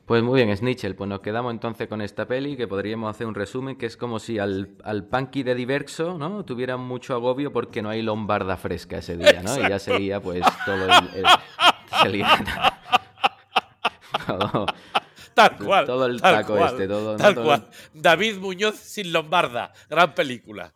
Pues 0.06 0.22
muy 0.22 0.42
bien, 0.42 0.54
Snitchel, 0.56 0.94
pues 0.96 1.08
nos 1.08 1.20
quedamos 1.20 1.52
entonces 1.52 1.88
con 1.88 2.02
esta 2.02 2.26
peli, 2.26 2.56
que 2.56 2.66
podríamos 2.66 3.08
hacer 3.08 3.26
un 3.26 3.34
resumen, 3.34 3.76
que 3.76 3.86
es 3.86 3.96
como 3.96 4.18
si 4.18 4.38
al, 4.38 4.70
al 4.84 5.04
punky 5.04 5.42
de 5.44 5.54
Diverso, 5.54 6.18
¿no? 6.18 6.44
Tuvieran 6.44 6.80
mucho 6.80 7.14
agobio 7.14 7.52
porque 7.52 7.82
no 7.82 7.88
hay 7.88 8.02
lombarda 8.02 8.56
fresca 8.56 8.98
ese 8.98 9.16
día, 9.16 9.42
¿no? 9.42 9.56
Y 9.58 9.68
ya 9.68 9.78
sería 9.78 10.20
pues 10.20 10.42
todo 10.66 10.84
el... 10.84 10.90
el- 11.14 11.26
sería- 12.02 12.28
todo, 14.26 14.66
Tal 15.34 15.56
cual. 15.56 15.86
todo 15.86 16.06
el 16.06 16.20
tal 16.20 16.34
taco 16.34 16.56
cual, 16.56 16.72
este, 16.72 16.88
todo... 16.88 17.12
¿no? 17.12 17.18
Tal 17.18 17.34
todo- 17.34 17.44
cual. 17.44 17.68
David 17.94 18.38
Muñoz 18.38 18.74
sin 18.76 19.12
Lombarda. 19.12 19.72
Gran 19.88 20.14
película. 20.14 20.72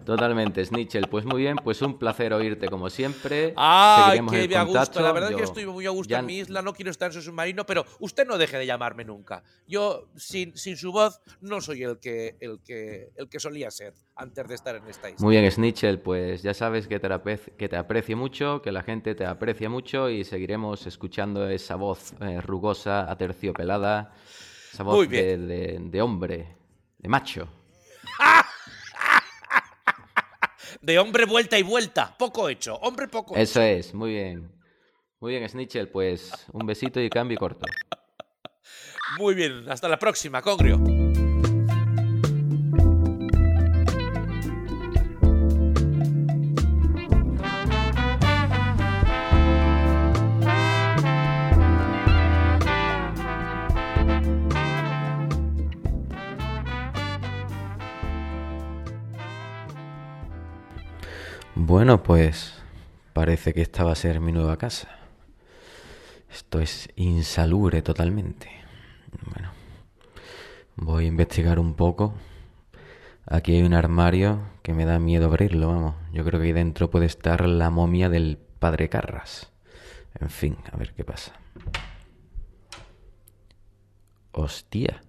To- 0.00 0.16
totalmente, 0.16 0.64
Snitchel. 0.64 1.08
Pues 1.08 1.24
muy 1.24 1.40
bien, 1.42 1.56
pues 1.62 1.80
un 1.82 1.98
placer 1.98 2.32
oírte 2.32 2.68
como 2.68 2.90
siempre. 2.90 3.54
¡Ay, 3.56 4.02
Seguiremos 4.04 4.32
qué 4.32 4.42
en 4.44 4.50
me 4.50 4.56
a 4.56 4.62
gusto! 4.62 4.78
contacto. 4.78 5.00
La 5.02 5.12
verdad 5.12 5.30
es 5.30 5.36
que 5.36 5.42
Yo- 5.42 5.46
estoy 5.48 5.66
muy 5.66 5.86
a 5.86 5.90
gusto 5.90 6.10
ya- 6.10 6.18
en 6.20 6.26
mi 6.26 6.38
isla, 6.38 6.62
no 6.62 6.72
quiero 6.72 6.90
estar 6.90 7.06
en 7.08 7.12
su 7.12 7.22
submarino, 7.22 7.64
pero 7.66 7.84
usted 8.00 8.26
no 8.26 8.38
deje 8.38 8.58
de 8.58 8.66
llamarme 8.66 9.04
nunca. 9.04 9.42
Yo, 9.66 10.08
sin, 10.16 10.56
sin 10.56 10.76
su 10.76 10.92
voz, 10.92 11.20
no 11.40 11.60
soy 11.60 11.82
el 11.82 11.98
que, 11.98 12.36
el, 12.40 12.60
que, 12.62 13.10
el 13.16 13.28
que 13.28 13.40
solía 13.40 13.70
ser 13.70 13.94
antes 14.16 14.46
de 14.48 14.54
estar 14.54 14.76
en 14.76 14.86
esta 14.86 15.08
isla. 15.10 15.24
Muy 15.24 15.36
bien, 15.38 15.50
Snitchel, 15.50 15.98
pues 16.00 16.42
ya 16.42 16.52
sabes 16.54 16.86
que 16.88 16.98
te, 17.00 17.08
apreci- 17.08 17.52
que 17.56 17.68
te 17.68 17.76
aprecio 17.76 18.16
mucho, 18.16 18.60
que 18.62 18.72
la 18.72 18.82
gente 18.82 19.14
te 19.14 19.24
aprecia 19.24 19.68
mucho 19.70 20.10
y 20.10 20.24
seguiremos 20.24 20.86
escuchando 20.86 21.48
esa 21.48 21.76
voz 21.76 22.12
eh, 22.20 22.40
rugosa, 22.40 23.10
aterciopelada, 23.10 24.12
esa 24.72 24.82
voz 24.82 24.96
Muy 24.96 25.06
de, 25.06 25.22
bien. 25.36 25.48
de- 25.48 25.78
de 25.90 26.02
hombre, 26.02 26.56
de 26.98 27.08
macho. 27.08 27.48
De 30.80 30.98
hombre 30.98 31.24
vuelta 31.24 31.58
y 31.58 31.62
vuelta. 31.62 32.14
Poco 32.18 32.48
hecho. 32.48 32.76
Hombre 32.76 33.08
poco 33.08 33.34
hecho. 33.34 33.42
Eso 33.42 33.62
es, 33.62 33.94
muy 33.94 34.10
bien. 34.10 34.50
Muy 35.20 35.32
bien, 35.32 35.48
Snitchel, 35.48 35.88
pues 35.88 36.32
un 36.52 36.66
besito 36.66 37.00
y 37.00 37.10
cambio 37.10 37.34
y 37.34 37.38
corto. 37.38 37.66
Muy 39.18 39.34
bien. 39.34 39.68
Hasta 39.68 39.88
la 39.88 39.98
próxima, 39.98 40.40
Congrio. 40.40 40.99
Bueno, 61.70 62.02
pues 62.02 62.52
parece 63.12 63.54
que 63.54 63.62
esta 63.62 63.84
va 63.84 63.92
a 63.92 63.94
ser 63.94 64.18
mi 64.18 64.32
nueva 64.32 64.56
casa. 64.56 64.88
Esto 66.28 66.58
es 66.58 66.88
insalubre 66.96 67.80
totalmente. 67.80 68.50
Bueno, 69.32 69.52
voy 70.74 71.04
a 71.04 71.06
investigar 71.06 71.60
un 71.60 71.74
poco 71.74 72.14
Aquí 73.24 73.54
hay 73.54 73.62
un 73.62 73.74
armario 73.74 74.40
que 74.64 74.74
me 74.74 74.84
da 74.84 74.98
miedo 74.98 75.26
abrirlo, 75.26 75.68
vamos. 75.68 75.94
Yo 76.12 76.24
creo 76.24 76.40
que 76.40 76.46
ahí 76.48 76.52
dentro 76.52 76.90
puede 76.90 77.06
estar 77.06 77.46
la 77.46 77.70
momia 77.70 78.08
del 78.08 78.36
padre 78.58 78.88
Carras. 78.88 79.52
En 80.18 80.28
fin, 80.28 80.56
a 80.72 80.76
ver 80.76 80.92
qué 80.92 81.04
pasa. 81.04 81.34
Hostia. 84.32 85.02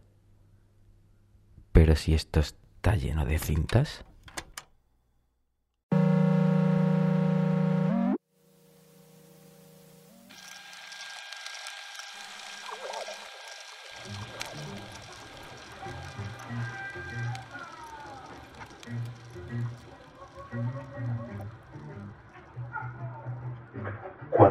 Pero 1.72 1.95
si 1.95 2.14
esto 2.14 2.39
está 2.39 2.95
lleno 2.95 3.26
de 3.26 3.39
cintas. 3.39 4.05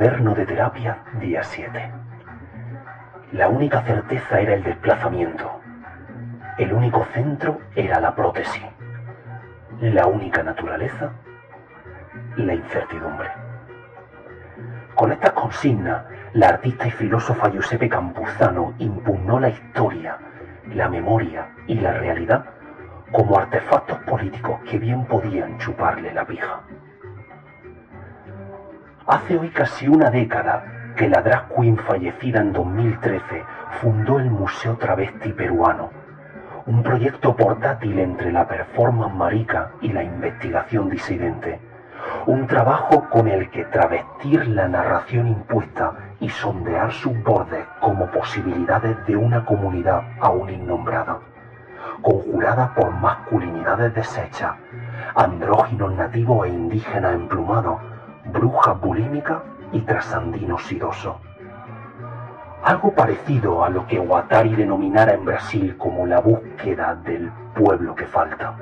De 0.01 0.47
terapia, 0.47 0.97
día 1.21 1.43
7. 1.43 1.93
La 3.33 3.49
única 3.49 3.83
certeza 3.83 4.41
era 4.41 4.55
el 4.55 4.63
desplazamiento. 4.63 5.61
El 6.57 6.73
único 6.73 7.05
centro 7.13 7.61
era 7.77 8.01
la 8.01 8.15
prótesis. 8.15 8.65
La 9.83 10.07
única 10.07 10.43
naturaleza, 10.43 11.11
la 12.37 12.55
incertidumbre. 12.55 13.29
Con 14.95 15.13
estas 15.13 15.33
consignas, 15.33 16.07
la 16.33 16.49
artista 16.49 16.87
y 16.87 16.93
filósofa 16.93 17.51
Giuseppe 17.51 17.91
Campuzano 17.91 18.73
impugnó 18.79 19.39
la 19.39 19.51
historia, 19.51 20.17
la 20.73 20.89
memoria 20.89 21.51
y 21.67 21.75
la 21.75 21.93
realidad 21.93 22.47
como 23.13 23.37
artefactos 23.37 23.99
políticos 24.05 24.61
que 24.63 24.79
bien 24.79 25.05
podían 25.05 25.59
chuparle 25.59 26.15
la 26.15 26.25
pija. 26.25 26.63
Hace 29.11 29.37
hoy 29.37 29.49
casi 29.49 29.89
una 29.89 30.09
década 30.09 30.95
que 30.95 31.09
la 31.09 31.21
drag 31.21 31.49
queen 31.49 31.77
fallecida 31.77 32.41
en 32.43 32.53
2013 32.53 33.43
fundó 33.81 34.21
el 34.21 34.31
Museo 34.31 34.77
Travesti 34.77 35.33
Peruano, 35.33 35.91
un 36.67 36.85
proyecto 36.85 37.35
portátil 37.35 37.99
entre 37.99 38.31
la 38.31 38.47
performance 38.47 39.13
marica 39.13 39.73
y 39.81 39.89
la 39.89 40.05
investigación 40.05 40.89
disidente, 40.89 41.59
un 42.27 42.47
trabajo 42.47 43.09
con 43.11 43.27
el 43.27 43.51
que 43.51 43.65
travestir 43.65 44.47
la 44.47 44.69
narración 44.69 45.27
impuesta 45.27 45.93
y 46.21 46.29
sondear 46.29 46.93
sus 46.93 47.21
bordes 47.25 47.67
como 47.81 48.07
posibilidades 48.13 49.05
de 49.09 49.17
una 49.17 49.45
comunidad 49.45 50.05
aún 50.21 50.51
innombrada, 50.51 51.19
conjurada 52.01 52.73
por 52.77 52.93
masculinidades 52.93 53.93
deshechas, 53.93 54.53
andróginos 55.17 55.95
nativos 55.95 56.47
e 56.47 56.51
indígenas 56.51 57.15
emplumados, 57.15 57.90
brujas 58.33 58.81
bulímicas 58.81 59.43
y 59.73 59.81
trasandinos 59.81 60.63
sidosos. 60.65 61.17
Algo 62.63 62.93
parecido 62.95 63.65
a 63.65 63.71
lo 63.71 63.87
que 63.87 63.99
Guattari 63.99 64.55
denominara 64.55 65.15
en 65.15 65.25
Brasil 65.25 65.77
como 65.79 66.07
la 66.07 66.21
búsqueda 66.21 66.95
del 66.95 67.31
pueblo 67.55 67.95
que 67.95 68.07
falta. 68.07 68.55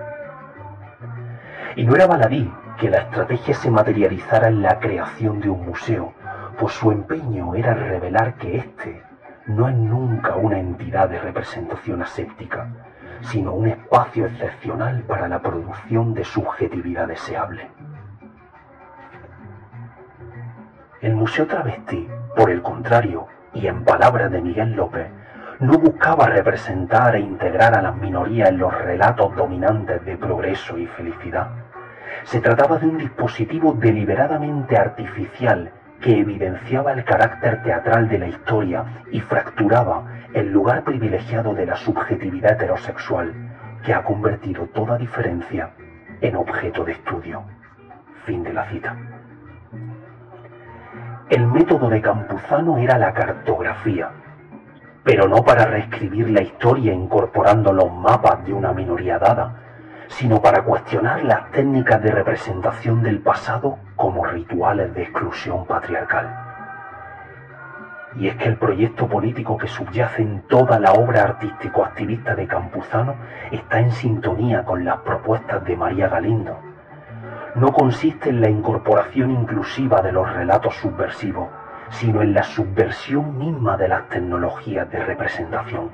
Y 1.74 1.84
no 1.84 1.94
era 1.96 2.06
baladí 2.06 2.50
que 2.78 2.90
la 2.90 2.98
estrategia 2.98 3.54
se 3.54 3.70
materializara 3.70 4.48
en 4.48 4.62
la 4.62 4.78
creación 4.78 5.40
de 5.40 5.50
un 5.50 5.66
museo, 5.66 6.12
pues 6.58 6.74
su 6.74 6.92
empeño 6.92 7.54
era 7.54 7.74
revelar 7.74 8.34
que 8.34 8.58
éste 8.58 9.02
no 9.46 9.68
es 9.68 9.74
nunca 9.74 10.36
una 10.36 10.58
entidad 10.58 11.08
de 11.08 11.18
representación 11.18 12.02
aséptica, 12.02 12.68
sino 13.22 13.52
un 13.52 13.66
espacio 13.66 14.26
excepcional 14.26 15.02
para 15.02 15.26
la 15.26 15.40
producción 15.40 16.14
de 16.14 16.24
subjetividad 16.24 17.08
deseable. 17.08 17.68
El 21.00 21.14
Museo 21.14 21.46
Travesti, 21.46 22.08
por 22.34 22.50
el 22.50 22.60
contrario, 22.60 23.28
y 23.54 23.68
en 23.68 23.84
palabras 23.84 24.32
de 24.32 24.40
Miguel 24.40 24.72
López, 24.72 25.06
no 25.60 25.78
buscaba 25.78 26.26
representar 26.26 27.14
e 27.14 27.20
integrar 27.20 27.76
a 27.76 27.82
las 27.82 27.94
minorías 27.94 28.48
en 28.48 28.58
los 28.58 28.76
relatos 28.76 29.36
dominantes 29.36 30.04
de 30.04 30.16
progreso 30.16 30.76
y 30.76 30.86
felicidad. 30.86 31.50
Se 32.24 32.40
trataba 32.40 32.78
de 32.78 32.86
un 32.86 32.98
dispositivo 32.98 33.74
deliberadamente 33.74 34.76
artificial 34.76 35.70
que 36.00 36.18
evidenciaba 36.18 36.92
el 36.92 37.04
carácter 37.04 37.62
teatral 37.62 38.08
de 38.08 38.18
la 38.18 38.26
historia 38.26 38.84
y 39.12 39.20
fracturaba 39.20 40.02
el 40.34 40.50
lugar 40.50 40.82
privilegiado 40.82 41.54
de 41.54 41.66
la 41.66 41.76
subjetividad 41.76 42.54
heterosexual 42.54 43.34
que 43.84 43.94
ha 43.94 44.02
convertido 44.02 44.66
toda 44.66 44.98
diferencia 44.98 45.70
en 46.20 46.34
objeto 46.34 46.84
de 46.84 46.92
estudio. 46.92 47.44
Fin 48.26 48.42
de 48.42 48.52
la 48.52 48.64
cita. 48.68 48.96
El 51.30 51.46
método 51.46 51.90
de 51.90 52.00
Campuzano 52.00 52.78
era 52.78 52.96
la 52.96 53.12
cartografía, 53.12 54.08
pero 55.04 55.28
no 55.28 55.44
para 55.44 55.66
reescribir 55.66 56.30
la 56.30 56.40
historia 56.40 56.94
incorporando 56.94 57.70
los 57.70 57.92
mapas 57.92 58.46
de 58.46 58.54
una 58.54 58.72
minoría 58.72 59.18
dada, 59.18 59.54
sino 60.06 60.40
para 60.40 60.62
cuestionar 60.62 61.22
las 61.24 61.50
técnicas 61.50 62.02
de 62.02 62.12
representación 62.12 63.02
del 63.02 63.18
pasado 63.18 63.76
como 63.94 64.24
rituales 64.24 64.94
de 64.94 65.02
exclusión 65.02 65.66
patriarcal. 65.66 66.34
Y 68.16 68.28
es 68.28 68.36
que 68.36 68.48
el 68.48 68.56
proyecto 68.56 69.06
político 69.06 69.58
que 69.58 69.68
subyace 69.68 70.22
en 70.22 70.40
toda 70.48 70.80
la 70.80 70.92
obra 70.92 71.24
artístico-activista 71.24 72.34
de 72.36 72.46
Campuzano 72.46 73.16
está 73.50 73.80
en 73.80 73.92
sintonía 73.92 74.64
con 74.64 74.82
las 74.82 74.96
propuestas 75.00 75.62
de 75.62 75.76
María 75.76 76.08
Galindo. 76.08 76.67
No 77.58 77.72
consiste 77.72 78.30
en 78.30 78.40
la 78.40 78.48
incorporación 78.48 79.30
inclusiva 79.30 80.00
de 80.02 80.12
los 80.12 80.32
relatos 80.32 80.74
subversivos, 80.76 81.48
sino 81.90 82.22
en 82.22 82.34
la 82.34 82.42
subversión 82.42 83.38
misma 83.38 83.76
de 83.76 83.88
las 83.88 84.08
tecnologías 84.08 84.90
de 84.90 85.04
representación 85.04 85.90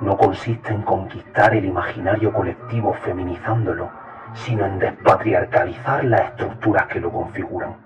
no 0.00 0.16
consiste 0.16 0.72
en 0.72 0.82
conquistar 0.82 1.54
el 1.54 1.64
imaginario 1.64 2.32
colectivo 2.32 2.94
feminizándolo, 2.94 3.90
sino 4.34 4.66
en 4.66 4.78
despatriarcalizar 4.78 6.04
las 6.04 6.20
estructuras 6.30 6.86
que 6.88 7.00
lo 7.00 7.10
configuran. 7.10 7.76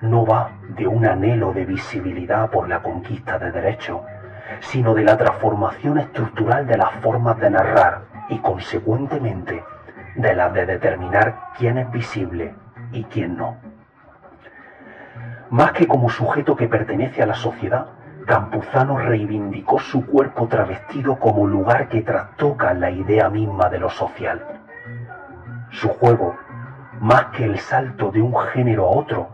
No 0.00 0.24
va 0.24 0.50
de 0.68 0.86
un 0.86 1.04
anhelo 1.04 1.52
de 1.52 1.64
visibilidad 1.64 2.50
por 2.50 2.68
la 2.68 2.80
conquista 2.80 3.38
de 3.38 3.50
derechos, 3.50 4.00
sino 4.60 4.94
de 4.94 5.04
la 5.04 5.16
transformación 5.16 5.98
estructural 5.98 6.66
de 6.66 6.78
las 6.78 6.92
formas 7.02 7.38
de 7.38 7.50
narrar 7.50 8.02
y, 8.28 8.38
consecuentemente, 8.38 9.62
de 10.16 10.34
las 10.34 10.52
de 10.52 10.66
determinar 10.66 11.52
quién 11.56 11.78
es 11.78 11.90
visible 11.90 12.54
y 12.92 13.04
quién 13.04 13.36
no. 13.36 13.56
Más 15.50 15.72
que 15.72 15.86
como 15.86 16.10
sujeto 16.10 16.56
que 16.56 16.68
pertenece 16.68 17.22
a 17.22 17.26
la 17.26 17.34
sociedad, 17.34 17.86
Campuzano 18.26 18.98
reivindicó 18.98 19.78
su 19.78 20.04
cuerpo 20.04 20.46
travestido 20.48 21.18
como 21.18 21.46
lugar 21.46 21.88
que 21.88 22.02
trastoca 22.02 22.74
la 22.74 22.90
idea 22.90 23.30
misma 23.30 23.70
de 23.70 23.78
lo 23.78 23.88
social. 23.88 24.44
Su 25.70 25.88
juego, 25.88 26.36
más 27.00 27.26
que 27.26 27.46
el 27.46 27.58
salto 27.58 28.10
de 28.10 28.20
un 28.20 28.36
género 28.36 28.84
a 28.84 28.90
otro, 28.90 29.28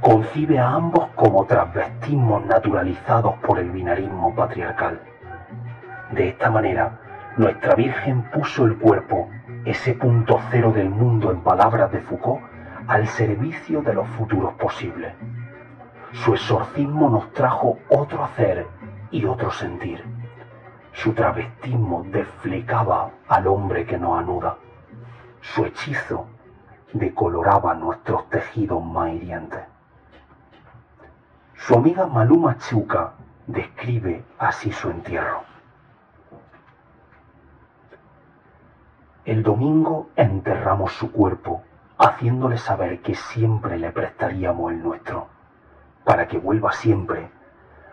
concibe 0.00 0.58
a 0.58 0.70
ambos 0.70 1.08
como 1.14 1.44
transvestismos 1.44 2.46
naturalizados 2.46 3.34
por 3.42 3.58
el 3.58 3.70
binarismo 3.70 4.34
patriarcal. 4.34 4.98
De 6.12 6.28
esta 6.28 6.50
manera, 6.50 6.98
nuestra 7.36 7.74
Virgen 7.74 8.22
puso 8.30 8.64
el 8.64 8.78
cuerpo, 8.78 9.28
ese 9.64 9.94
punto 9.94 10.40
cero 10.50 10.72
del 10.72 10.90
mundo 10.90 11.30
en 11.30 11.40
palabras 11.40 11.92
de 11.92 12.00
Foucault, 12.00 12.42
al 12.88 13.06
servicio 13.06 13.80
de 13.82 13.94
los 13.94 14.08
futuros 14.08 14.54
posibles. 14.54 15.14
Su 16.12 16.34
exorcismo 16.34 17.08
nos 17.08 17.32
trajo 17.32 17.78
otro 17.88 18.24
hacer 18.24 18.66
y 19.10 19.24
otro 19.24 19.50
sentir. 19.52 20.04
Su 20.92 21.12
travestismo 21.12 22.04
desflecaba 22.10 23.10
al 23.28 23.46
hombre 23.46 23.86
que 23.86 23.98
nos 23.98 24.18
anuda. 24.18 24.56
Su 25.40 25.64
hechizo 25.64 26.26
decoloraba 26.92 27.74
nuestros 27.74 28.28
tejidos 28.28 28.84
más 28.84 29.10
hirientes. 29.12 29.60
Su 31.54 31.76
amiga 31.76 32.06
Maluma 32.06 32.58
Chuca 32.58 33.12
describe 33.46 34.24
así 34.38 34.72
su 34.72 34.90
entierro. 34.90 35.51
El 39.24 39.44
domingo 39.44 40.08
enterramos 40.16 40.92
su 40.94 41.12
cuerpo, 41.12 41.62
haciéndole 41.96 42.58
saber 42.58 43.02
que 43.02 43.14
siempre 43.14 43.78
le 43.78 43.92
prestaríamos 43.92 44.72
el 44.72 44.82
nuestro 44.82 45.28
para 46.04 46.26
que 46.26 46.38
vuelva 46.38 46.72
siempre, 46.72 47.30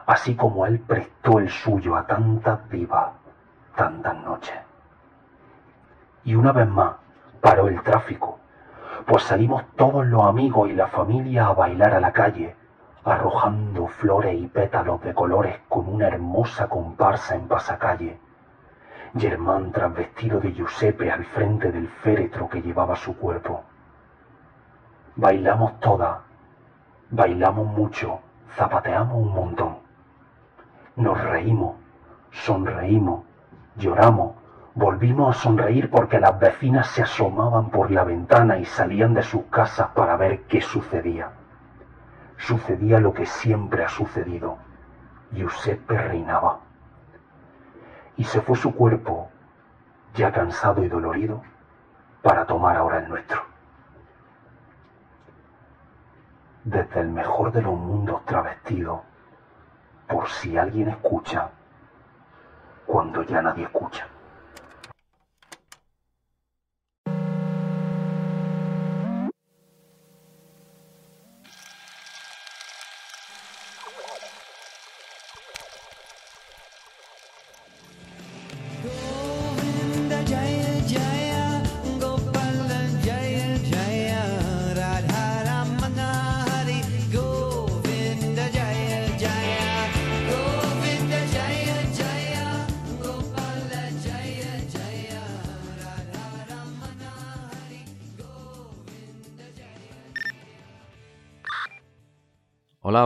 así 0.07 0.35
como 0.35 0.65
Él 0.65 0.79
prestó 0.79 1.37
el 1.37 1.49
suyo 1.49 1.95
a 1.95 2.07
tantas 2.07 2.67
vivas, 2.69 3.11
tantas 3.75 4.15
noches. 4.23 4.57
Y 6.23 6.33
una 6.33 6.51
vez 6.51 6.67
más 6.67 6.95
paró 7.41 7.67
el 7.67 7.79
tráfico, 7.83 8.39
pues 9.05 9.21
salimos 9.21 9.63
todos 9.75 10.07
los 10.07 10.23
amigos 10.23 10.67
y 10.71 10.73
la 10.73 10.87
familia 10.87 11.45
a 11.45 11.53
bailar 11.53 11.93
a 11.93 11.99
la 11.99 12.11
calle, 12.11 12.55
arrojando 13.05 13.85
flores 13.85 14.35
y 14.35 14.47
pétalos 14.47 14.99
de 15.03 15.13
colores 15.13 15.59
con 15.69 15.87
una 15.87 16.07
hermosa 16.07 16.67
comparsa 16.67 17.35
en 17.35 17.47
pasacalle. 17.47 18.17
Germán 19.17 19.71
trasvestido 19.71 20.39
de 20.39 20.53
Giuseppe 20.53 21.11
al 21.11 21.25
frente 21.25 21.71
del 21.71 21.87
féretro 21.87 22.47
que 22.47 22.61
llevaba 22.61 22.95
su 22.95 23.17
cuerpo. 23.17 23.63
Bailamos 25.15 25.79
todas, 25.79 26.19
bailamos 27.09 27.65
mucho, 27.65 28.19
zapateamos 28.55 29.15
un 29.15 29.33
montón. 29.33 29.77
Nos 30.95 31.19
reímos, 31.23 31.75
sonreímos, 32.31 33.23
lloramos, 33.77 34.35
volvimos 34.75 35.35
a 35.35 35.39
sonreír 35.39 35.89
porque 35.89 36.19
las 36.19 36.37
vecinas 36.39 36.87
se 36.87 37.01
asomaban 37.01 37.71
por 37.71 37.89
la 37.89 38.03
ventana 38.03 38.59
y 38.59 38.65
salían 38.65 39.15
de 39.15 39.23
sus 39.23 39.43
casas 39.45 39.89
para 39.95 40.17
ver 40.17 40.43
qué 40.43 40.61
sucedía. 40.61 41.31
Sucedía 42.37 42.99
lo 42.99 43.13
que 43.13 43.25
siempre 43.25 43.83
ha 43.83 43.89
sucedido. 43.89 44.57
Giuseppe 45.31 45.97
reinaba. 45.97 46.68
Y 48.19 48.25
se 48.25 48.41
fue 48.41 48.57
su 48.57 48.75
cuerpo, 48.75 49.29
ya 50.13 50.29
cansado 50.33 50.83
y 50.83 50.89
dolorido, 50.89 51.41
para 52.21 52.45
tomar 52.45 52.75
ahora 52.75 52.97
el 52.97 53.07
nuestro. 53.07 53.41
Desde 56.65 56.99
el 56.99 57.07
mejor 57.07 57.53
de 57.53 57.61
los 57.61 57.73
mundos 57.75 58.25
travestido, 58.25 59.03
por 60.05 60.27
si 60.27 60.57
alguien 60.57 60.89
escucha, 60.89 61.49
cuando 62.85 63.23
ya 63.23 63.41
nadie 63.41 63.63
escucha. 63.63 64.05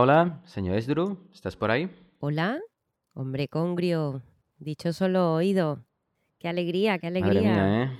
Hola, 0.06 0.42
señor 0.44 0.76
Esdru, 0.76 1.16
¿estás 1.32 1.56
por 1.56 1.70
ahí? 1.70 1.88
Hola, 2.20 2.60
hombre 3.14 3.48
congrio, 3.48 4.20
dichoso 4.58 5.08
lo 5.08 5.32
oído. 5.32 5.78
Qué 6.38 6.46
alegría, 6.46 6.98
qué 6.98 7.06
alegría. 7.06 7.40
Madre 7.40 7.50
mía, 7.54 7.84
¿eh? 7.84 7.90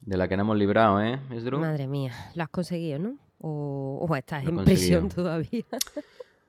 De 0.00 0.16
la 0.18 0.28
que 0.28 0.36
no 0.36 0.42
hemos 0.42 0.58
librado, 0.58 1.00
¿eh, 1.02 1.18
Esdru? 1.30 1.58
Madre 1.58 1.86
mía, 1.86 2.12
lo 2.34 2.42
has 2.42 2.50
conseguido, 2.50 2.98
¿no? 2.98 3.16
O, 3.38 4.06
o 4.06 4.14
estás 4.14 4.44
Lo 4.44 4.50
en 4.50 4.64
prisión 4.66 5.08
todavía. 5.14 5.64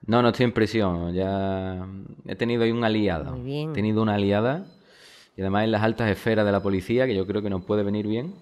No, 0.06 0.22
no 0.22 0.28
estoy 0.32 0.44
en 0.44 0.52
prisión. 0.52 1.14
Ya 1.14 1.88
he 2.26 2.36
tenido 2.36 2.64
ahí 2.64 2.72
un 2.72 2.84
aliado. 2.84 3.38
Muy 3.38 3.46
bien. 3.46 3.70
He 3.70 3.74
tenido 3.74 4.02
una 4.02 4.16
aliada 4.16 4.66
y 5.38 5.40
además 5.44 5.64
en 5.64 5.72
las 5.72 5.82
altas 5.82 6.12
esferas 6.12 6.46
de 6.46 6.52
la 6.52 6.62
policía, 6.62 7.08
que 7.08 7.16
yo 7.16 7.26
creo 7.26 7.42
que 7.42 7.50
nos 7.50 7.64
puede 7.64 7.84
venir 7.84 8.06
bien. 8.06 8.36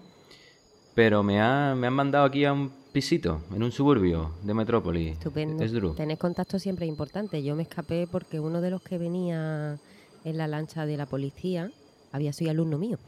Pero 0.96 1.22
me, 1.22 1.40
ha- 1.40 1.74
me 1.76 1.86
han 1.86 1.92
mandado 1.92 2.24
aquí 2.24 2.44
a 2.44 2.52
un 2.52 2.72
pisito, 2.92 3.42
en 3.54 3.62
un 3.62 3.70
suburbio 3.70 4.32
de 4.42 4.52
Metrópoli. 4.54 5.08
Estupendo. 5.10 5.94
Tener 5.94 6.16
contacto 6.18 6.58
siempre 6.58 6.86
es 6.86 6.90
importante. 6.90 7.42
Yo 7.44 7.54
me 7.54 7.62
escapé 7.62 8.08
porque 8.10 8.40
uno 8.40 8.60
de 8.60 8.70
los 8.70 8.82
que 8.82 8.96
venía 8.98 9.78
en 10.24 10.36
la 10.38 10.48
lancha 10.48 10.86
de 10.86 10.96
la 10.96 11.06
policía 11.06 11.70
había 12.12 12.32
sido 12.32 12.50
alumno 12.50 12.78
mío. 12.78 12.98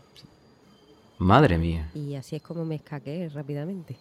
Madre 1.19 1.59
mía. 1.59 1.91
Y 1.95 2.15
así 2.15 2.37
es 2.37 2.43
como 2.43 2.65
me 2.65 2.77
escaqué 2.77 3.29
rápidamente. 3.31 3.97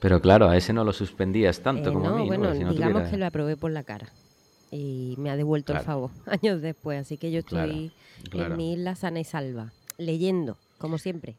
Pero 0.00 0.20
claro, 0.20 0.48
a 0.48 0.56
ese 0.56 0.72
no 0.72 0.82
lo 0.84 0.92
suspendías 0.92 1.60
tanto 1.60 1.90
Eh, 1.90 1.92
como 1.92 2.08
no, 2.08 2.14
a 2.14 2.18
mí. 2.18 2.22
¿no? 2.22 2.26
bueno, 2.26 2.52
si 2.52 2.64
no 2.64 2.72
digamos 2.72 2.94
tuviera- 2.94 3.10
que 3.10 3.16
lo 3.16 3.26
aprobé 3.26 3.56
por 3.56 3.70
la 3.70 3.84
cara. 3.84 4.08
Y 4.72 5.14
me 5.18 5.30
ha 5.30 5.36
devuelto 5.36 5.72
Claro. 5.72 5.80
el 5.80 5.86
favor 5.86 6.10
años 6.26 6.60
después. 6.60 7.00
Así 7.00 7.16
que 7.16 7.30
yo 7.30 7.44
Claro, 7.44 7.70
estoy 7.70 7.92
claro. 8.28 8.50
en 8.54 8.56
mi 8.56 8.72
isla 8.72 8.96
sana 8.96 9.20
y 9.20 9.24
salva, 9.24 9.72
leyendo, 9.98 10.58
como 10.78 10.98
siempre. 10.98 11.36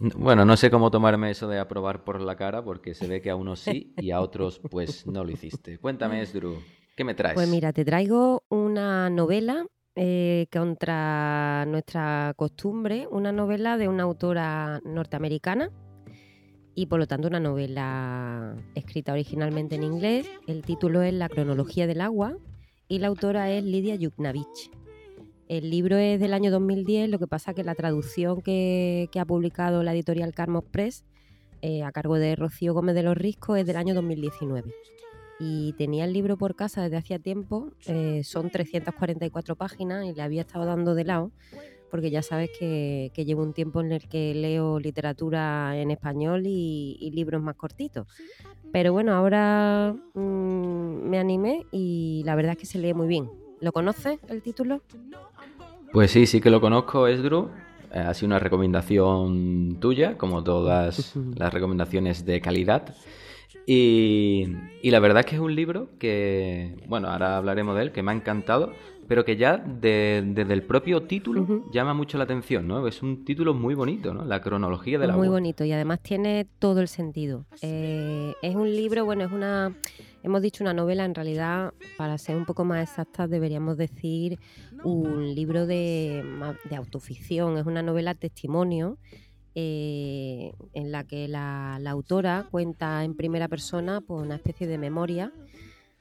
Bueno, 0.00 0.44
no 0.44 0.56
sé 0.56 0.70
cómo 0.70 0.90
tomarme 0.90 1.30
eso 1.30 1.48
de 1.48 1.58
aprobar 1.58 2.04
por 2.04 2.20
la 2.20 2.36
cara, 2.36 2.62
porque 2.62 2.94
se 2.94 3.08
ve 3.08 3.20
que 3.20 3.30
a 3.30 3.36
unos 3.36 3.60
sí 3.60 3.92
y 3.96 4.12
a 4.12 4.20
otros 4.20 4.60
pues 4.70 5.06
no 5.06 5.24
lo 5.24 5.30
hiciste. 5.30 5.78
Cuéntame, 5.78 6.22
Esdru, 6.22 6.58
¿qué 6.96 7.04
me 7.04 7.14
traes? 7.14 7.34
Pues 7.34 7.48
mira, 7.48 7.72
te 7.72 7.84
traigo 7.84 8.44
una 8.48 9.10
novela 9.10 9.66
eh, 9.96 10.46
contra 10.52 11.64
nuestra 11.66 12.32
costumbre, 12.36 13.08
una 13.10 13.32
novela 13.32 13.76
de 13.76 13.88
una 13.88 14.04
autora 14.04 14.80
norteamericana 14.84 15.72
y 16.76 16.86
por 16.86 17.00
lo 17.00 17.08
tanto 17.08 17.26
una 17.26 17.40
novela 17.40 18.54
escrita 18.76 19.12
originalmente 19.12 19.74
en 19.74 19.82
inglés. 19.82 20.30
El 20.46 20.62
título 20.62 21.02
es 21.02 21.12
La 21.12 21.28
cronología 21.28 21.88
del 21.88 22.00
agua 22.00 22.36
y 22.86 23.00
la 23.00 23.08
autora 23.08 23.50
es 23.50 23.64
Lidia 23.64 23.96
Yuknavich. 23.96 24.70
El 25.48 25.70
libro 25.70 25.96
es 25.96 26.20
del 26.20 26.34
año 26.34 26.50
2010, 26.50 27.08
lo 27.08 27.18
que 27.18 27.26
pasa 27.26 27.54
que 27.54 27.64
la 27.64 27.74
traducción 27.74 28.42
que, 28.42 29.08
ha 29.18 29.24
publicado 29.24 29.82
la 29.82 29.94
editorial 29.94 30.34
Carmos 30.34 30.64
Press 30.64 31.06
eh, 31.62 31.82
a 31.82 31.90
cargo 31.90 32.16
de 32.16 32.36
Rocío 32.36 32.74
Gómez 32.74 32.94
de 32.94 33.02
los 33.02 33.16
Riscos 33.16 33.58
es 33.58 33.66
del 33.66 33.76
año 33.76 33.94
2019 33.94 34.70
y 35.40 35.72
tenía 35.74 36.04
el 36.04 36.12
libro 36.12 36.36
por 36.36 36.54
casa 36.54 36.82
desde 36.82 36.96
hacía 36.96 37.18
tiempo, 37.18 37.70
eh, 37.86 38.22
son 38.24 38.50
344 38.50 39.56
páginas 39.56 40.04
y 40.04 40.12
le 40.12 40.22
había 40.22 40.42
estado 40.42 40.66
dando 40.66 40.94
de 40.94 41.04
lado, 41.04 41.30
porque 41.90 42.10
ya 42.10 42.22
sabes 42.22 42.50
que, 42.58 43.10
llevo 43.14 43.42
un 43.42 43.54
tiempo 43.54 43.80
en 43.80 43.92
el 43.92 44.08
que 44.08 44.34
leo 44.34 44.78
literatura 44.78 45.78
en 45.78 45.90
español 45.90 46.42
y, 46.46 46.98
y 47.00 47.10
libros 47.12 47.40
más 47.40 47.54
cortitos. 47.54 48.06
Pero 48.72 48.92
bueno, 48.92 49.14
ahora 49.14 49.94
mm, 50.14 51.08
me 51.08 51.18
animé 51.18 51.64
y 51.70 52.22
la 52.26 52.34
verdad 52.34 52.52
es 52.52 52.58
que 52.58 52.66
se 52.66 52.78
lee 52.78 52.92
muy 52.92 53.06
bien. 53.06 53.30
¿Lo 53.60 53.72
conoces 53.72 54.18
el 54.28 54.42
título? 54.42 54.82
Pues 55.92 56.10
sí, 56.10 56.26
sí 56.26 56.40
que 56.40 56.50
lo 56.50 56.60
conozco, 56.60 57.06
Esdru. 57.06 57.50
Eh, 57.92 57.98
ha 58.00 58.12
sido 58.14 58.26
una 58.28 58.38
recomendación 58.38 59.78
tuya, 59.80 60.18
como 60.18 60.44
todas 60.44 61.16
las 61.36 61.52
recomendaciones 61.52 62.24
de 62.24 62.40
calidad. 62.40 62.94
Y, 63.66 64.46
y 64.82 64.90
la 64.90 65.00
verdad 65.00 65.20
es 65.20 65.26
que 65.26 65.34
es 65.36 65.40
un 65.40 65.54
libro 65.54 65.90
que, 65.98 66.76
bueno, 66.86 67.08
ahora 67.08 67.36
hablaremos 67.36 67.76
de 67.76 67.82
él, 67.82 67.92
que 67.92 68.02
me 68.02 68.12
ha 68.12 68.14
encantado, 68.14 68.72
pero 69.06 69.24
que 69.24 69.36
ya 69.36 69.56
de- 69.56 70.22
desde 70.26 70.52
el 70.52 70.62
propio 70.62 71.02
título 71.04 71.64
llama 71.72 71.94
mucho 71.94 72.18
la 72.18 72.24
atención, 72.24 72.66
¿no? 72.68 72.86
Es 72.86 73.02
un 73.02 73.24
título 73.24 73.54
muy 73.54 73.74
bonito, 73.74 74.12
¿no? 74.12 74.24
La 74.24 74.40
cronología 74.42 74.98
del 74.98 75.12
Muy 75.12 75.26
agua. 75.26 75.36
bonito 75.38 75.64
y 75.64 75.72
además 75.72 76.00
tiene 76.02 76.46
todo 76.58 76.80
el 76.80 76.88
sentido. 76.88 77.46
Eh, 77.62 78.34
es 78.42 78.54
un 78.54 78.70
libro, 78.70 79.04
bueno, 79.06 79.24
es 79.24 79.32
una, 79.32 79.74
hemos 80.28 80.42
dicho 80.42 80.62
una 80.62 80.74
novela, 80.74 81.04
en 81.04 81.14
realidad, 81.14 81.72
para 81.96 82.18
ser 82.18 82.36
un 82.36 82.44
poco 82.44 82.64
más 82.64 82.82
exactas, 82.88 83.28
deberíamos 83.30 83.76
decir 83.76 84.38
un 84.84 85.34
libro 85.34 85.66
de, 85.66 86.22
de 86.68 86.76
autoficción, 86.76 87.58
es 87.58 87.66
una 87.66 87.82
novela 87.82 88.14
testimonio. 88.14 88.98
eh, 89.60 90.52
en 90.72 90.92
la 90.92 91.02
que 91.02 91.26
la, 91.26 91.78
la 91.80 91.90
autora 91.90 92.46
cuenta 92.48 93.02
en 93.02 93.14
primera 93.16 93.48
persona 93.48 94.00
pues, 94.00 94.22
una 94.22 94.36
especie 94.36 94.68
de 94.68 94.78
memoria 94.78 95.32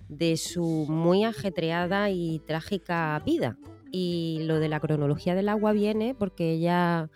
de 0.10 0.38
su 0.38 0.86
muy 0.88 1.24
ajetreada 1.24 2.12
y 2.12 2.40
trágica 2.46 3.20
vida. 3.26 3.58
Y 3.92 4.42
lo 4.44 4.60
de 4.60 4.70
la 4.70 4.80
cronología 4.80 5.34
del 5.34 5.50
agua 5.50 5.72
viene 5.72 6.14
porque 6.14 6.52
ella 6.52 7.10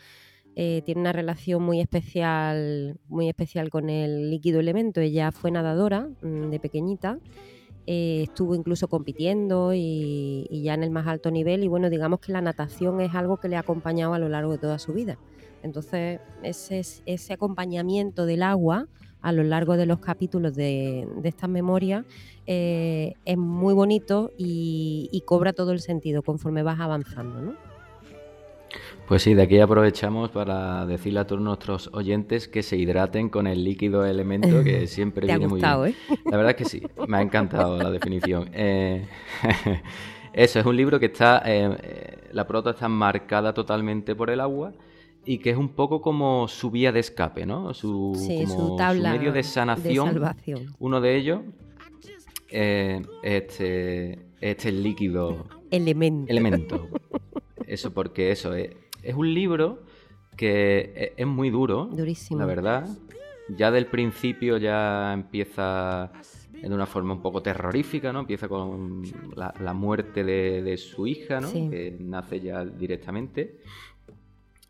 eh, 0.56 0.82
tiene 0.86 1.02
una 1.02 1.14
relación 1.14 1.64
muy 1.64 1.80
especial, 1.80 3.00
muy 3.08 3.30
especial 3.30 3.70
con 3.70 3.90
el 3.90 4.30
líquido 4.30 4.60
elemento. 4.60 5.00
Ella 5.00 5.32
fue 5.32 5.52
nadadora 5.52 6.10
mm, 6.22 6.50
de 6.50 6.60
pequeñita, 6.60 7.20
eh, 7.88 8.24
estuvo 8.24 8.54
incluso 8.54 8.88
compitiendo 8.88 9.74
y, 9.74 10.48
ya 10.64 10.74
en 10.74 10.84
el 10.84 10.92
más 10.92 11.08
alto 11.08 11.32
nivel. 11.32 11.64
Y 11.64 11.68
bueno, 11.68 11.90
digamos 11.90 12.20
que 12.20 12.32
la 12.32 12.42
natación 12.42 13.00
es 13.02 13.16
algo 13.16 13.38
que 13.38 13.48
le 13.48 13.56
ha 13.56 13.60
acompañado 13.60 14.14
a 14.14 14.20
lo 14.20 14.30
largo 14.30 14.52
de 14.52 14.58
toda 14.58 14.78
su 14.78 14.94
vida. 14.94 15.18
Entonces, 15.64 16.20
ese, 16.44 16.82
ese 17.06 17.34
acompañamiento 17.34 18.26
del 18.26 18.44
agua 18.44 18.88
a 19.22 19.32
lo 19.32 19.44
largo 19.44 19.78
de 19.78 19.86
los 19.86 20.00
capítulos 20.00 20.56
de, 20.56 21.08
de 21.22 21.30
estas 21.30 21.50
memorias 21.50 22.06
eh, 22.48 23.14
es 23.24 23.38
muy 23.38 23.74
bonito 23.76 24.32
y, 24.36 25.10
y 25.12 25.22
cobra 25.22 25.54
todo 25.54 25.72
el 25.72 25.80
sentido 25.80 26.24
conforme 26.24 26.64
vas 26.64 26.80
avanzando, 26.80 27.40
¿no? 27.40 27.71
Pues 29.08 29.24
sí, 29.24 29.34
de 29.34 29.42
aquí 29.42 29.60
aprovechamos 29.60 30.32
para 30.32 30.86
decirle 30.86 31.20
a 31.20 31.28
todos 31.28 31.42
nuestros 31.42 31.90
oyentes 31.94 32.48
que 32.48 32.64
se 32.64 32.78
hidraten 32.78 33.30
con 33.30 33.46
el 33.48 33.64
líquido 33.64 34.06
elemento, 34.06 34.64
que 34.64 34.88
siempre 34.88 35.28
Te 35.28 35.34
ha 35.34 35.38
viene 35.38 35.52
gustado, 35.52 35.82
muy 35.82 35.92
¿eh? 35.92 35.96
bien. 36.08 36.20
La 36.26 36.38
verdad 36.38 36.52
es 36.52 36.56
que 36.58 36.66
sí, 36.66 36.82
me 37.08 37.18
ha 37.18 37.22
encantado 37.22 37.78
la 37.78 37.92
definición. 37.92 38.50
Eh, 38.54 39.06
eso, 40.34 40.60
es 40.60 40.66
un 40.66 40.78
libro 40.78 41.00
que 41.00 41.08
está, 41.08 41.42
eh, 41.46 41.76
eh, 41.84 42.18
la 42.32 42.48
prota 42.48 42.70
está 42.72 42.88
marcada 42.88 43.54
totalmente 43.54 44.16
por 44.16 44.30
el 44.30 44.40
agua 44.40 44.72
y 45.26 45.40
que 45.40 45.50
es 45.52 45.58
un 45.58 45.70
poco 45.70 46.02
como 46.02 46.48
su 46.48 46.72
vía 46.72 46.92
de 46.92 47.00
escape, 47.02 47.46
¿no? 47.46 47.74
Su, 47.74 48.14
Sí, 48.16 48.46
como 48.48 48.70
su 48.70 48.76
tabla 48.78 49.12
medio 49.12 49.32
de 49.32 49.38
de 49.38 49.44
sanación. 49.44 50.08
salvación. 50.14 50.74
Uno 50.80 51.02
de 51.02 51.16
ellos, 51.18 51.42
eh, 52.50 53.02
este, 53.24 54.20
este 54.40 54.72
líquido 54.72 55.46
Elemento. 55.70 56.32
elemento. 56.32 56.88
Eso 57.74 57.94
porque 57.94 58.32
eso 58.32 58.54
es, 58.54 58.72
es 59.02 59.16
un 59.16 59.34
libro 59.34 59.84
que 60.36 60.94
e- 60.96 61.14
es, 61.18 61.28
muy 61.28 61.50
duro, 61.50 61.86
Durísimo. 61.92 62.40
la 62.40 62.46
verdad. 62.46 62.88
Ya 63.50 63.72
del 63.72 63.86
principio 63.88 64.58
ya 64.58 65.12
empieza 65.14 66.12
de 66.54 66.68
una 66.74 66.86
forma 66.86 67.14
un 67.14 67.22
poco 67.22 67.42
terrorífica, 67.42 68.14
¿no? 68.14 68.20
Empieza 68.22 68.48
con 68.48 69.04
la, 69.36 69.54
la 69.60 69.74
muerte 69.74 70.24
de, 70.24 70.62
de 70.62 70.78
su 70.78 71.08
hija, 71.08 71.42
¿no? 71.42 71.48
Sí. 71.48 71.68
Que 71.70 71.98
nace 72.00 72.40
ya 72.40 72.64
directamente. 72.64 73.58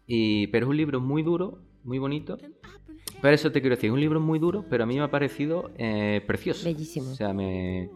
Y, 0.08 0.48
pero 0.48 0.66
es 0.66 0.70
un 0.70 0.78
libro 0.78 1.00
muy 1.00 1.22
duro, 1.22 1.60
muy 1.84 2.00
bonito. 2.00 2.38
Pero 3.22 3.36
eso 3.36 3.52
te 3.52 3.62
quiero 3.62 3.76
decir, 3.76 3.90
es 3.90 3.94
un 3.94 4.00
libro 4.00 4.20
muy 4.20 4.40
duro, 4.40 4.66
pero 4.70 4.84
a 4.84 4.88
mí 4.88 4.96
me 4.96 5.02
ha 5.04 5.12
parecido 5.12 5.70
eh, 5.78 6.24
precioso. 6.26 6.66
Bellísimo. 6.66 7.12
O 7.12 7.16
sea, 7.16 7.34
me... 7.34 7.90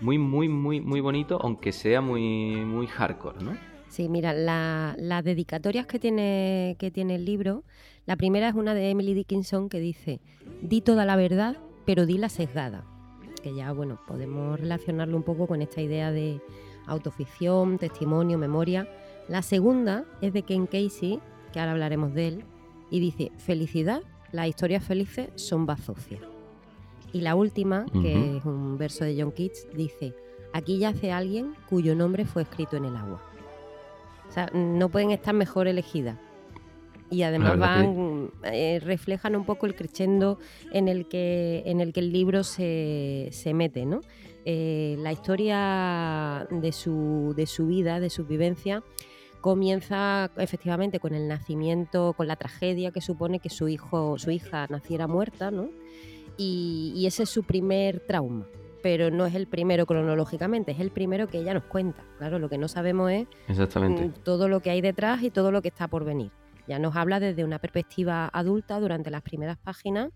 muy, 0.00 0.16
muy, 0.16 0.48
muy, 0.48 0.80
muy 0.80 1.00
bonito, 1.00 1.38
aunque 1.42 1.72
sea 1.72 2.00
muy, 2.00 2.56
muy 2.64 2.86
hardcore, 2.86 3.44
¿no? 3.44 3.69
Sí, 3.90 4.08
mira, 4.08 4.32
la- 4.32 4.94
las 4.98 5.22
dedicatorias 5.24 5.86
que 5.86 5.98
tiene, 5.98 6.76
que 6.78 6.90
tiene 6.90 7.16
el 7.16 7.24
libro, 7.24 7.64
la 8.06 8.16
primera 8.16 8.48
es 8.48 8.54
una 8.54 8.72
de 8.72 8.88
Emily 8.90 9.14
Dickinson 9.14 9.68
que 9.68 9.80
dice, 9.80 10.20
di 10.62 10.80
toda 10.80 11.04
la 11.04 11.16
verdad, 11.16 11.56
pero 11.84 12.06
di 12.06 12.16
la 12.16 12.28
sesgada. 12.28 12.84
Que 13.42 13.54
ya, 13.54 13.72
bueno, 13.72 13.98
podemos 14.06 14.58
relacionarlo 14.60 15.16
un 15.16 15.22
poco 15.24 15.46
con 15.46 15.60
esta 15.60 15.80
idea 15.82 16.10
de 16.12 16.40
autoficción, 16.86 17.78
testimonio, 17.78 18.38
memoria. 18.38 18.88
La 19.28 19.42
segunda 19.42 20.04
es 20.20 20.32
de 20.32 20.42
Ken 20.42 20.66
Casey, 20.66 21.20
que 21.52 21.58
ahora 21.60 21.72
hablaremos 21.72 22.14
de 22.14 22.28
él, 22.28 22.44
y 22.90 23.00
dice, 23.00 23.32
felicidad, 23.38 24.02
las 24.32 24.46
historias 24.48 24.84
felices 24.84 25.30
son 25.36 25.66
bazofia. 25.66 26.18
Y 27.12 27.22
la 27.22 27.34
última, 27.34 27.86
que 28.02 28.36
es 28.36 28.44
un 28.44 28.78
verso 28.78 29.04
de 29.04 29.20
John 29.20 29.32
Keats, 29.32 29.66
dice, 29.74 30.14
aquí 30.52 30.78
yace 30.78 31.10
alguien 31.10 31.54
cuyo 31.68 31.94
nombre 31.96 32.24
fue 32.24 32.42
escrito 32.42 32.76
en 32.76 32.84
el 32.84 32.94
agua. 32.96 33.20
O 34.30 34.32
sea, 34.32 34.46
no 34.54 34.88
pueden 34.88 35.10
estar 35.10 35.34
mejor 35.34 35.66
elegidas. 35.66 36.16
Y 37.10 37.22
además 37.24 37.52
que- 37.54 37.58
van, 37.58 38.30
eh, 38.44 38.78
reflejan 38.80 39.34
un 39.34 39.44
poco 39.44 39.66
el 39.66 39.74
crescendo 39.74 40.38
en 40.72 40.86
el 40.86 41.08
que, 41.08 41.64
en 41.66 41.80
el, 41.80 41.92
que 41.92 41.98
el 41.98 42.12
libro 42.12 42.44
se, 42.44 43.28
se 43.32 43.52
mete, 43.54 43.84
¿no? 43.84 44.02
Eh, 44.44 44.94
la 45.00 45.10
historia 45.12 46.46
de 46.50 46.70
su, 46.70 47.34
de 47.36 47.46
su 47.46 47.66
vida, 47.66 47.98
de 47.98 48.08
su 48.08 48.24
vivencia, 48.24 48.84
comienza 49.40 50.30
efectivamente 50.36 51.00
con 51.00 51.12
el 51.14 51.26
nacimiento, 51.26 52.12
con 52.16 52.28
la 52.28 52.36
tragedia 52.36 52.92
que 52.92 53.00
supone 53.00 53.40
que 53.40 53.50
su 53.50 53.66
hijo, 53.68 54.16
su 54.18 54.30
hija 54.30 54.66
naciera 54.70 55.08
muerta, 55.08 55.50
¿no? 55.50 55.68
Y, 56.36 56.92
y 56.94 57.06
ese 57.06 57.24
es 57.24 57.28
su 57.30 57.42
primer 57.42 57.98
trauma. 58.00 58.46
Pero 58.82 59.10
no 59.10 59.26
es 59.26 59.34
el 59.34 59.46
primero 59.46 59.86
cronológicamente, 59.86 60.72
es 60.72 60.80
el 60.80 60.90
primero 60.90 61.28
que 61.28 61.38
ella 61.38 61.54
nos 61.54 61.64
cuenta. 61.64 62.02
Claro, 62.18 62.38
lo 62.38 62.48
que 62.48 62.58
no 62.58 62.68
sabemos 62.68 63.10
es 63.10 63.26
Exactamente. 63.48 64.06
mm, 64.06 64.12
todo 64.24 64.48
lo 64.48 64.60
que 64.60 64.70
hay 64.70 64.80
detrás 64.80 65.22
y 65.22 65.30
todo 65.30 65.52
lo 65.52 65.62
que 65.62 65.68
está 65.68 65.88
por 65.88 66.04
venir. 66.04 66.30
Ya 66.66 66.78
nos 66.78 66.94
habla 66.96 67.20
desde 67.20 67.44
una 67.44 67.58
perspectiva 67.58 68.30
adulta 68.32 68.78
durante 68.80 69.10
las 69.10 69.22
primeras 69.22 69.58
páginas 69.58 70.10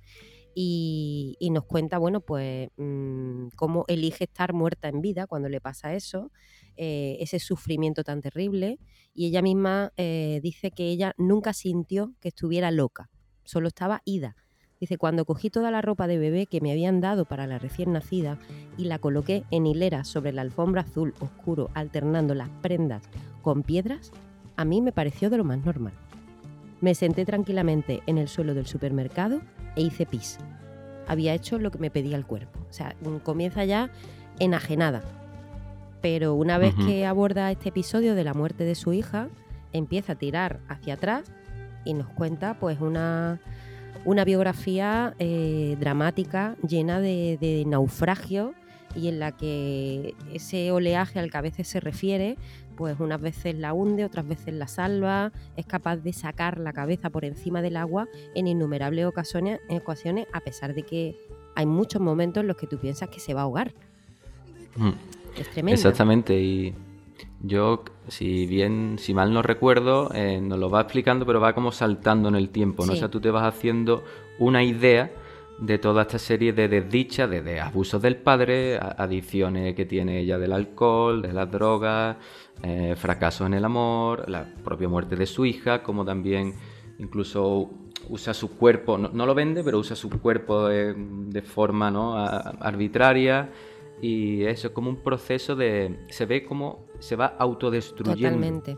y, 0.55 1.37
y 1.41 1.51
nos 1.51 1.65
cuenta, 1.65 1.99
bueno, 1.99 2.21
pues 2.21 2.69
mm, 2.77 3.49
cómo 3.57 3.85
elige 3.89 4.25
estar 4.25 4.53
muerta 4.53 4.89
en 4.89 5.01
vida 5.01 5.27
cuando 5.27 5.49
le 5.49 5.61
pasa 5.61 5.95
eso, 5.95 6.31
eh, 6.77 7.17
ese 7.21 7.39
sufrimiento 7.39 8.05
tan 8.05 8.21
terrible. 8.21 8.79
Y 9.13 9.27
ella 9.27 9.43
misma 9.43 9.93
eh, 9.97 10.41
dice 10.43 10.71
que 10.71 10.89
ella 10.89 11.15
nunca 11.19 11.53
sintió 11.53 12.15
que 12.21 12.29
estuviera 12.29 12.71
loca, 12.71 13.11
solo 13.45 13.69
estaba 13.69 14.01
ida. 14.05 14.37
Dice, 14.85 14.99
cuando 14.99 15.25
cogí 15.25 15.49
toda 15.49 15.71
la 15.71 15.81
ropa 15.81 16.07
de 16.07 16.19
bebé 16.19 16.47
que 16.47 16.61
me 16.61 16.71
habían 16.71 17.01
dado 17.01 17.25
para 17.25 17.47
la 17.47 17.59
recién 17.59 17.95
nacida 17.95 18.37
y 18.77 18.85
la 18.85 18.99
coloqué 18.99 19.45
en 19.51 19.67
hilera 19.67 20.05
sobre 20.05 20.31
la 20.31 20.43
alfombra 20.43 20.83
azul 20.83 21.15
oscuro, 21.21 21.71
alternando 21.73 22.35
las 22.35 22.51
prendas 22.61 23.03
con 23.41 23.63
piedras, 23.63 24.13
a 24.59 24.67
mí 24.67 24.83
me 24.83 24.93
pareció 24.93 25.31
de 25.31 25.39
lo 25.39 25.45
más 25.45 25.65
normal. 25.65 25.95
Me 26.83 26.95
senté 26.95 27.25
tranquilamente 27.25 28.03
en 28.05 28.19
el 28.19 28.29
suelo 28.29 28.53
del 28.53 28.67
supermercado 28.67 29.41
e 29.75 29.81
hice 29.81 30.05
pis. 30.05 30.37
Había 31.09 31.33
hecho 31.33 31.59
lo 31.59 31.71
que 31.71 31.79
me 31.79 31.91
pedía 31.91 32.19
el 32.19 32.27
cuerpo. 32.27 32.61
O 32.69 32.73
sea, 32.75 32.95
mm, 33.01 33.21
comienza 33.21 33.65
ya 33.65 33.89
enajenada. 34.39 35.01
Pero 36.03 36.35
una 36.35 36.59
vez 36.59 36.75
que 36.75 37.07
aborda 37.07 37.51
este 37.51 37.71
episodio 37.71 38.15
de 38.15 38.25
la 38.25 38.35
muerte 38.35 38.65
de 38.65 38.75
su 38.75 38.93
hija, 38.93 39.31
empieza 39.73 40.13
a 40.13 40.17
tirar 40.17 40.61
hacia 40.69 40.93
atrás 40.93 41.33
y 41.87 41.95
nos 41.95 42.09
cuenta 42.09 42.59
pues 42.61 42.83
una, 42.83 43.41
una 44.05 44.25
biografía 44.25 45.15
eh, 45.19 45.77
dramática 45.81 46.57
llena 46.67 47.01
de, 47.01 47.39
de 47.41 47.65
naufragios 47.67 48.53
y 48.95 49.09
en 49.09 49.19
la 49.19 49.33
que 49.33 50.15
ese 50.33 50.71
oleaje 50.71 51.19
al 51.19 51.31
que 51.31 51.37
a 51.37 51.41
veces 51.41 51.67
se 51.67 51.81
refiere, 51.81 52.37
pues 52.77 52.99
unas 53.01 53.21
veces 53.21 53.55
la 53.55 53.73
hunde, 53.73 54.05
otras 54.05 54.27
veces 54.27 54.55
la 54.55 54.69
salva, 54.69 55.33
es 55.57 55.67
capaz 55.67 55.97
de 55.97 56.13
sacar 56.13 56.59
la 56.59 56.73
cabeza 56.73 57.11
por 57.11 57.25
encima 57.25 57.63
del 57.63 57.77
agua 57.77 58.09
en 58.35 58.47
innumerables 58.47 59.07
ocasiones, 59.07 59.61
ocasiones 59.69 60.27
a 60.33 60.41
pesar 60.41 60.75
de 60.75 60.83
que 60.83 61.17
hay 61.55 61.67
muchos 61.67 62.01
momentos 62.01 62.43
en 62.43 62.49
los 62.49 62.57
que 62.57 62.67
tú 62.67 62.79
piensas 62.79 63.09
que 63.09 63.21
se 63.21 63.35
va 63.35 63.41
a 63.41 63.45
ahogar. 63.45 63.73
Mm. 64.77 64.91
Es 65.39 65.51
tremendo. 65.51 65.75
Exactamente, 65.75 66.41
y 66.41 66.75
yo, 67.47 67.85
si 68.09 68.47
bien, 68.47 68.97
si 68.99 69.13
mal 69.13 69.33
no 69.33 69.43
recuerdo, 69.43 70.11
eh, 70.15 70.41
nos 70.41 70.59
lo 70.59 70.71
va 70.71 70.81
explicando, 70.83 71.27
pero 71.27 71.41
va 71.41 71.53
como 71.55 71.73
saltando 71.73 72.29
en 72.29 72.37
el 72.37 72.49
tiempo, 72.49 72.85
¿no? 72.87 72.93
Sí. 72.93 72.97
O 72.97 73.01
sea, 73.01 73.11
tú 73.11 73.21
te 73.21 73.31
vas 73.31 73.45
haciendo 73.45 74.03
una 74.39 74.63
idea 74.63 75.11
de 75.59 75.79
toda 75.79 76.03
esta 76.03 76.19
serie 76.19 76.53
de 76.53 76.69
desdichas, 76.69 77.29
de, 77.31 77.43
de 77.43 77.61
abusos 77.61 78.01
del 78.03 78.17
padre, 78.17 78.79
adicciones 78.79 79.75
que 79.75 79.85
tiene 79.85 80.21
ella 80.21 80.39
del 80.39 80.53
alcohol, 80.53 81.23
de 81.23 81.33
las 81.33 81.51
drogas, 81.51 82.17
eh, 82.63 82.95
fracasos 82.97 83.47
en 83.47 83.55
el 83.55 83.65
amor, 83.65 84.29
la 84.29 84.45
propia 84.65 84.89
muerte 84.89 85.15
de 85.15 85.27
su 85.27 85.45
hija, 85.45 85.83
como 85.83 86.05
también 86.05 86.55
incluso 86.99 87.71
usa 88.09 88.35
su 88.35 88.57
cuerpo, 88.57 88.99
no, 88.99 89.11
no 89.13 89.27
lo 89.27 89.35
vende, 89.35 89.63
pero 89.63 89.79
usa 89.79 89.95
su 89.97 90.11
cuerpo 90.11 90.71
eh, 90.71 90.95
de 90.97 91.43
forma 91.43 91.91
¿no? 91.91 92.17
a- 92.19 92.37
arbitraria 92.61 93.49
y 94.05 94.45
eso 94.45 94.69
es 94.69 94.73
como 94.75 94.91
un 94.91 94.97
proceso 94.97 95.57
de... 95.57 95.97
se 96.11 96.27
ve 96.27 96.45
como 96.45 96.87
se 96.99 97.17
va 97.17 97.27
autodestruyendo 97.39 98.29
Totalmente. 98.41 98.77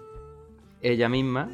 ella 0.80 1.08
misma, 1.08 1.48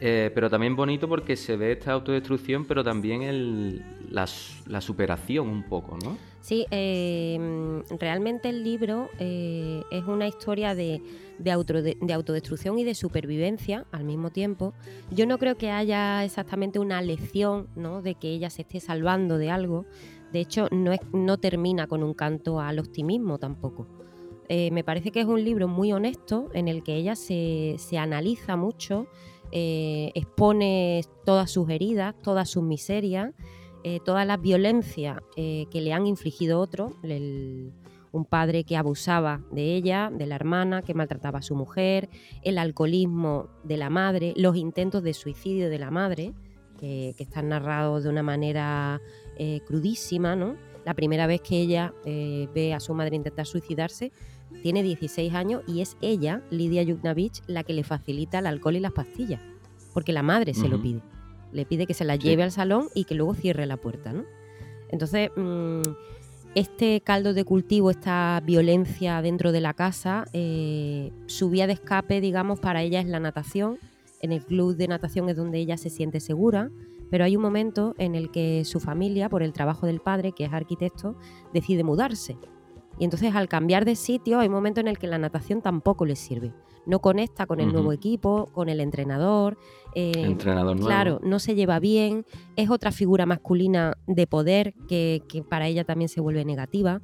eh, 0.00 0.30
pero 0.34 0.48
también 0.50 0.76
bonito 0.76 1.08
porque 1.08 1.36
se 1.36 1.56
ve 1.56 1.72
esta 1.72 1.92
autodestrucción, 1.92 2.64
pero 2.64 2.84
también 2.84 3.22
el, 3.22 3.82
la, 4.10 4.26
la 4.66 4.80
superación 4.80 5.48
un 5.48 5.62
poco, 5.64 5.96
¿no? 6.04 6.16
Sí, 6.42 6.64
eh, 6.70 7.82
realmente 7.98 8.50
el 8.50 8.62
libro 8.62 9.08
eh, 9.18 9.82
es 9.90 10.04
una 10.04 10.28
historia 10.28 10.76
de, 10.76 11.02
de, 11.40 11.50
autode- 11.50 11.96
de 12.00 12.12
autodestrucción 12.12 12.78
y 12.78 12.84
de 12.84 12.94
supervivencia 12.94 13.84
al 13.90 14.04
mismo 14.04 14.30
tiempo. 14.30 14.72
Yo 15.10 15.26
no 15.26 15.38
creo 15.38 15.56
que 15.56 15.72
haya 15.72 16.22
exactamente 16.24 16.78
una 16.78 17.02
lección 17.02 17.66
¿no? 17.74 18.00
de 18.00 18.14
que 18.14 18.28
ella 18.28 18.48
se 18.50 18.62
esté 18.62 18.78
salvando 18.78 19.38
de 19.38 19.50
algo. 19.50 19.86
De 20.36 20.42
hecho, 20.42 20.68
no, 20.70 20.92
no 21.14 21.38
termina 21.38 21.86
con 21.86 22.02
un 22.02 22.12
canto 22.12 22.60
al 22.60 22.78
optimismo 22.78 23.38
tampoco. 23.38 23.86
Eh, 24.50 24.70
me 24.70 24.84
parece 24.84 25.10
que 25.10 25.20
es 25.20 25.26
un 25.26 25.42
libro 25.42 25.66
muy 25.66 25.92
honesto 25.92 26.50
en 26.52 26.68
el 26.68 26.82
que 26.82 26.94
ella 26.94 27.16
se, 27.16 27.76
se 27.78 27.96
analiza 27.96 28.54
mucho, 28.54 29.06
eh, 29.50 30.12
expone 30.14 31.00
todas 31.24 31.50
sus 31.50 31.70
heridas, 31.70 32.14
todas 32.20 32.50
sus 32.50 32.62
miserias, 32.62 33.32
eh, 33.82 33.98
todas 34.04 34.26
las 34.26 34.38
violencias 34.38 35.20
que 35.34 35.80
le 35.80 35.94
han 35.94 36.06
infligido 36.06 36.60
otros, 36.60 36.92
un 37.02 38.24
padre 38.26 38.64
que 38.64 38.76
abusaba 38.76 39.40
de 39.50 39.74
ella, 39.74 40.10
de 40.12 40.26
la 40.26 40.34
hermana, 40.34 40.82
que 40.82 40.92
maltrataba 40.92 41.38
a 41.38 41.42
su 41.42 41.54
mujer, 41.54 42.10
el 42.42 42.58
alcoholismo 42.58 43.48
de 43.64 43.78
la 43.78 43.88
madre, 43.88 44.34
los 44.36 44.54
intentos 44.54 45.02
de 45.02 45.14
suicidio 45.14 45.70
de 45.70 45.78
la 45.78 45.90
madre, 45.90 46.34
que 46.78 47.14
están 47.16 47.48
narrados 47.48 48.04
de 48.04 48.10
una 48.10 48.22
manera 48.22 49.00
eh, 49.36 49.60
crudísima, 49.66 50.36
¿no? 50.36 50.56
La 50.84 50.94
primera 50.94 51.26
vez 51.26 51.40
que 51.40 51.60
ella 51.60 51.92
eh, 52.04 52.48
ve 52.54 52.72
a 52.74 52.80
su 52.80 52.94
madre 52.94 53.16
intentar 53.16 53.46
suicidarse, 53.46 54.12
tiene 54.62 54.82
16 54.82 55.34
años 55.34 55.62
y 55.66 55.80
es 55.80 55.96
ella, 56.00 56.42
Lidia 56.50 56.82
Yuknavich, 56.82 57.42
la 57.46 57.64
que 57.64 57.72
le 57.72 57.82
facilita 57.84 58.38
el 58.38 58.46
alcohol 58.46 58.76
y 58.76 58.80
las 58.80 58.92
pastillas, 58.92 59.40
porque 59.92 60.12
la 60.12 60.22
madre 60.22 60.54
se 60.54 60.68
lo 60.68 60.80
pide. 60.80 61.00
Le 61.52 61.64
pide 61.66 61.86
que 61.86 61.94
se 61.94 62.04
la 62.04 62.14
Sí. 62.14 62.20
lleve 62.28 62.42
al 62.44 62.52
salón 62.52 62.88
y 62.94 63.04
que 63.04 63.14
luego 63.14 63.34
cierre 63.34 63.66
la 63.66 63.76
puerta, 63.76 64.12
¿no? 64.12 64.24
Entonces, 64.88 65.30
mm, 65.36 65.82
este 66.54 67.00
caldo 67.02 67.34
de 67.34 67.44
cultivo, 67.44 67.90
esta 67.90 68.40
violencia 68.44 69.20
dentro 69.20 69.52
de 69.52 69.60
la 69.60 69.74
casa, 69.74 70.24
eh, 70.32 71.12
su 71.26 71.50
vía 71.50 71.66
de 71.66 71.74
escape, 71.74 72.20
digamos, 72.20 72.60
para 72.60 72.82
ella 72.82 73.00
es 73.00 73.06
la 73.06 73.20
natación. 73.20 73.78
En 74.22 74.32
el 74.32 74.42
club 74.44 74.76
de 74.76 74.88
natación 74.88 75.28
es 75.28 75.36
donde 75.36 75.58
ella 75.58 75.76
se 75.76 75.90
siente 75.90 76.20
segura, 76.20 76.70
pero 77.10 77.24
hay 77.24 77.36
un 77.36 77.42
momento 77.42 77.94
en 77.98 78.14
el 78.14 78.30
que 78.30 78.64
su 78.64 78.80
familia, 78.80 79.28
por 79.28 79.42
el 79.42 79.52
trabajo 79.52 79.86
del 79.86 80.00
padre, 80.00 80.32
que 80.32 80.44
es 80.44 80.52
arquitecto, 80.52 81.16
decide 81.52 81.84
mudarse. 81.84 82.36
Y 82.98 83.04
entonces 83.04 83.34
al 83.34 83.48
cambiar 83.48 83.84
de 83.84 83.94
sitio 83.94 84.38
hay 84.38 84.48
un 84.48 84.54
momento 84.54 84.80
en 84.80 84.88
el 84.88 84.98
que 84.98 85.06
la 85.06 85.18
natación 85.18 85.60
tampoco 85.60 86.06
le 86.06 86.16
sirve. 86.16 86.54
No 86.86 87.00
conecta 87.00 87.46
con 87.46 87.58
el 87.60 87.72
nuevo 87.72 87.92
equipo, 87.92 88.46
con 88.52 88.68
el 88.68 88.78
entrenador. 88.80 89.58
eh, 89.94 90.12
Entrenador 90.16 90.76
nuevo. 90.76 90.86
Claro, 90.86 91.20
no 91.22 91.38
se 91.40 91.54
lleva 91.56 91.80
bien, 91.80 92.24
es 92.54 92.70
otra 92.70 92.92
figura 92.92 93.26
masculina 93.26 93.98
de 94.06 94.26
poder 94.28 94.72
que, 94.88 95.20
que 95.28 95.42
para 95.42 95.66
ella 95.66 95.84
también 95.84 96.08
se 96.08 96.20
vuelve 96.20 96.44
negativa. 96.44 97.00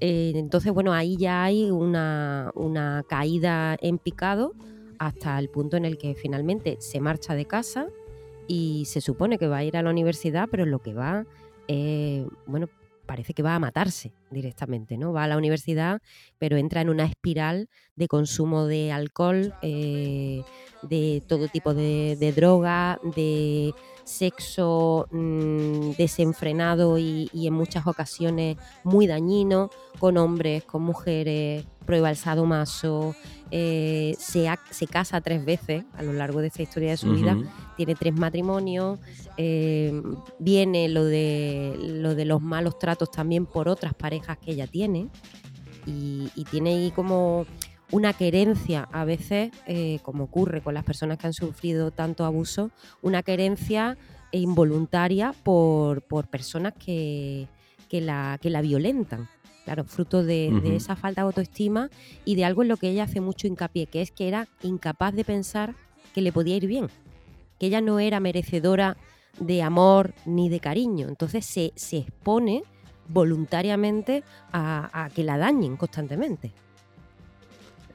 Eh, 0.00 0.32
entonces, 0.34 0.72
bueno, 0.72 0.92
ahí 0.92 1.16
ya 1.16 1.44
hay 1.44 1.70
una, 1.70 2.50
una 2.56 3.04
caída 3.08 3.76
en 3.80 3.98
picado 3.98 4.54
hasta 4.98 5.38
el 5.38 5.48
punto 5.48 5.76
en 5.76 5.84
el 5.84 5.98
que 5.98 6.14
finalmente 6.16 6.76
se 6.80 7.00
marcha 7.00 7.34
de 7.36 7.44
casa 7.46 7.86
y 8.48 8.84
se 8.86 9.00
supone 9.00 9.38
que 9.38 9.48
va 9.48 9.58
a 9.58 9.64
ir 9.64 9.76
a 9.76 9.82
la 9.82 9.90
universidad, 9.90 10.48
pero 10.50 10.66
lo 10.66 10.80
que 10.80 10.94
va, 10.94 11.24
eh, 11.68 12.26
bueno, 12.46 12.68
parece 13.06 13.34
que 13.34 13.42
va 13.42 13.54
a 13.54 13.58
matarse 13.58 14.12
directamente, 14.30 14.96
¿no? 14.96 15.12
Va 15.12 15.24
a 15.24 15.28
la 15.28 15.36
universidad, 15.36 16.00
pero 16.38 16.56
entra 16.56 16.80
en 16.80 16.88
una 16.88 17.04
espiral 17.04 17.68
de 17.96 18.08
consumo 18.08 18.66
de 18.66 18.92
alcohol, 18.92 19.54
eh, 19.62 20.42
de 20.82 21.22
todo 21.26 21.48
tipo 21.48 21.74
de, 21.74 22.16
de 22.18 22.32
droga, 22.32 23.00
de 23.14 23.74
sexo 24.04 25.08
mm, 25.10 25.90
desenfrenado 25.98 26.98
y, 26.98 27.28
y 27.32 27.46
en 27.46 27.54
muchas 27.54 27.86
ocasiones 27.86 28.56
muy 28.84 29.06
dañino, 29.06 29.70
con 29.98 30.16
hombres, 30.16 30.64
con 30.64 30.82
mujeres, 30.82 31.66
prueba 31.82 32.10
el 32.10 32.16
sadomaso, 32.16 33.14
eh, 33.50 34.14
se, 34.18 34.48
ha- 34.48 34.58
se 34.70 34.86
casa 34.86 35.20
tres 35.20 35.44
veces 35.44 35.84
a 35.94 36.02
lo 36.02 36.12
largo 36.12 36.40
de 36.40 36.46
esta 36.48 36.62
historia 36.62 36.90
de 36.90 36.96
su 36.96 37.12
vida, 37.12 37.36
tiene 37.76 37.94
tres 37.94 38.14
matrimonios, 38.14 38.98
eh, 39.36 39.92
viene 40.38 40.88
lo 40.88 41.04
de, 41.04 41.76
lo 41.80 42.14
de 42.14 42.24
los 42.24 42.40
malos 42.40 42.78
tratos 42.78 43.10
también 43.10 43.44
por 43.46 43.68
otras 43.68 43.94
parejas 43.94 44.38
que 44.38 44.52
ella 44.52 44.66
tiene. 44.66 45.08
Y, 45.86 46.30
y 46.36 46.44
tiene 46.44 46.70
ahí 46.70 46.90
como 46.92 47.44
una 47.90 48.12
querencia 48.12 48.88
a 48.92 49.04
veces, 49.04 49.50
eh, 49.66 49.98
como 50.02 50.24
ocurre 50.24 50.62
con 50.62 50.74
las 50.74 50.84
personas 50.84 51.18
que 51.18 51.26
han 51.26 51.32
sufrido 51.34 51.90
tanto 51.90 52.24
abuso, 52.24 52.70
una 53.02 53.22
querencia 53.22 53.98
involuntaria 54.30 55.34
por, 55.42 56.02
por 56.02 56.28
personas 56.28 56.72
que, 56.78 57.48
que 57.88 58.00
la, 58.00 58.38
que 58.40 58.48
la 58.50 58.60
violentan. 58.62 59.28
Claro, 59.64 59.84
fruto 59.84 60.24
de, 60.24 60.52
esa 60.74 60.96
falta 60.96 61.20
de 61.22 61.26
autoestima 61.26 61.88
y 62.24 62.34
de 62.34 62.44
algo 62.44 62.62
en 62.62 62.68
lo 62.68 62.76
que 62.76 62.88
ella 62.90 63.04
hace 63.04 63.20
mucho 63.20 63.46
hincapié, 63.46 63.86
que 63.86 64.02
es 64.02 64.10
que 64.10 64.26
era 64.26 64.48
incapaz 64.62 65.14
de 65.14 65.24
pensar 65.24 65.74
que 66.14 66.20
le 66.20 66.32
podía 66.32 66.56
ir 66.56 66.66
bien, 66.66 66.88
que 67.60 67.66
ella 67.66 67.80
no 67.80 68.00
era 68.00 68.18
merecedora 68.18 68.96
de 69.38 69.62
amor 69.62 70.14
ni 70.26 70.48
de 70.48 70.58
cariño. 70.60 71.08
Entonces 71.08 71.46
se, 71.46 71.72
se 71.76 71.98
expone 71.98 72.64
voluntariamente 73.08 74.24
a, 74.52 75.04
a 75.04 75.10
que 75.10 75.22
la 75.22 75.38
dañen 75.38 75.76
constantemente. 75.76 76.52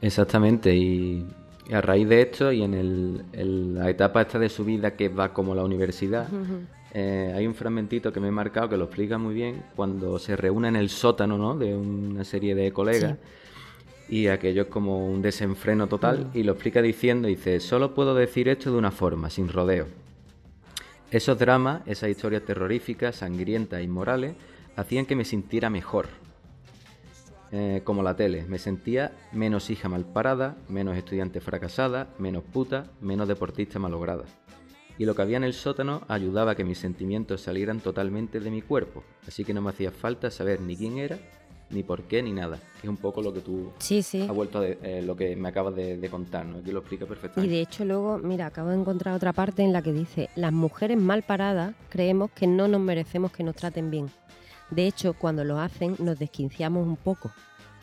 Exactamente, 0.00 0.74
y, 0.74 1.26
a 1.72 1.80
raíz 1.82 2.08
de 2.08 2.22
esto 2.22 2.50
y 2.50 2.62
en, 2.62 2.72
el- 2.72 3.24
en 3.32 3.74
la 3.74 3.90
etapa 3.90 4.22
esta 4.22 4.38
de 4.38 4.48
su 4.48 4.64
vida 4.64 4.96
que 4.96 5.08
va 5.10 5.34
como 5.34 5.54
la 5.54 5.64
universidad, 5.64 6.26
eh, 6.94 7.32
hay 7.36 7.46
un 7.46 7.54
fragmentito 7.54 8.12
que 8.12 8.20
me 8.20 8.28
he 8.28 8.32
marcado 8.32 8.68
que 8.70 8.76
lo 8.76 8.84
explica 8.84 9.18
muy 9.18 9.34
bien 9.34 9.62
cuando 9.76 10.18
se 10.18 10.36
reúne 10.36 10.68
en 10.68 10.76
el 10.76 10.88
sótano 10.88 11.36
¿no? 11.36 11.56
de 11.56 11.76
una 11.76 12.24
serie 12.24 12.54
de 12.54 12.72
colegas 12.72 13.16
y 14.08 14.28
aquello 14.28 14.62
es 14.62 14.68
como 14.68 15.06
un 15.06 15.20
desenfreno 15.20 15.86
total 15.86 16.30
y 16.32 16.42
lo 16.42 16.52
explica 16.52 16.80
diciendo, 16.80 17.28
dice, 17.28 17.60
solo 17.60 17.94
puedo 17.94 18.14
decir 18.14 18.48
esto 18.48 18.72
de 18.72 18.78
una 18.78 18.90
forma, 18.90 19.28
sin 19.28 19.48
rodeo. 19.48 19.86
Esos 21.10 21.38
dramas, 21.38 21.82
esas 21.86 22.10
historias 22.10 22.42
terroríficas, 22.42 23.16
sangrientas, 23.16 23.82
inmorales, 23.82 24.34
hacían 24.76 25.06
que 25.06 25.16
me 25.16 25.24
sintiera 25.24 25.68
mejor. 25.70 26.06
Eh, 27.50 27.80
como 27.84 28.02
la 28.02 28.14
tele, 28.14 28.44
me 28.46 28.58
sentía 28.58 29.12
menos 29.32 29.70
hija 29.70 29.88
malparada, 29.88 30.56
menos 30.68 30.96
estudiante 30.96 31.40
fracasada, 31.40 32.08
menos 32.18 32.44
puta, 32.44 32.90
menos 33.00 33.26
deportista 33.26 33.78
malograda. 33.78 34.24
Y 34.98 35.04
lo 35.04 35.14
que 35.14 35.22
había 35.22 35.36
en 35.36 35.44
el 35.44 35.54
sótano 35.54 36.02
ayudaba 36.08 36.52
a 36.52 36.54
que 36.56 36.64
mis 36.64 36.78
sentimientos 36.78 37.40
salieran 37.42 37.80
totalmente 37.80 38.40
de 38.40 38.50
mi 38.50 38.62
cuerpo, 38.62 39.04
así 39.26 39.44
que 39.44 39.54
no 39.54 39.62
me 39.62 39.70
hacía 39.70 39.92
falta 39.92 40.30
saber 40.30 40.60
ni 40.60 40.76
quién 40.76 40.98
era, 40.98 41.16
ni 41.70 41.82
por 41.84 42.02
qué, 42.04 42.20
ni 42.22 42.32
nada. 42.32 42.56
Que 42.80 42.86
es 42.86 42.88
un 42.88 42.96
poco 42.96 43.22
lo 43.22 43.32
que 43.32 43.40
tú 43.40 43.70
Sí, 43.78 44.02
sí. 44.02 44.22
has 44.22 44.34
vuelto 44.34 44.58
a 44.58 44.62
de- 44.62 44.78
eh, 44.82 45.02
lo 45.02 45.14
que 45.14 45.36
me 45.36 45.48
acabas 45.50 45.76
de, 45.76 45.98
de 45.98 46.08
contar, 46.10 46.46
¿no? 46.46 46.58
Aquí 46.58 46.72
lo 46.72 46.80
explica 46.80 47.04
Y 47.04 47.08
perfectamente. 47.08 47.54
de 47.54 47.60
hecho 47.60 47.84
luego, 47.84 48.18
mira, 48.18 48.46
acabo 48.46 48.70
de 48.70 48.76
encontrar 48.76 49.14
otra 49.14 49.32
parte 49.32 49.62
en 49.62 49.72
la 49.72 49.82
que 49.82 49.92
dice, 49.92 50.30
las 50.34 50.52
mujeres 50.52 50.96
mal 50.98 51.22
paradas 51.22 51.74
creemos 51.90 52.30
que 52.32 52.46
no 52.48 52.66
nos 52.66 52.80
merecemos 52.80 53.30
que 53.30 53.44
nos 53.44 53.54
traten 53.54 53.90
bien. 53.90 54.10
De 54.70 54.86
hecho, 54.86 55.12
cuando 55.14 55.44
lo 55.44 55.60
hacen 55.60 55.94
nos 56.00 56.18
desquiciamos 56.18 56.86
un 56.86 56.96
poco, 56.96 57.30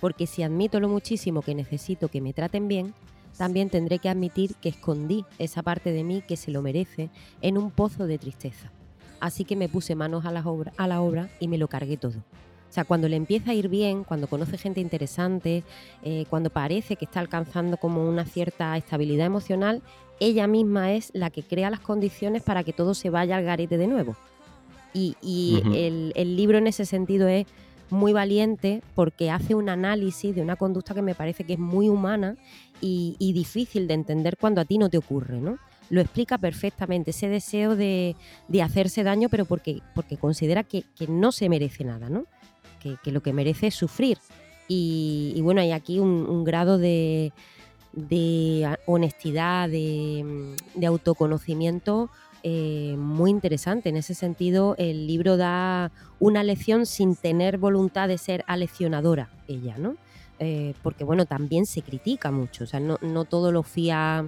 porque 0.01 0.27
si 0.27 0.43
admito 0.43 0.79
lo 0.81 0.89
muchísimo 0.89 1.41
que 1.41 1.55
necesito 1.55 2.09
que 2.09 2.19
me 2.21 2.33
traten 2.33 2.67
bien, 2.67 2.93
también 3.37 3.69
tendré 3.69 3.99
que 3.99 4.09
admitir 4.09 4.55
que 4.55 4.69
escondí 4.69 5.25
esa 5.39 5.61
parte 5.61 5.91
de 5.91 6.03
mí 6.03 6.23
que 6.27 6.37
se 6.37 6.51
lo 6.51 6.61
merece 6.61 7.09
en 7.41 7.57
un 7.57 7.71
pozo 7.71 8.07
de 8.07 8.17
tristeza. 8.17 8.71
Así 9.19 9.45
que 9.45 9.55
me 9.55 9.69
puse 9.69 9.95
manos 9.95 10.25
a 10.25 10.31
la 10.31 10.41
obra, 10.41 10.73
a 10.77 10.87
la 10.87 11.01
obra 11.01 11.29
y 11.39 11.47
me 11.47 11.57
lo 11.57 11.67
cargué 11.67 11.97
todo. 11.97 12.17
O 12.17 12.73
sea, 12.75 12.83
cuando 12.83 13.07
le 13.07 13.15
empieza 13.15 13.51
a 13.51 13.53
ir 13.53 13.69
bien, 13.69 14.03
cuando 14.03 14.27
conoce 14.27 14.57
gente 14.57 14.81
interesante, 14.81 15.63
eh, 16.03 16.25
cuando 16.29 16.49
parece 16.49 16.97
que 16.97 17.05
está 17.05 17.21
alcanzando 17.21 17.77
como 17.77 18.07
una 18.07 18.25
cierta 18.25 18.75
estabilidad 18.75 19.25
emocional, 19.25 19.81
ella 20.19 20.47
misma 20.47 20.93
es 20.93 21.11
la 21.13 21.29
que 21.29 21.43
crea 21.43 21.69
las 21.69 21.79
condiciones 21.79 22.41
para 22.43 22.63
que 22.63 22.73
todo 22.73 22.93
se 22.93 23.09
vaya 23.09 23.37
al 23.37 23.45
garete 23.45 23.77
de 23.77 23.87
nuevo. 23.87 24.15
Y, 24.93 25.15
y 25.21 25.61
Ujú. 25.61 25.73
el, 25.73 26.13
el 26.15 26.35
libro 26.35 26.57
en 26.57 26.67
ese 26.67 26.85
sentido 26.85 27.27
es 27.27 27.45
muy 27.89 28.13
valiente 28.13 28.81
porque 28.93 29.29
hace 29.29 29.55
un 29.55 29.69
análisis 29.69 30.35
de 30.35 30.41
una 30.41 30.55
conducta 30.55 30.93
que 30.93 31.01
me 31.01 31.15
parece 31.15 31.43
que 31.43 31.53
es 31.53 31.59
muy 31.59 31.89
humana 31.89 32.35
y, 32.81 33.33
difícil 33.33 33.87
de 33.87 33.93
entender 33.93 34.37
cuando 34.37 34.61
a 34.61 34.65
ti 34.65 34.77
no 34.77 34.89
te 34.89 34.97
ocurre, 34.97 35.39
¿no? 35.39 35.57
Lo 35.89 36.01
explica 36.01 36.37
perfectamente, 36.37 37.11
ese 37.11 37.29
deseo 37.29 37.75
de, 37.75 38.15
de 38.47 38.61
hacerse 38.61 39.03
daño, 39.03 39.29
pero 39.29 39.45
porque, 39.45 39.81
porque 39.93 40.17
considera 40.17 40.63
que, 40.63 40.83
que 40.95 41.07
no 41.07 41.31
se 41.31 41.49
merece 41.49 41.83
nada, 41.83 42.09
¿no? 42.09 42.25
Que, 42.81 42.97
que 43.03 43.11
lo 43.11 43.21
que 43.21 43.33
merece 43.33 43.67
es 43.67 43.75
sufrir. 43.75 44.17
Y, 44.67 45.39
bueno, 45.41 45.61
hay 45.61 45.71
aquí 45.71 45.99
un, 45.99 46.43
grado 46.43 46.77
de, 46.77 47.31
de 47.93 48.77
honestidad, 48.87 49.69
de, 49.69 50.55
de 50.73 50.85
autoconocimiento 50.87 52.09
eh, 52.47 52.95
muy 52.97 53.31
interesante. 53.31 53.89
En 53.89 53.97
ese 53.97 54.13
sentido, 54.13 54.75
el 54.77 55.07
libro 55.07 55.35
da 55.35 55.91
una 56.19 56.43
lección 56.43 56.85
sin 56.85 57.15
tener 57.15 57.57
voluntad 57.57 58.07
de 58.07 58.19
ser 58.19 58.43
aleccionadora 58.45 59.29
ella, 59.47 59.77
¿no? 59.79 59.95
Eh, 60.39 60.73
porque 60.83 61.03
bueno, 61.03 61.25
también 61.25 61.65
se 61.65 61.81
critica 61.81 62.29
mucho, 62.31 62.65
o 62.65 62.67
sea, 62.67 62.79
no, 62.79 62.97
no 63.01 63.23
todo 63.25 63.51
lo 63.51 63.63
fía 63.63 64.27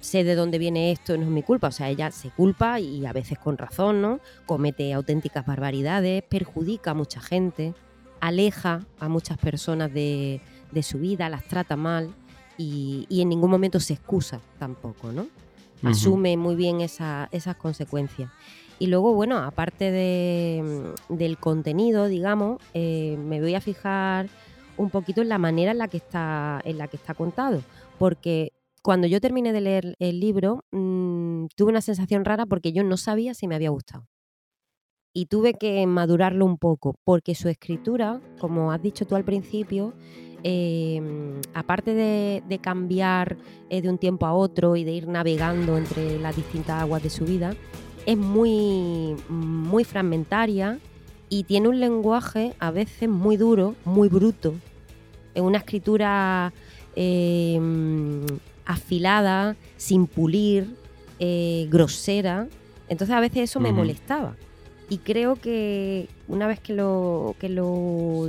sé 0.00 0.24
de 0.24 0.34
dónde 0.34 0.58
viene 0.58 0.92
esto, 0.92 1.16
no 1.16 1.24
es 1.24 1.30
mi 1.30 1.42
culpa. 1.42 1.68
O 1.68 1.72
sea, 1.72 1.88
ella 1.88 2.10
se 2.12 2.30
culpa 2.30 2.78
y 2.80 3.04
a 3.06 3.12
veces 3.12 3.38
con 3.38 3.58
razón, 3.58 4.02
¿no? 4.02 4.20
Comete 4.44 4.92
auténticas 4.92 5.44
barbaridades, 5.46 6.22
perjudica 6.22 6.92
a 6.92 6.94
mucha 6.94 7.20
gente, 7.20 7.74
aleja 8.20 8.82
a 9.00 9.08
muchas 9.08 9.38
personas 9.38 9.92
de, 9.92 10.40
de 10.70 10.82
su 10.82 10.98
vida, 10.98 11.28
las 11.28 11.44
trata 11.44 11.76
mal 11.76 12.14
y, 12.58 13.06
y 13.08 13.20
en 13.22 13.28
ningún 13.30 13.50
momento 13.50 13.80
se 13.80 13.94
excusa 13.94 14.40
tampoco, 14.58 15.10
¿no? 15.12 15.26
Asume 15.90 16.36
muy 16.36 16.54
bien 16.56 16.80
esa- 16.80 17.28
esas 17.32 17.56
consecuencias. 17.56 18.30
Y 18.78 18.86
luego, 18.88 19.12
bueno, 19.14 19.38
aparte 19.38 19.90
de, 19.90 20.92
mm, 21.10 21.14
del 21.14 21.36
contenido, 21.38 22.06
digamos, 22.06 22.60
eh, 22.74 23.16
me 23.18 23.40
voy 23.40 23.54
a 23.54 23.60
fijar 23.60 24.28
un 24.76 24.90
poquito 24.90 25.22
en 25.22 25.28
la 25.28 25.38
manera 25.38 25.72
en 25.72 25.78
la 25.78 25.88
que 25.88 25.96
está, 25.96 26.60
en 26.64 26.78
la 26.78 26.88
que 26.88 26.96
está 26.96 27.14
contado. 27.14 27.62
Porque 27.98 28.52
cuando 28.82 29.06
yo 29.06 29.20
terminé 29.20 29.52
de 29.52 29.60
leer 29.60 29.96
el 29.98 30.20
libro, 30.20 30.64
mm, 30.70 31.46
tuve 31.56 31.70
una 31.70 31.80
sensación 31.80 32.24
rara 32.24 32.46
porque 32.46 32.72
yo 32.72 32.84
no 32.84 32.96
sabía 32.96 33.34
si 33.34 33.48
me 33.48 33.54
había 33.56 33.70
gustado. 33.70 34.06
Y 35.12 35.26
tuve 35.26 35.54
que 35.54 35.86
madurarlo 35.86 36.44
un 36.44 36.58
poco, 36.58 36.94
porque 37.02 37.34
su 37.34 37.48
escritura, 37.48 38.20
como 38.38 38.70
has 38.70 38.82
dicho 38.82 39.06
tú 39.06 39.16
al 39.16 39.24
principio, 39.24 39.94
eh, 40.44 41.00
aparte 41.54 41.94
de, 41.94 42.42
de 42.46 42.58
cambiar 42.58 43.38
eh, 43.70 43.80
de 43.80 43.88
un 43.88 43.98
tiempo 43.98 44.26
a 44.26 44.34
otro 44.34 44.76
y 44.76 44.84
de 44.84 44.92
ir 44.92 45.08
navegando 45.08 45.78
entre 45.78 46.20
las 46.20 46.36
distintas 46.36 46.82
aguas 46.82 47.02
de 47.02 47.10
su 47.10 47.24
vida, 47.24 47.54
es 48.04 48.16
muy, 48.16 49.16
muy 49.28 49.84
fragmentaria 49.84 50.78
y 51.28 51.44
tiene 51.44 51.68
un 51.68 51.80
lenguaje 51.80 52.54
a 52.58 52.70
veces 52.70 53.08
muy 53.08 53.36
duro, 53.36 53.74
muy 53.84 54.08
bruto, 54.08 54.54
en 55.34 55.44
una 55.44 55.58
escritura 55.58 56.52
eh, 56.94 57.60
afilada, 58.64 59.56
sin 59.76 60.06
pulir, 60.06 60.74
eh, 61.18 61.66
grosera. 61.70 62.48
Entonces 62.88 63.14
a 63.14 63.20
veces 63.20 63.50
eso 63.50 63.60
me 63.60 63.72
molestaba. 63.72 64.36
Y 64.88 64.98
creo 64.98 65.34
que 65.36 66.08
una 66.28 66.46
vez 66.46 66.60
que 66.60 66.72
lo, 66.72 67.34
que 67.40 67.48
lo, 67.48 68.28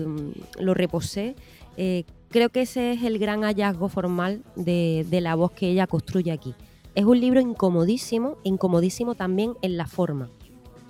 lo 0.60 0.74
reposé, 0.74 1.36
eh, 1.78 2.04
creo 2.30 2.50
que 2.50 2.62
ese 2.62 2.94
es 2.94 3.04
el 3.04 3.20
gran 3.20 3.44
hallazgo 3.44 3.90
formal 3.90 4.42
de, 4.56 5.06
de 5.08 5.22
la 5.22 5.36
voz 5.36 5.52
que 5.52 5.70
ella 5.70 5.86
construye 5.86 6.32
aquí. 6.32 6.56
Es 6.96 7.06
un 7.06 7.20
libro 7.20 7.40
incomodísimo, 7.40 8.38
incomodísimo 8.44 9.14
también 9.14 9.54
en 9.62 9.78
la 9.78 9.86
forma. 9.86 10.30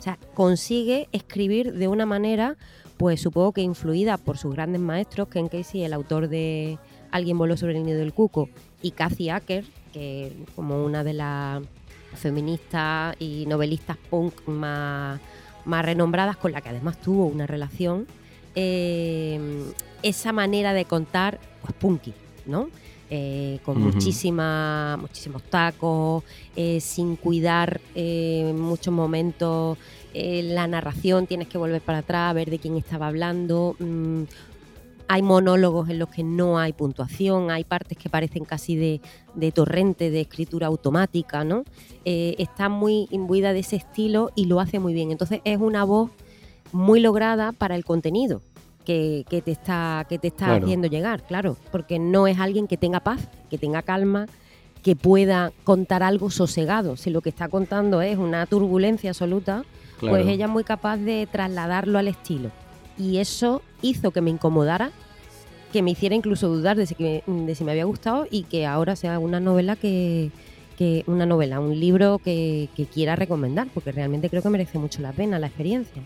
Sea, 0.08 0.18
consigue 0.36 1.10
escribir 1.12 1.74
de 1.74 1.90
una 1.90 2.06
manera, 2.06 2.56
pues 2.96 3.20
supongo 3.20 3.52
que 3.52 3.60
influida 3.60 4.18
por 4.18 4.38
sus 4.38 4.54
grandes 4.54 4.80
maestros, 4.80 5.28
Ken 5.28 5.50
Casey, 5.50 5.84
el 5.84 5.92
autor 5.92 6.30
de 6.30 6.78
Alguien 7.12 7.38
voló 7.38 7.58
sobre 7.58 7.76
el 7.76 7.84
nido 7.84 8.00
del 8.00 8.14
cuco, 8.14 8.48
y 8.82 8.92
Cathy 8.92 9.30
Acker, 9.30 9.66
que 9.92 10.32
como 10.56 10.82
una 10.86 11.04
de 11.04 11.12
las 11.12 11.62
feministas 12.16 13.18
y 13.20 13.48
novelistas 13.48 13.98
punk 14.10 14.48
más, 14.48 15.20
más 15.66 15.84
renombradas, 15.84 16.38
con 16.38 16.54
la 16.54 16.62
que 16.62 16.70
además 16.70 17.02
tuvo 17.02 17.26
una 17.26 17.46
relación, 17.46 18.08
eh, 18.56 19.66
esa 20.04 20.32
manera 20.32 20.72
de 20.72 20.86
contar, 20.86 21.38
pues 21.62 21.74
punky, 21.74 22.14
¿no? 22.46 22.70
Eh, 23.10 23.60
con 23.64 23.82
muchísima, 23.82 24.98
muchísimos 25.00 25.44
tacos, 25.44 26.24
eh, 26.56 26.80
sin 26.80 27.16
cuidar 27.16 27.80
eh, 27.96 28.48
en 28.50 28.60
muchos 28.60 28.94
momentos 28.94 29.78
eh, 30.14 30.42
la 30.44 30.68
narración, 30.68 31.28
tienes 31.28 31.48
que 31.48 31.58
volver 31.58 31.82
para 31.82 32.00
atrás, 32.00 32.34
ver 32.34 32.50
de 32.50 32.60
quién 32.60 32.76
estaba 32.76 33.08
hablando. 33.08 33.76
mm, 33.80 34.24
hay 35.10 35.22
monólogos 35.22 35.90
en 35.90 36.00
los 36.00 36.10
que 36.10 36.24
no 36.24 36.60
hay 36.60 36.74
puntuación, 36.74 37.50
hay 37.50 37.64
partes 37.64 37.98
que 37.98 38.10
parecen 38.10 38.44
casi 38.44 38.76
de, 38.76 39.00
de 39.36 39.52
torrente, 39.52 40.10
de 40.10 40.22
escritura 40.22 40.68
automática, 40.68 41.44
¿no? 41.46 41.64
Eh, 42.04 42.36
está 42.40 42.68
muy 42.68 43.08
imbuida 43.12 43.54
de 43.54 43.60
ese 43.60 43.78
estilo 43.78 44.32
y 44.36 44.46
lo 44.46 44.60
hace 44.60 44.80
muy 44.80 44.94
bien. 44.94 45.12
Entonces 45.12 45.40
es 45.46 45.60
una 45.60 45.86
voz 45.86 46.12
muy 46.74 47.00
lograda 47.00 47.54
para 47.54 47.76
el 47.76 47.86
contenido 47.86 48.42
que, 48.88 49.26
que 49.30 49.42
te 49.42 49.52
está, 49.52 50.06
que 50.08 50.18
te 50.18 50.30
está 50.30 50.46
Claro. 50.46 50.64
haciendo 50.66 50.88
llegar, 50.88 51.22
claro, 51.24 51.58
porque 51.74 52.00
no 52.00 52.26
es 52.26 52.40
alguien 52.40 52.68
que 52.68 52.78
tenga 52.78 53.02
paz, 53.02 53.28
que 53.50 53.58
tenga 53.58 53.82
calma, 53.82 54.28
que 54.82 54.96
pueda 54.96 55.52
contar 55.66 56.04
algo 56.04 56.30
sosegado. 56.30 56.96
Si 56.96 57.10
lo 57.10 57.20
que 57.20 57.28
está 57.30 57.50
contando 57.50 58.02
es 58.02 58.18
una 58.18 58.46
turbulencia 58.46 59.10
absoluta, 59.10 59.66
Claro. 60.00 60.16
pues 60.16 60.28
ella 60.28 60.46
es 60.46 60.52
muy 60.52 60.64
capaz 60.64 60.96
de 60.98 61.28
trasladarlo 61.30 62.00
al 62.00 62.08
estilo. 62.08 62.50
Y 62.98 63.18
eso 63.18 63.62
hizo 63.82 64.12
que 64.12 64.22
me 64.22 64.30
incomodara, 64.30 64.92
que 65.74 65.82
me 65.82 65.92
hiciera 65.92 66.16
incluso 66.16 66.48
dudar 66.48 66.78
de 66.78 66.86
si, 66.86 66.96
que- 66.96 67.24
de 67.28 67.56
si 67.56 67.66
me 67.66 67.72
había 67.72 67.84
gustado 67.84 68.26
y 68.32 68.44
que 68.44 68.66
ahora 68.66 68.96
sea 68.96 69.20
una 69.20 69.42
novela 69.42 69.76
que, 69.76 70.32
que 70.78 71.04
una 71.08 71.26
novela, 71.26 71.60
un 71.60 71.78
libro 71.78 72.20
que, 72.20 72.70
que 72.74 72.86
quiera 72.86 73.18
recomendar, 73.18 73.68
porque 73.74 73.92
realmente 73.92 74.30
creo 74.30 74.42
que 74.42 74.50
merece 74.50 74.80
mucho 74.80 75.02
la 75.02 75.12
pena 75.12 75.40
la 75.40 75.48
experiencia. 75.48 76.02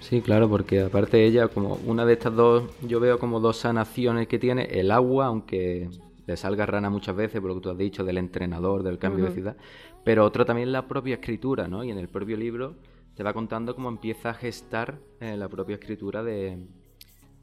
Sí, 0.00 0.22
claro, 0.22 0.48
porque 0.48 0.80
aparte 0.80 1.24
ella, 1.24 1.48
como 1.48 1.74
una 1.86 2.06
de 2.06 2.14
estas 2.14 2.34
dos, 2.34 2.70
yo 2.80 3.00
veo 3.00 3.18
como 3.18 3.40
dos 3.40 3.58
sanaciones 3.58 4.28
que 4.28 4.38
tiene, 4.38 4.64
el 4.64 4.90
agua, 4.90 5.26
aunque 5.26 5.90
le 6.26 6.36
salga 6.36 6.66
rana 6.66 6.88
muchas 6.88 7.16
veces, 7.16 7.40
por 7.40 7.50
lo 7.50 7.56
que 7.56 7.62
tú 7.62 7.70
has 7.70 7.78
dicho, 7.78 8.04
del 8.04 8.18
entrenador, 8.18 8.82
del 8.82 8.98
cambio 8.98 9.24
de 9.24 9.30
ciudad, 9.32 9.56
pero 10.04 10.24
otro 10.24 10.44
también 10.44 10.72
la 10.72 10.86
propia 10.86 11.14
escritura, 11.14 11.68
¿no? 11.68 11.82
Y 11.84 11.90
en 11.90 11.98
el 11.98 12.08
propio 12.08 12.36
libro 12.36 12.76
te 13.14 13.22
va 13.22 13.32
contando 13.32 13.74
cómo 13.74 13.88
empieza 13.88 14.30
a 14.30 14.34
gestar 14.34 14.98
eh, 15.20 15.36
la 15.36 15.48
propia 15.48 15.74
escritura 15.74 16.22
de, 16.22 16.58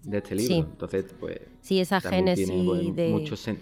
de 0.04 0.18
este 0.18 0.36
libro. 0.36 0.56
Sí. 0.56 0.60
Entonces, 0.72 1.14
pues... 1.20 1.40
Sí, 1.62 1.80
esa 1.80 2.00
génesis 2.00 2.48
tiene, 2.48 2.64
pues, 2.64 2.96
de, 2.96 3.10
mucho 3.10 3.36
sen- 3.36 3.58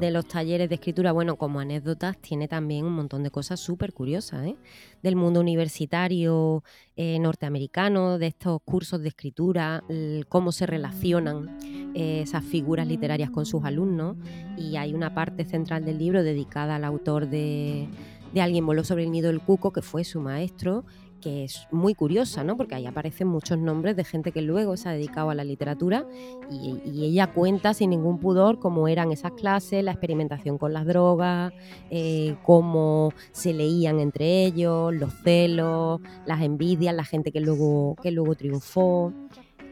de 0.00 0.10
los 0.10 0.26
talleres 0.26 0.68
de 0.68 0.76
escritura, 0.76 1.12
bueno, 1.12 1.36
como 1.36 1.60
anécdotas, 1.60 2.16
tiene 2.18 2.48
también 2.48 2.84
un 2.84 2.94
montón 2.94 3.22
de 3.22 3.30
cosas 3.30 3.60
súper 3.60 3.92
curiosas, 3.92 4.46
¿eh? 4.46 4.56
Del 5.02 5.16
mundo 5.16 5.40
universitario 5.40 6.62
eh, 6.96 7.18
norteamericano, 7.18 8.18
de 8.18 8.28
estos 8.28 8.60
cursos 8.64 9.02
de 9.02 9.08
escritura, 9.08 9.82
cómo 10.28 10.52
se 10.52 10.66
relacionan 10.66 11.58
eh, 11.94 12.22
esas 12.22 12.44
figuras 12.44 12.86
literarias 12.86 13.30
con 13.30 13.46
sus 13.46 13.64
alumnos. 13.64 14.16
Y 14.56 14.76
hay 14.76 14.94
una 14.94 15.14
parte 15.14 15.44
central 15.44 15.84
del 15.84 15.98
libro 15.98 16.22
dedicada 16.22 16.76
al 16.76 16.84
autor 16.84 17.28
de, 17.28 17.88
de 18.32 18.40
Alguien 18.40 18.66
voló 18.66 18.82
sobre 18.84 19.04
el 19.04 19.10
nido 19.10 19.28
del 19.28 19.40
cuco, 19.40 19.72
que 19.72 19.82
fue 19.82 20.04
su 20.04 20.20
maestro, 20.20 20.84
que 21.24 21.44
es 21.44 21.66
muy 21.70 21.94
curiosa, 21.94 22.44
¿no? 22.44 22.54
Porque 22.58 22.74
ahí 22.74 22.84
aparecen 22.84 23.28
muchos 23.28 23.58
nombres 23.58 23.96
de 23.96 24.04
gente 24.04 24.30
que 24.30 24.42
luego 24.42 24.76
se 24.76 24.90
ha 24.90 24.92
dedicado 24.92 25.30
a 25.30 25.34
la 25.34 25.42
literatura 25.42 26.06
y, 26.50 27.02
ella 27.04 27.32
cuenta 27.32 27.72
sin 27.72 27.90
ningún 27.90 28.18
pudor 28.18 28.58
cómo 28.58 28.88
eran 28.88 29.10
esas 29.10 29.32
clases, 29.32 29.82
la 29.82 29.92
experimentación 29.92 30.58
con 30.58 30.74
las 30.74 30.84
drogas, 30.84 31.52
eh, 31.90 32.36
cómo 32.42 33.12
se 33.32 33.54
leían 33.54 34.00
entre 34.00 34.44
ellos, 34.44 34.94
los 34.94 35.14
celos, 35.22 36.00
las 36.26 36.42
envidias, 36.42 36.94
la 36.94 37.04
gente 37.04 37.32
que 37.32 37.40
luego, 37.40 37.96
que 38.02 38.10
luego 38.10 38.34
triunfó. 38.34 39.12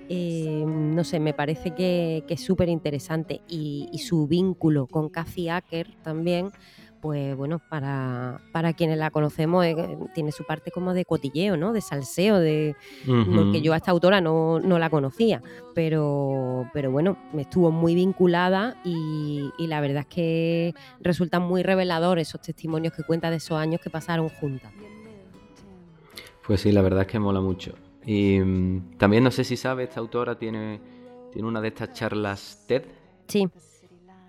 Eh, 0.09 0.65
no 0.67 1.05
sé, 1.05 1.21
me 1.21 1.35
parece 1.35 1.75
que, 1.75 2.25
es 2.29 2.41
súper 2.41 2.71
interesante 2.71 3.43
y, 3.47 3.89
y 3.93 3.99
su 3.99 4.27
vínculo 4.27 4.87
con 4.87 5.11
Cathy 5.11 5.51
Acker 5.51 5.95
también, 6.03 6.51
pues 7.03 7.37
bueno, 7.37 7.61
para, 7.69 8.41
para 8.53 8.73
quienes 8.75 8.97
la 8.97 9.11
conocemos 9.11 9.67
eh, 9.67 9.77
tiene 10.15 10.31
su 10.31 10.45
parte 10.45 10.71
como 10.71 10.95
de 10.95 11.05
cotilleo, 11.05 11.57
¿no? 11.57 11.73
De 11.73 11.81
salseo, 11.81 12.39
de, 12.39 12.77
Ujú. 13.09 13.35
porque 13.35 13.61
yo 13.61 13.73
a 13.75 13.77
esta 13.77 13.91
autora 13.91 14.21
no, 14.21 14.61
no 14.61 14.79
la 14.79 14.89
conocía, 14.89 15.43
pero, 15.75 16.71
pero 16.73 16.93
bueno, 16.93 17.19
me 17.33 17.43
estuvo 17.43 17.73
muy 17.73 17.97
vinculada 17.97 18.77
y, 18.85 19.51
y 19.59 19.67
la 19.67 19.81
verdad 19.81 20.07
es 20.09 20.15
que 20.15 20.75
resultan 21.01 21.43
muy 21.43 21.65
reveladores 21.65 22.29
esos 22.29 22.41
testimonios 22.41 22.95
que 22.95 23.03
cuenta 23.03 23.31
de 23.31 23.37
esos 23.39 23.59
años 23.59 23.81
que 23.81 23.91
pasaron 23.91 24.29
juntas. 24.29 24.73
Pues 26.47 26.61
sí, 26.61 26.71
la 26.71 26.83
verdad 26.83 27.03
es 27.03 27.09
que 27.09 27.19
mola 27.19 27.41
mucho. 27.41 27.75
Y 28.07 28.39
mm, 28.39 28.97
también 28.97 29.25
no 29.25 29.33
sé 29.33 29.43
si 29.43 29.57
sabe, 29.57 29.83
esta 29.83 29.99
autora 29.99 30.39
tiene, 30.39 30.81
tiene 31.33 31.49
una 31.49 31.61
de 31.61 31.69
estas 31.69 31.93
charlas 31.95 32.65
TED. 32.69 32.85
Sí. 33.27 33.49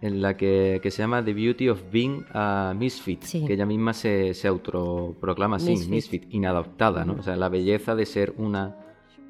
En 0.05 0.21
la 0.21 0.35
que, 0.35 0.79
que 0.83 0.91
se 0.91 1.01
llama 1.01 1.23
The 1.23 1.33
Beauty 1.33 1.69
of 1.69 1.81
Being 1.89 2.25
a 2.33 2.73
Misfit, 2.77 3.21
Sí. 3.23 3.45
que 3.45 3.53
ella 3.53 3.65
misma 3.65 3.93
se, 3.93 4.33
se 4.33 4.49
autoproclama 4.49 5.55
así, 5.55 5.69
Misfit. 5.71 5.89
misfit. 5.89 6.23
inadaptada, 6.33 7.05
¿no? 7.05 7.13
O 7.19 7.23
sea, 7.23 7.37
la 7.37 7.47
belleza 7.47 7.95
de 7.95 8.05
ser 8.05 8.33
una 8.37 8.75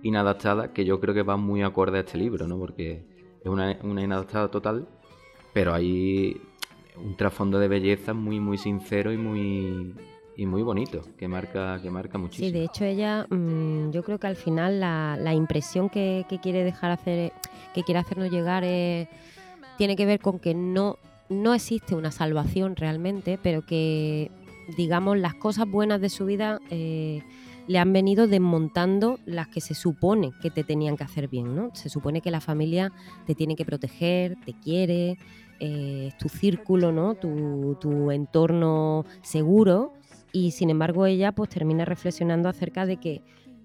inadaptada, 0.01 0.73
que 0.73 0.83
yo 0.83 0.99
creo 0.99 1.13
que 1.13 1.21
va 1.21 1.37
muy 1.37 1.61
acorde 1.61 1.97
a 1.97 2.01
este 2.01 2.17
libro, 2.17 2.47
¿no? 2.47 2.57
Porque 2.57 3.05
es 3.41 3.45
una, 3.47 3.77
una 3.83 4.01
inadaptada 4.01 4.49
total, 4.49 4.87
pero 5.53 5.73
hay 5.75 6.41
un 6.97 7.15
trasfondo 7.17 7.59
de 7.59 7.67
belleza 7.67 8.13
muy, 8.15 8.39
muy 8.39 8.57
sincero 8.57 9.13
y 9.13 9.17
muy, 9.17 9.93
y 10.35 10.45
muy 10.47 10.63
bonito, 10.63 11.01
que 11.17 11.27
marca, 11.27 11.79
que 11.83 11.89
marca 11.91 12.17
muchísimo. 12.17 12.47
Sí, 12.47 12.51
de 12.53 12.65
hecho 12.65 12.83
ella, 12.83 13.27
mm, 13.29 13.91
yo 13.91 14.03
creo 14.03 14.17
que 14.19 14.27
al 14.27 14.35
final 14.35 14.79
la, 14.79 15.17
la 15.21 15.33
impresión 15.35 15.87
que, 15.89 16.25
que 16.27 16.39
quiere 16.39 16.63
dejar 16.63 16.89
hacer, 16.91 17.31
que 17.75 17.83
quiere 17.83 17.99
hacernos 17.99 18.31
llegar 18.31 18.63
es- 18.63 19.07
tiene 19.77 19.95
que 19.95 20.05
ver 20.05 20.19
con 20.19 20.39
que 20.39 20.53
no, 20.53 20.97
no 21.29 21.53
existe 21.53 21.95
una 21.95 22.11
salvación 22.11 22.75
realmente, 22.75 23.39
pero 23.41 23.65
que 23.65 24.31
digamos 24.77 25.17
las 25.17 25.33
cosas 25.35 25.69
buenas 25.69 25.99
de 26.01 26.09
su 26.09 26.25
vida 26.25 26.59
eh, 26.69 27.21
le 27.67 27.79
han 27.79 27.93
venido 27.93 28.27
desmontando 28.27 29.19
las 29.25 29.47
que 29.47 29.61
se 29.61 29.73
supone 29.73 30.31
que 30.41 30.51
te 30.51 30.63
tenían 30.63 30.97
que 30.97 31.03
hacer 31.03 31.27
bien, 31.27 31.55
¿no? 31.55 31.69
Se 31.73 31.89
supone 31.89 32.21
que 32.21 32.31
la 32.31 32.41
familia 32.41 32.91
te 33.25 33.35
tiene 33.35 33.55
que 33.55 33.65
proteger, 33.65 34.35
te 34.45 34.53
quiere, 34.53 35.17
eh, 35.59 36.07
es 36.09 36.17
tu 36.17 36.29
círculo, 36.29 36.91
¿no? 36.91 37.15
Tu, 37.15 37.77
tu 37.79 38.11
entorno 38.11 39.05
seguro 39.21 39.93
y 40.31 40.51
sin 40.51 40.69
embargo 40.69 41.05
ella 41.05 41.31
pues 41.31 41.49
termina 41.49 41.85
reflexionando 41.85 42.49
acerca 42.49 42.85
de 42.85 42.97
que 42.97 43.21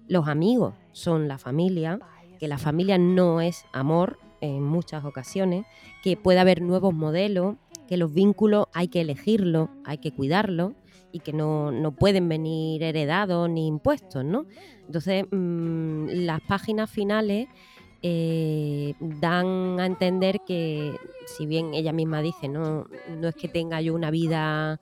los 0.07 0.27
amigos 0.27 0.75
son 0.91 1.27
la 1.27 1.37
familia, 1.37 1.99
que 2.39 2.47
la 2.47 2.57
familia 2.57 2.97
no 2.97 3.41
es 3.41 3.65
amor 3.73 4.17
en 4.41 4.63
muchas 4.63 5.05
ocasiones, 5.05 5.65
que 6.03 6.17
puede 6.17 6.39
haber 6.39 6.61
nuevos 6.61 6.93
modelos, 6.93 7.55
que 7.87 7.97
los 7.97 8.13
vínculos 8.13 8.67
hay 8.73 8.87
que 8.87 9.01
elegirlos, 9.01 9.69
hay 9.85 9.97
que 9.97 10.11
cuidarlos 10.11 10.73
y 11.11 11.19
que 11.19 11.33
no, 11.33 11.71
no 11.71 11.91
pueden 11.91 12.29
venir 12.29 12.83
heredados 12.83 13.49
ni 13.49 13.67
impuestos, 13.67 14.23
¿no? 14.23 14.45
Entonces, 14.85 15.25
mm, 15.31 16.07
las 16.25 16.41
páginas 16.41 16.89
finales 16.89 17.47
eh, 18.01 18.93
dan 18.99 19.79
a 19.79 19.85
entender 19.85 20.41
que, 20.45 20.95
si 21.25 21.45
bien 21.45 21.73
ella 21.73 21.91
misma 21.91 22.21
dice, 22.21 22.47
no, 22.47 22.87
no 23.09 23.27
es 23.27 23.35
que 23.35 23.47
tenga 23.47 23.81
yo 23.81 23.93
una 23.93 24.11
vida 24.11 24.79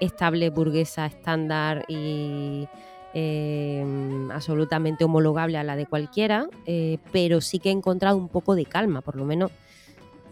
estable, 0.00 0.50
burguesa, 0.50 1.06
estándar 1.06 1.84
y 1.88 2.66
eh, 3.14 3.84
absolutamente 4.32 5.04
homologable 5.04 5.56
a 5.56 5.62
la 5.62 5.76
de 5.76 5.86
cualquiera, 5.86 6.48
eh, 6.66 6.98
pero 7.12 7.40
sí 7.40 7.60
que 7.60 7.68
he 7.68 7.72
encontrado 7.72 8.16
un 8.16 8.28
poco 8.28 8.56
de 8.56 8.66
calma, 8.66 9.02
por 9.02 9.14
lo 9.14 9.24
menos 9.24 9.52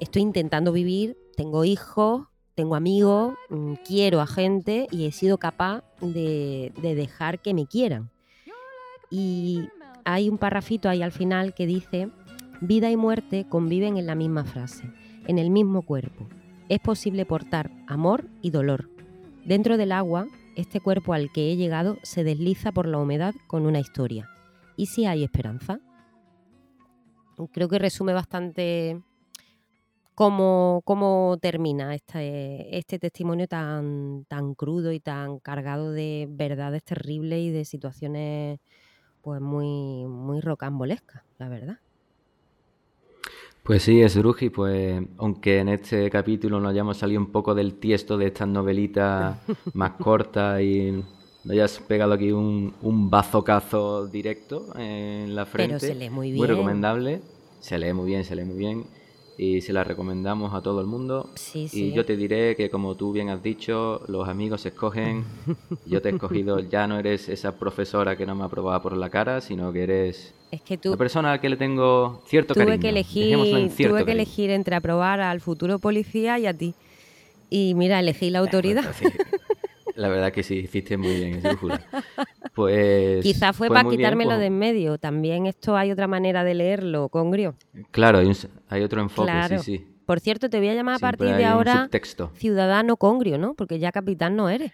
estoy 0.00 0.22
intentando 0.22 0.72
vivir, 0.72 1.16
tengo 1.36 1.64
hijos, 1.64 2.24
tengo 2.56 2.74
amigos, 2.74 3.34
mm, 3.50 3.74
quiero 3.86 4.20
a 4.20 4.26
gente 4.26 4.88
y 4.90 5.06
he 5.06 5.12
sido 5.12 5.38
capaz 5.38 5.84
de, 6.00 6.72
de 6.82 6.94
dejar 6.96 7.40
que 7.40 7.54
me 7.54 7.66
quieran. 7.66 8.10
Y 9.10 9.68
hay 10.04 10.28
un 10.28 10.38
parrafito 10.38 10.88
ahí 10.88 11.02
al 11.02 11.12
final 11.12 11.54
que 11.54 11.66
dice, 11.66 12.08
vida 12.60 12.90
y 12.90 12.96
muerte 12.96 13.46
conviven 13.48 13.96
en 13.96 14.06
la 14.06 14.16
misma 14.16 14.44
frase, 14.44 14.90
en 15.28 15.38
el 15.38 15.50
mismo 15.50 15.82
cuerpo. 15.82 16.28
Es 16.68 16.80
posible 16.80 17.26
portar 17.26 17.70
amor 17.86 18.24
y 18.40 18.50
dolor. 18.50 18.88
Dentro 19.44 19.76
del 19.76 19.92
agua, 19.92 20.26
este 20.56 20.80
cuerpo 20.80 21.12
al 21.12 21.32
que 21.32 21.52
he 21.52 21.56
llegado 21.56 21.98
se 22.02 22.24
desliza 22.24 22.72
por 22.72 22.86
la 22.86 22.98
humedad 22.98 23.34
con 23.46 23.66
una 23.66 23.80
historia. 23.80 24.28
¿Y 24.76 24.86
si 24.86 25.06
hay 25.06 25.24
esperanza? 25.24 25.80
Creo 27.52 27.68
que 27.68 27.78
resume 27.78 28.12
bastante 28.12 29.00
cómo, 30.14 30.82
cómo 30.84 31.38
termina 31.40 31.94
este, 31.94 32.76
este 32.76 32.98
testimonio 32.98 33.48
tan, 33.48 34.24
tan 34.28 34.54
crudo 34.54 34.92
y 34.92 35.00
tan 35.00 35.38
cargado 35.38 35.92
de 35.92 36.28
verdades 36.30 36.84
terribles 36.84 37.40
y 37.40 37.50
de 37.50 37.64
situaciones 37.64 38.60
pues 39.22 39.40
muy, 39.40 40.06
muy 40.06 40.40
rocambolescas, 40.40 41.22
la 41.38 41.48
verdad. 41.48 41.78
Pues 43.62 43.84
sí, 43.84 44.00
es 44.02 44.20
Ruji, 44.20 44.50
pues 44.50 45.02
aunque 45.18 45.58
en 45.58 45.68
este 45.68 46.10
capítulo 46.10 46.58
nos 46.58 46.70
hayamos 46.70 46.96
salido 46.96 47.20
un 47.20 47.30
poco 47.30 47.54
del 47.54 47.74
tiesto 47.74 48.18
de 48.18 48.26
estas 48.26 48.48
novelitas 48.48 49.36
más 49.74 49.92
cortas 49.92 50.60
y 50.60 50.90
nos 50.90 51.50
hayas 51.52 51.78
pegado 51.78 52.12
aquí 52.12 52.32
un, 52.32 52.74
un 52.82 53.08
bazocazo 53.08 54.08
directo 54.08 54.76
en 54.76 55.34
la 55.36 55.46
frente. 55.46 55.78
se 55.78 55.94
lee 55.94 56.10
muy 56.10 56.28
Muy 56.28 56.32
bien. 56.32 56.48
recomendable. 56.48 57.20
Se 57.60 57.78
lee 57.78 57.92
muy 57.92 58.06
bien, 58.06 58.24
se 58.24 58.34
lee 58.34 58.44
muy 58.44 58.56
bien. 58.56 58.84
Y 59.42 59.60
se 59.60 59.72
la 59.72 59.82
recomendamos 59.82 60.54
a 60.54 60.60
todo 60.60 60.80
el 60.80 60.86
mundo. 60.86 61.28
Sí, 61.34 61.68
Y 61.72 61.92
yo 61.92 62.04
te 62.04 62.16
diré 62.16 62.54
que 62.54 62.70
como 62.70 62.94
tú 62.94 63.12
bien 63.12 63.28
has 63.28 63.42
dicho, 63.42 64.02
los 64.06 64.28
amigos 64.28 64.60
se 64.60 64.68
escogen. 64.68 65.24
Yo 65.86 66.00
te 66.00 66.10
he 66.10 66.12
escogido, 66.12 66.60
ya 66.60 66.86
no 66.86 66.96
eres 66.98 67.28
esa 67.28 67.58
profesora 67.58 68.16
que 68.16 68.24
no 68.24 68.34
me 68.36 68.44
aprobaba 68.44 68.80
por 68.80 68.96
la 68.96 69.10
cara, 69.10 69.40
sino 69.40 69.72
que 69.72 69.82
eres 69.82 70.32
Es 70.52 70.62
que 70.62 70.78
tú 70.78 70.90
una 70.90 70.96
persona 70.98 71.30
a 71.30 71.32
la 71.32 71.40
que 71.40 71.48
le 71.48 71.56
tengo 71.56 72.22
cierto 72.26 72.54
tuve 72.54 72.66
cariño. 72.66 72.80
que 72.80 72.88
en 72.88 72.94
elegir, 72.96 73.36
cierto 73.74 73.94
tuve 73.94 74.00
que 74.02 74.06
cariño. 74.06 74.22
elegir 74.22 74.50
entre 74.50 74.76
aprobar 74.76 75.20
al 75.20 75.40
futuro 75.40 75.78
policía 75.80 76.38
y 76.38 76.46
a 76.46 76.54
ti. 76.54 76.74
Y 77.50 77.74
mira, 77.74 77.98
elegí 78.00 78.30
la 78.30 78.38
autoridad. 78.38 78.84
La 79.96 80.08
verdad 80.08 80.32
que 80.32 80.42
sí, 80.42 80.56
hiciste 80.56 80.96
muy 80.96 81.14
bien, 81.14 81.34
Esdrújula. 81.34 81.80
Pues. 82.54 83.22
Quizás 83.22 83.56
fue 83.56 83.68
pues 83.68 83.76
para 83.78 83.84
muy 83.84 83.96
bien, 83.96 84.06
quitármelo 84.08 84.30
pues, 84.30 84.40
de 84.40 84.46
en 84.46 84.58
medio. 84.58 84.98
También 84.98 85.46
esto 85.46 85.76
hay 85.76 85.90
otra 85.90 86.06
manera 86.06 86.44
de 86.44 86.54
leerlo, 86.54 87.08
Congrio. 87.08 87.54
Claro, 87.90 88.18
hay, 88.18 88.26
un 88.26 88.32
s- 88.32 88.48
hay 88.68 88.82
otro 88.82 89.00
enfoque, 89.00 89.30
claro. 89.30 89.58
sí, 89.62 89.78
sí. 89.78 89.86
Por 90.04 90.20
cierto, 90.20 90.50
te 90.50 90.58
voy 90.58 90.68
a 90.68 90.74
llamar 90.74 90.96
a 90.96 90.98
partir 90.98 91.34
de 91.34 91.44
ahora 91.44 91.88
ciudadano 92.34 92.96
Congrio, 92.96 93.38
¿no? 93.38 93.54
Porque 93.54 93.78
ya 93.78 93.92
capitán 93.92 94.36
no 94.36 94.48
eres. 94.48 94.72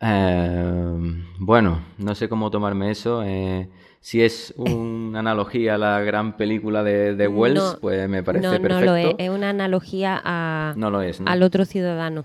Eh, 0.00 0.98
bueno, 1.38 1.80
no 1.98 2.14
sé 2.14 2.28
cómo 2.28 2.50
tomarme 2.50 2.90
eso. 2.90 3.22
eh, 3.24 3.68
si 4.00 4.22
es 4.22 4.52
una 4.56 5.18
analogía 5.20 5.76
a 5.76 5.78
la 5.78 6.00
gran 6.00 6.36
película 6.36 6.82
de, 6.82 7.14
de 7.14 7.26
Wells, 7.28 7.54
No, 7.74 7.78
pues 7.80 8.08
me 8.08 8.22
parece 8.22 8.44
no, 8.46 8.50
perfecto. 8.60 8.74
no 8.74 8.80
lo 8.82 8.96
es. 8.96 9.14
Es 9.18 9.30
una 9.30 9.50
analogía 9.50 10.20
a, 10.24 10.74
No 10.76 10.90
lo 10.90 11.00
es, 11.00 11.20
al 11.24 11.42
otro 11.42 11.64
ciudadano. 11.64 12.24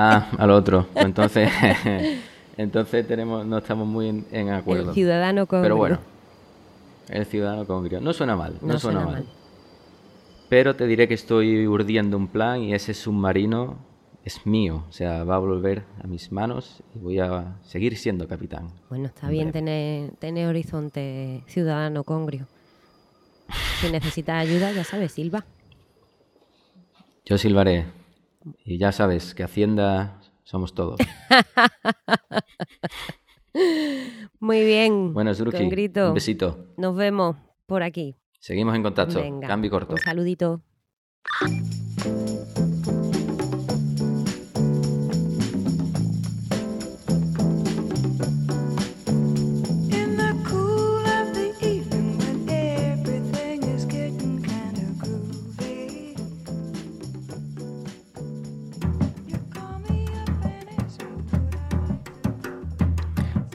Ah, 0.00 0.28
al 0.38 0.52
otro. 0.52 0.86
Entonces, 0.94 1.50
entonces 2.56 3.04
tenemos, 3.08 3.44
no 3.44 3.58
estamos 3.58 3.84
muy 3.88 4.08
en, 4.08 4.26
en 4.30 4.50
acuerdo. 4.50 4.90
El 4.90 4.94
ciudano 4.94 5.46
Congrio. 5.46 5.62
Pero 5.64 5.76
bueno, 5.76 5.98
el 7.08 7.26
ciudadano 7.26 7.66
congrio. 7.66 8.00
No 8.00 8.12
suena 8.12 8.36
mal, 8.36 8.54
no, 8.60 8.74
No 8.74 8.78
suena, 8.78 9.00
suena 9.00 9.04
mal. 9.04 9.24
mal. 9.24 9.32
Pero 10.48 10.76
te 10.76 10.86
diré 10.86 11.08
que 11.08 11.14
estoy 11.14 11.66
urdiendo 11.66 12.16
un 12.16 12.28
plan 12.28 12.62
y 12.62 12.74
ese 12.74 12.94
submarino 12.94 13.76
es 14.24 14.46
mío. 14.46 14.84
O 14.88 14.92
sea, 14.92 15.24
va 15.24 15.34
a 15.34 15.38
volver 15.38 15.82
a 16.00 16.06
mis 16.06 16.30
manos 16.30 16.80
y 16.94 17.00
voy 17.00 17.18
a 17.18 17.56
seguir 17.64 17.96
siendo 17.96 18.28
capitán. 18.28 18.68
Bueno, 18.88 19.06
está 19.06 19.28
bien 19.28 19.50
tener, 19.50 20.12
tener 20.20 20.46
horizonte 20.46 21.42
ciudadano 21.48 22.04
Congrio. 22.04 22.46
Si 23.80 23.90
necesitas 23.90 24.46
ayuda, 24.46 24.70
ya 24.70 24.84
sabes, 24.84 25.10
Silva. 25.10 25.44
Yo 27.24 27.36
silbaré. 27.36 27.97
Y 28.64 28.78
ya 28.78 28.92
sabes 28.92 29.34
que 29.34 29.42
Hacienda 29.42 30.20
somos 30.44 30.74
todos. 30.74 30.98
Muy 34.40 34.64
bien. 34.64 35.12
Bueno, 35.12 35.34
Sruki, 35.34 35.58
Congrito. 35.58 36.08
un 36.08 36.14
besito. 36.14 36.66
Nos 36.76 36.96
vemos 36.96 37.36
por 37.66 37.82
aquí. 37.82 38.14
Seguimos 38.38 38.74
en 38.76 38.82
contacto. 38.82 39.20
Venga, 39.20 39.48
Cambio 39.48 39.70
corto. 39.70 39.94
Un 39.94 40.00
saludito. 40.00 40.62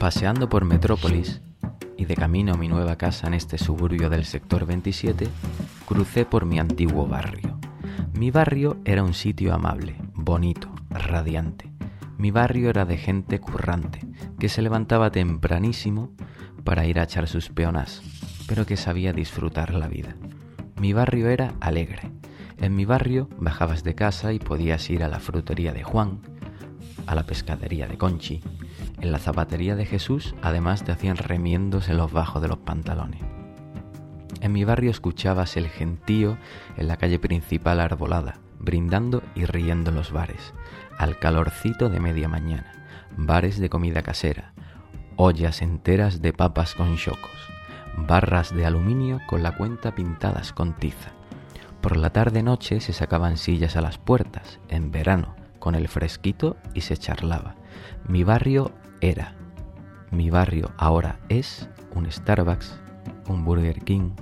Paseando 0.04 0.50
por 0.50 0.66
Metrópolis 0.66 1.40
y 1.96 2.04
de 2.04 2.14
camino 2.14 2.52
a 2.52 2.58
mi 2.58 2.68
nueva 2.68 2.96
casa 2.96 3.26
en 3.26 3.32
este 3.32 3.56
suburbio 3.56 4.10
del 4.10 4.26
sector 4.26 4.66
27, 4.66 5.26
crucé 5.86 6.26
por 6.26 6.44
mi 6.44 6.58
antiguo 6.58 7.06
barrio. 7.06 7.58
Mi 8.12 8.30
barrio 8.30 8.76
era 8.84 9.02
un 9.02 9.14
sitio 9.14 9.54
amable, 9.54 9.96
bonito, 10.12 10.68
radiante. 10.90 11.72
Mi 12.18 12.30
barrio 12.30 12.68
era 12.68 12.84
de 12.84 12.98
gente 12.98 13.40
currante, 13.40 14.00
que 14.38 14.50
se 14.50 14.60
levantaba 14.60 15.10
tempranísimo 15.10 16.12
para 16.64 16.84
ir 16.84 17.00
a 17.00 17.04
echar 17.04 17.26
sus 17.26 17.48
peonas, 17.48 18.02
pero 18.46 18.66
que 18.66 18.76
sabía 18.76 19.14
disfrutar 19.14 19.72
la 19.72 19.88
vida. 19.88 20.16
Mi 20.78 20.92
barrio 20.92 21.30
era 21.30 21.54
alegre. 21.60 22.10
En 22.58 22.76
mi 22.76 22.84
barrio 22.84 23.30
bajabas 23.38 23.84
de 23.84 23.94
casa 23.94 24.34
y 24.34 24.38
podías 24.38 24.90
ir 24.90 25.02
a 25.02 25.08
la 25.08 25.18
frutería 25.18 25.72
de 25.72 25.82
Juan, 25.82 26.20
a 27.06 27.14
la 27.14 27.24
pescadería 27.24 27.88
de 27.88 27.96
Conchi. 27.96 28.42
En 29.00 29.12
la 29.12 29.18
zapatería 29.18 29.76
de 29.76 29.86
Jesús 29.86 30.34
además 30.42 30.84
te 30.84 30.92
hacían 30.92 31.16
remiendos 31.16 31.88
en 31.88 31.96
los 31.96 32.12
bajos 32.12 32.40
de 32.40 32.48
los 32.48 32.58
pantalones. 32.58 33.20
En 34.40 34.52
mi 34.52 34.64
barrio 34.64 34.90
escuchabas 34.90 35.56
el 35.56 35.68
gentío 35.68 36.38
en 36.76 36.88
la 36.88 36.96
calle 36.96 37.18
principal 37.18 37.80
arbolada, 37.80 38.40
brindando 38.58 39.22
y 39.34 39.44
riendo 39.44 39.90
en 39.90 39.96
los 39.96 40.12
bares, 40.12 40.54
al 40.98 41.18
calorcito 41.18 41.88
de 41.88 42.00
media 42.00 42.28
mañana, 42.28 42.72
bares 43.16 43.58
de 43.58 43.68
comida 43.70 44.02
casera, 44.02 44.52
ollas 45.16 45.62
enteras 45.62 46.20
de 46.20 46.32
papas 46.32 46.74
con 46.74 46.96
chocos, 46.96 47.30
barras 47.96 48.54
de 48.54 48.66
aluminio 48.66 49.20
con 49.26 49.42
la 49.42 49.52
cuenta 49.52 49.94
pintadas 49.94 50.52
con 50.52 50.74
tiza. 50.74 51.12
Por 51.80 51.96
la 51.96 52.10
tarde-noche 52.10 52.80
se 52.80 52.92
sacaban 52.92 53.36
sillas 53.36 53.76
a 53.76 53.82
las 53.82 53.98
puertas, 53.98 54.58
en 54.68 54.90
verano, 54.90 55.36
con 55.58 55.74
el 55.74 55.88
fresquito 55.88 56.56
y 56.74 56.82
se 56.82 56.96
charlaba. 56.96 57.54
Mi 58.08 58.24
barrio 58.24 58.72
era, 59.10 59.34
mi 60.10 60.30
barrio 60.30 60.72
ahora 60.78 61.20
es 61.28 61.68
un 61.94 62.10
Starbucks, 62.10 62.80
un 63.28 63.44
Burger 63.44 63.84
King, 63.84 64.12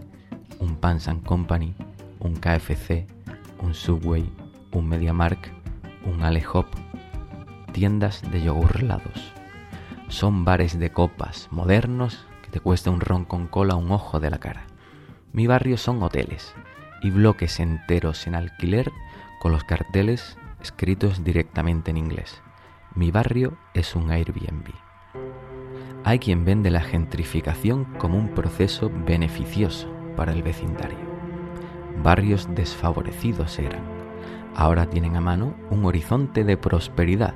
un 0.58 0.74
Pans 0.74 1.06
and 1.06 1.22
Company, 1.22 1.74
un 2.18 2.34
KFC, 2.34 3.06
un 3.60 3.74
Subway, 3.74 4.28
un 4.72 4.88
MediaMark, 4.88 5.52
un 6.04 6.24
Alehop, 6.24 6.66
tiendas 7.72 8.22
de 8.32 8.42
yogur 8.42 8.80
helados. 8.80 9.32
Son 10.08 10.44
bares 10.44 10.76
de 10.76 10.90
copas 10.90 11.46
modernos 11.52 12.26
que 12.42 12.50
te 12.50 12.58
cuesta 12.58 12.90
un 12.90 13.00
ron 13.00 13.24
con 13.24 13.46
cola 13.46 13.76
un 13.76 13.92
ojo 13.92 14.18
de 14.18 14.30
la 14.30 14.38
cara. 14.38 14.66
Mi 15.32 15.46
barrio 15.46 15.76
son 15.76 16.02
hoteles 16.02 16.54
y 17.02 17.10
bloques 17.10 17.60
enteros 17.60 18.26
en 18.26 18.34
alquiler 18.34 18.90
con 19.40 19.52
los 19.52 19.62
carteles 19.62 20.36
escritos 20.60 21.22
directamente 21.22 21.92
en 21.92 21.98
inglés. 21.98 22.42
Mi 22.94 23.10
barrio 23.10 23.54
es 23.72 23.96
un 23.96 24.10
Airbnb. 24.10 24.68
Hay 26.04 26.18
quien 26.18 26.44
vende 26.44 26.70
la 26.70 26.82
gentrificación 26.82 27.86
como 27.96 28.18
un 28.18 28.28
proceso 28.34 28.90
beneficioso 29.06 29.88
para 30.14 30.32
el 30.32 30.42
vecindario. 30.42 30.98
Barrios 32.02 32.54
desfavorecidos 32.54 33.58
eran. 33.58 33.80
Ahora 34.54 34.90
tienen 34.90 35.16
a 35.16 35.22
mano 35.22 35.54
un 35.70 35.86
horizonte 35.86 36.44
de 36.44 36.58
prosperidad, 36.58 37.32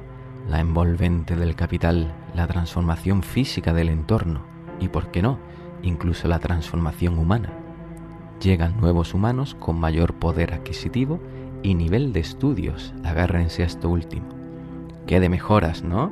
la 0.47 0.61
envolvente 0.61 1.37
del 1.37 1.55
capital, 1.55 2.13
la 2.35 2.47
transformación 2.47 3.23
física 3.23 3.73
del 3.73 3.89
entorno 3.89 4.43
y, 4.79 4.89
por 4.89 5.11
qué 5.11 5.23
no, 5.23 5.39
incluso 5.81 6.29
la 6.29 6.39
transformación 6.39 7.19
humana. 7.19 7.51
Llegan 8.43 8.79
nuevos 8.79 9.15
humanos 9.15 9.55
con 9.59 9.81
mayor 9.81 10.13
poder 10.17 10.53
adquisitivo 10.53 11.19
y 11.63 11.75
nivel 11.75 12.13
de 12.13 12.21
estudios, 12.21 12.93
agárrense 13.05 13.63
a 13.63 13.67
esto 13.67 13.89
último. 13.89 14.36
¿Qué 15.07 15.21
de 15.21 15.29
mejoras, 15.29 15.85
no? 15.85 16.11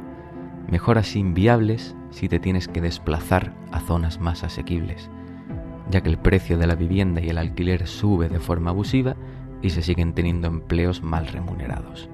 Mejoras 0.71 1.16
inviables 1.16 1.97
si 2.11 2.29
te 2.29 2.39
tienes 2.39 2.69
que 2.69 2.81
desplazar 2.81 3.53
a 3.73 3.81
zonas 3.81 4.21
más 4.21 4.45
asequibles, 4.45 5.11
ya 5.91 6.01
que 6.01 6.11
el 6.11 6.19
precio 6.19 6.59
de 6.59 6.69
la 6.69 6.77
vivienda 6.77 7.21
y 7.21 7.29
el 7.29 7.39
alquiler 7.39 7.89
sube 7.89 8.29
de 8.29 8.39
forma 8.39 8.71
abusiva 8.71 9.16
y 9.62 9.71
se 9.71 9.83
siguen 9.83 10.12
teniendo 10.12 10.47
empleos 10.47 11.03
mal 11.03 11.27
remunerados. 11.27 12.09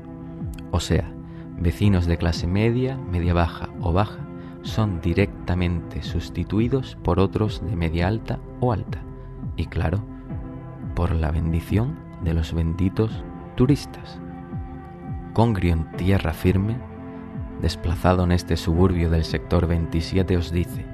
O 0.71 0.81
sea, 0.81 1.13
vecinos 1.59 2.07
de 2.07 2.17
clase 2.17 2.47
media, 2.47 2.97
media 2.97 3.35
baja 3.35 3.69
o 3.81 3.93
baja 3.93 4.21
son 4.63 5.01
directamente 5.01 6.03
sustituidos 6.03 6.97
por 7.03 7.21
otros 7.21 7.63
de 7.65 7.77
media 7.77 8.09
alta 8.09 8.39
o 8.61 8.73
alta. 8.73 9.03
Y 9.57 9.67
claro, 9.67 10.03
por 10.95 11.13
la 11.13 11.31
bendición 11.31 11.99
de 12.25 12.35
los 12.35 12.55
benditos 12.55 13.25
turistas. 13.57 14.20
Congrio 15.33 15.73
en 15.73 15.93
tierra 15.93 16.33
firme, 16.33 16.77
desplazado 17.61 18.25
en 18.25 18.33
este 18.33 18.57
suburbio 18.57 19.11
del 19.11 19.25
sector 19.25 19.67
27, 19.67 20.37
os 20.37 20.51
dice, 20.51 20.85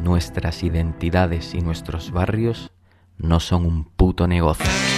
nuestras 0.00 0.62
identidades 0.62 1.54
y 1.54 1.60
nuestros 1.60 2.10
barrios 2.10 2.70
no 3.18 3.40
son 3.40 3.66
un 3.66 3.84
puto 3.84 4.26
negocio. 4.26 4.93